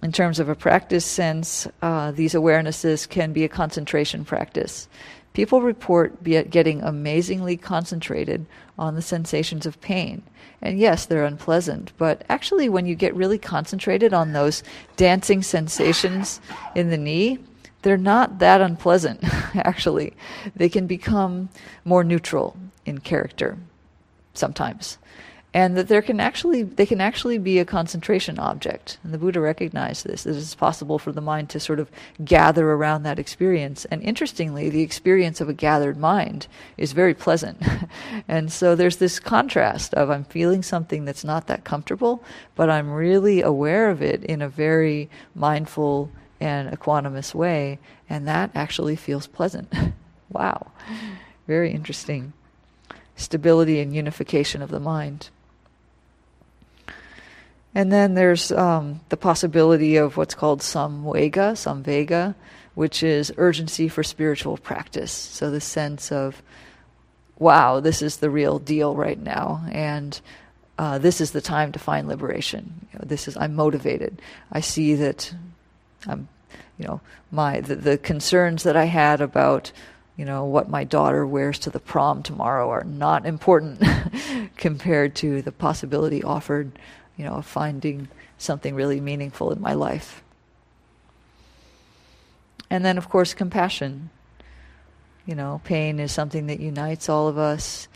In 0.02 0.10
terms 0.10 0.40
of 0.40 0.48
a 0.48 0.56
practice 0.56 1.06
sense, 1.06 1.68
uh, 1.80 2.10
these 2.10 2.34
awarenesses 2.34 3.08
can 3.08 3.32
be 3.32 3.44
a 3.44 3.48
concentration 3.48 4.24
practice. 4.24 4.88
People 5.32 5.62
report 5.62 6.22
getting 6.22 6.82
amazingly 6.82 7.56
concentrated 7.56 8.46
on 8.78 8.94
the 8.94 9.02
sensations 9.02 9.64
of 9.64 9.80
pain. 9.80 10.22
And 10.60 10.78
yes, 10.78 11.06
they're 11.06 11.24
unpleasant, 11.24 11.92
but 11.96 12.24
actually, 12.28 12.68
when 12.68 12.86
you 12.86 12.94
get 12.94 13.14
really 13.14 13.38
concentrated 13.38 14.12
on 14.12 14.32
those 14.32 14.62
dancing 14.96 15.42
sensations 15.42 16.40
in 16.74 16.90
the 16.90 16.98
knee, 16.98 17.38
they're 17.82 17.96
not 17.96 18.38
that 18.38 18.60
unpleasant, 18.60 19.24
actually. 19.56 20.14
They 20.54 20.68
can 20.68 20.86
become 20.86 21.48
more 21.84 22.04
neutral 22.04 22.56
in 22.86 22.98
character 22.98 23.58
sometimes. 24.34 24.98
And 25.54 25.76
that 25.76 25.88
there 25.88 26.00
can 26.00 26.18
actually 26.18 26.62
they 26.62 26.86
can 26.86 27.00
actually 27.00 27.38
be 27.38 27.58
a 27.58 27.64
concentration 27.64 28.38
object. 28.38 28.98
And 29.04 29.12
the 29.12 29.18
buddha 29.18 29.40
recognized 29.40 30.06
this 30.06 30.24
that 30.24 30.36
it's 30.36 30.54
possible 30.54 30.98
for 30.98 31.12
the 31.12 31.20
mind 31.20 31.50
to 31.50 31.60
sort 31.60 31.78
of 31.78 31.90
gather 32.24 32.70
around 32.70 33.02
that 33.02 33.18
experience. 33.18 33.84
And 33.86 34.02
interestingly 34.02 34.70
the 34.70 34.82
experience 34.82 35.40
of 35.40 35.48
a 35.48 35.54
gathered 35.54 35.98
mind 35.98 36.46
is 36.76 36.92
very 36.92 37.14
pleasant. 37.14 37.62
And 38.28 38.52
so 38.52 38.74
there's 38.74 38.96
this 38.96 39.18
contrast 39.18 39.94
of 39.94 40.08
i'm 40.08 40.24
feeling 40.24 40.62
something 40.62 41.04
that's 41.04 41.24
not 41.24 41.46
that 41.48 41.64
comfortable 41.64 42.22
but 42.54 42.70
i'm 42.70 42.90
really 42.90 43.42
aware 43.42 43.90
of 43.90 44.00
it 44.00 44.22
in 44.24 44.40
a 44.40 44.48
very 44.48 45.10
mindful 45.34 46.10
and 46.42 46.70
equanimous 46.70 47.34
way. 47.34 47.78
And 48.10 48.26
that 48.26 48.50
actually 48.54 48.96
feels 48.96 49.26
pleasant. 49.26 49.72
Wow. 50.30 50.72
Mm-hmm. 50.86 51.10
Very 51.46 51.72
interesting. 51.72 52.32
Stability 53.16 53.80
and 53.80 53.94
unification 53.94 54.62
of 54.62 54.70
the 54.70 54.80
mind 54.80 55.28
and 57.74 57.90
then 57.90 58.14
there's 58.14 58.52
um, 58.52 59.00
the 59.08 59.16
possibility 59.16 59.96
of 59.96 60.16
what's 60.16 60.34
called 60.34 60.60
samvega, 60.60 61.52
samvega, 61.52 62.34
which 62.74 63.02
is 63.02 63.32
urgency 63.36 63.88
for 63.88 64.02
spiritual 64.02 64.58
practice. 64.58 65.12
So 65.12 65.50
the 65.50 65.60
sense 65.60 66.12
of, 66.12 66.42
wow, 67.38 67.80
this 67.80 68.02
is 68.02 68.18
the 68.18 68.30
real 68.30 68.58
deal 68.58 68.94
right 68.94 69.18
now, 69.18 69.64
and 69.70 70.20
uh, 70.78 70.98
this 70.98 71.20
is 71.20 71.32
the 71.32 71.40
time 71.40 71.72
to 71.72 71.78
find 71.78 72.08
liberation. 72.08 72.86
You 72.92 72.98
know, 72.98 73.04
this 73.06 73.26
is 73.28 73.36
I'm 73.36 73.54
motivated. 73.54 74.20
I 74.50 74.60
see 74.60 74.94
that 74.96 75.34
I'm, 76.06 76.28
you 76.78 76.86
know, 76.86 77.00
my 77.30 77.60
the, 77.60 77.76
the 77.76 77.98
concerns 77.98 78.64
that 78.64 78.76
I 78.76 78.84
had 78.84 79.20
about 79.20 79.72
you 80.16 80.26
know 80.26 80.44
what 80.44 80.68
my 80.68 80.84
daughter 80.84 81.26
wears 81.26 81.58
to 81.60 81.70
the 81.70 81.80
prom 81.80 82.22
tomorrow 82.22 82.68
are 82.68 82.84
not 82.84 83.24
important 83.24 83.82
compared 84.56 85.14
to 85.16 85.40
the 85.40 85.52
possibility 85.52 86.22
offered 86.22 86.78
you 87.16 87.24
know, 87.24 87.34
of 87.34 87.46
finding 87.46 88.08
something 88.38 88.74
really 88.74 89.00
meaningful 89.00 89.52
in 89.52 89.60
my 89.60 89.74
life. 89.74 90.22
And 92.70 92.84
then, 92.84 92.96
of 92.98 93.08
course, 93.08 93.34
compassion. 93.34 94.10
You 95.26 95.34
know, 95.34 95.60
pain 95.64 96.00
is 96.00 96.10
something 96.10 96.46
that 96.46 96.58
unites 96.58 97.08
all 97.08 97.28
of 97.28 97.38
us. 97.38 97.86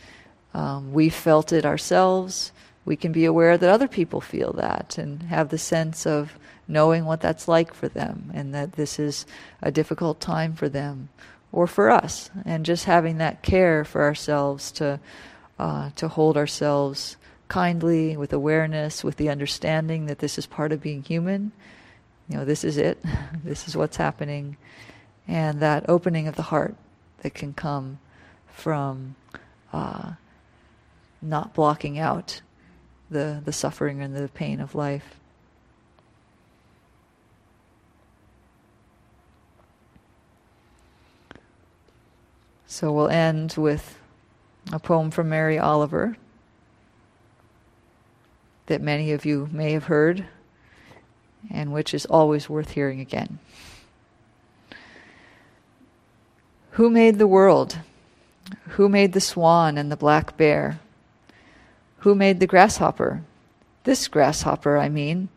Um, 0.53 0.93
we 0.93 1.09
felt 1.09 1.51
it 1.51 1.65
ourselves. 1.65 2.51
We 2.85 2.95
can 2.95 3.11
be 3.11 3.25
aware 3.25 3.57
that 3.57 3.69
other 3.69 3.87
people 3.87 4.21
feel 4.21 4.53
that 4.53 4.97
and 4.97 5.23
have 5.23 5.49
the 5.49 5.57
sense 5.57 6.05
of 6.05 6.37
knowing 6.67 7.05
what 7.05 7.21
that's 7.21 7.47
like 7.47 7.73
for 7.73 7.87
them 7.87 8.31
and 8.33 8.53
that 8.53 8.73
this 8.73 8.99
is 8.99 9.25
a 9.61 9.71
difficult 9.71 10.19
time 10.19 10.53
for 10.53 10.69
them 10.69 11.09
or 11.51 11.67
for 11.67 11.89
us. 11.89 12.29
And 12.45 12.65
just 12.65 12.85
having 12.85 13.17
that 13.17 13.41
care 13.41 13.83
for 13.83 14.03
ourselves 14.03 14.71
to, 14.73 14.99
uh, 15.59 15.89
to 15.95 16.07
hold 16.07 16.37
ourselves 16.37 17.17
kindly, 17.47 18.17
with 18.17 18.33
awareness, 18.33 19.03
with 19.03 19.17
the 19.17 19.29
understanding 19.29 20.05
that 20.07 20.19
this 20.19 20.37
is 20.37 20.45
part 20.45 20.71
of 20.71 20.81
being 20.81 21.03
human. 21.03 21.51
You 22.27 22.37
know, 22.37 22.45
this 22.45 22.63
is 22.63 22.77
it, 22.77 23.03
this 23.43 23.67
is 23.67 23.75
what's 23.75 23.97
happening, 23.97 24.57
and 25.27 25.59
that 25.61 25.89
opening 25.89 26.27
of 26.27 26.35
the 26.35 26.43
heart 26.43 26.75
that 27.21 27.33
can 27.33 27.53
come 27.53 27.99
from 28.47 29.15
uh, 29.71 30.13
not 31.21 31.53
blocking 31.53 31.97
out 31.97 32.41
the, 33.09 33.41
the 33.43 33.53
suffering 33.53 34.01
and 34.01 34.15
the 34.15 34.27
pain 34.27 34.59
of 34.59 34.75
life. 34.75 35.15
So 42.65 42.91
we'll 42.91 43.07
end 43.07 43.55
with 43.57 43.97
a 44.71 44.79
poem 44.79 45.09
from 45.09 45.29
Mary 45.29 45.57
Oliver 45.57 46.17
that 48.67 48.81
many 48.81 49.11
of 49.11 49.25
you 49.25 49.49
may 49.51 49.71
have 49.71 49.85
heard 49.85 50.25
and 51.49 51.73
which 51.73 51.93
is 51.93 52.05
always 52.05 52.49
worth 52.49 52.71
hearing 52.71 52.99
again. 52.99 53.39
Who 56.71 56.89
made 56.89 57.17
the 57.17 57.27
world? 57.27 57.79
Who 58.69 58.87
made 58.87 59.13
the 59.13 59.21
swan 59.21 59.77
and 59.77 59.91
the 59.91 59.97
black 59.97 60.37
bear? 60.37 60.79
Who 61.99 62.13
made 62.13 62.39
the 62.39 62.47
grasshopper? 62.47 63.23
This 63.83 64.07
grasshopper, 64.07 64.77
I 64.77 64.89
mean, 64.89 65.29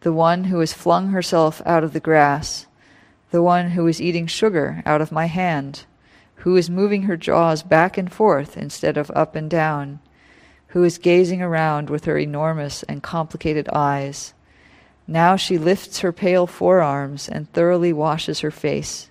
the 0.00 0.12
one 0.12 0.44
who 0.44 0.60
has 0.60 0.72
flung 0.72 1.08
herself 1.08 1.62
out 1.66 1.82
of 1.82 1.92
the 1.92 2.00
grass, 2.00 2.66
the 3.30 3.42
one 3.42 3.70
who 3.70 3.86
is 3.86 4.00
eating 4.00 4.26
sugar 4.26 4.82
out 4.86 5.00
of 5.00 5.10
my 5.10 5.26
hand, 5.26 5.84
who 6.36 6.56
is 6.56 6.70
moving 6.70 7.02
her 7.02 7.16
jaws 7.16 7.62
back 7.62 7.96
and 7.98 8.12
forth 8.12 8.56
instead 8.56 8.96
of 8.96 9.10
up 9.12 9.34
and 9.34 9.50
down 9.50 9.98
who 10.74 10.82
is 10.82 10.98
gazing 10.98 11.40
around 11.40 11.88
with 11.88 12.04
her 12.04 12.18
enormous 12.18 12.82
and 12.82 13.00
complicated 13.00 13.68
eyes. 13.68 14.34
Now 15.06 15.36
she 15.36 15.56
lifts 15.56 16.00
her 16.00 16.12
pale 16.12 16.48
forearms 16.48 17.28
and 17.28 17.50
thoroughly 17.52 17.92
washes 17.92 18.40
her 18.40 18.50
face. 18.50 19.08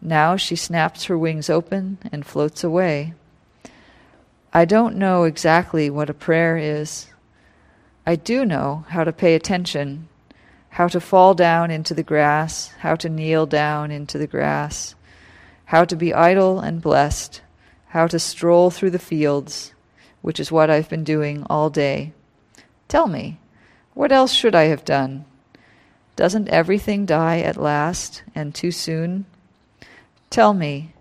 Now 0.00 0.36
she 0.36 0.56
snaps 0.56 1.04
her 1.04 1.18
wings 1.18 1.50
open 1.50 1.98
and 2.10 2.24
floats 2.24 2.64
away. 2.64 3.12
I 4.54 4.64
don't 4.64 4.96
know 4.96 5.24
exactly 5.24 5.90
what 5.90 6.08
a 6.08 6.14
prayer 6.14 6.56
is. 6.56 7.08
I 8.06 8.16
do 8.16 8.46
know 8.46 8.86
how 8.88 9.04
to 9.04 9.12
pay 9.12 9.34
attention, 9.34 10.08
how 10.70 10.88
to 10.88 10.98
fall 10.98 11.34
down 11.34 11.70
into 11.70 11.92
the 11.92 12.02
grass, 12.02 12.68
how 12.78 12.96
to 12.96 13.10
kneel 13.10 13.44
down 13.44 13.90
into 13.90 14.16
the 14.16 14.26
grass, 14.26 14.94
how 15.66 15.84
to 15.84 15.94
be 15.94 16.14
idle 16.14 16.58
and 16.58 16.80
blessed, 16.80 17.42
how 17.88 18.06
to 18.06 18.18
stroll 18.18 18.70
through 18.70 18.92
the 18.92 18.98
fields, 18.98 19.74
which 20.26 20.40
is 20.40 20.50
what 20.50 20.68
I've 20.68 20.88
been 20.88 21.04
doing 21.04 21.46
all 21.48 21.70
day. 21.70 22.12
Tell 22.88 23.06
me, 23.06 23.38
what 23.94 24.10
else 24.10 24.32
should 24.32 24.56
I 24.56 24.64
have 24.64 24.84
done? 24.84 25.24
Doesn't 26.16 26.48
everything 26.48 27.06
die 27.06 27.38
at 27.38 27.56
last 27.56 28.24
and 28.34 28.52
too 28.52 28.72
soon? 28.72 29.26
Tell 30.28 30.52
me, 30.52 30.92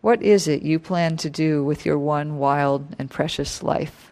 what 0.00 0.22
is 0.22 0.48
it 0.48 0.62
you 0.62 0.78
plan 0.78 1.18
to 1.18 1.28
do 1.28 1.62
with 1.62 1.84
your 1.84 1.98
one 1.98 2.38
wild 2.38 2.96
and 2.98 3.10
precious 3.10 3.62
life? 3.62 4.10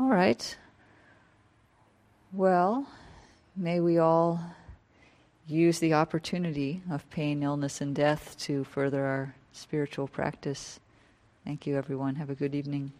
All 0.00 0.06
right. 0.18 0.56
Well, 2.32 2.88
may 3.54 3.78
we 3.78 3.98
all 3.98 4.40
use 5.46 5.78
the 5.78 5.94
opportunity 5.94 6.82
of 6.90 7.08
pain, 7.08 7.44
illness, 7.44 7.80
and 7.80 7.94
death 7.94 8.36
to 8.40 8.64
further 8.64 9.04
our 9.04 9.36
spiritual 9.52 10.08
practice. 10.08 10.80
Thank 11.44 11.68
you, 11.68 11.76
everyone. 11.76 12.16
Have 12.16 12.30
a 12.30 12.34
good 12.34 12.56
evening. 12.56 12.90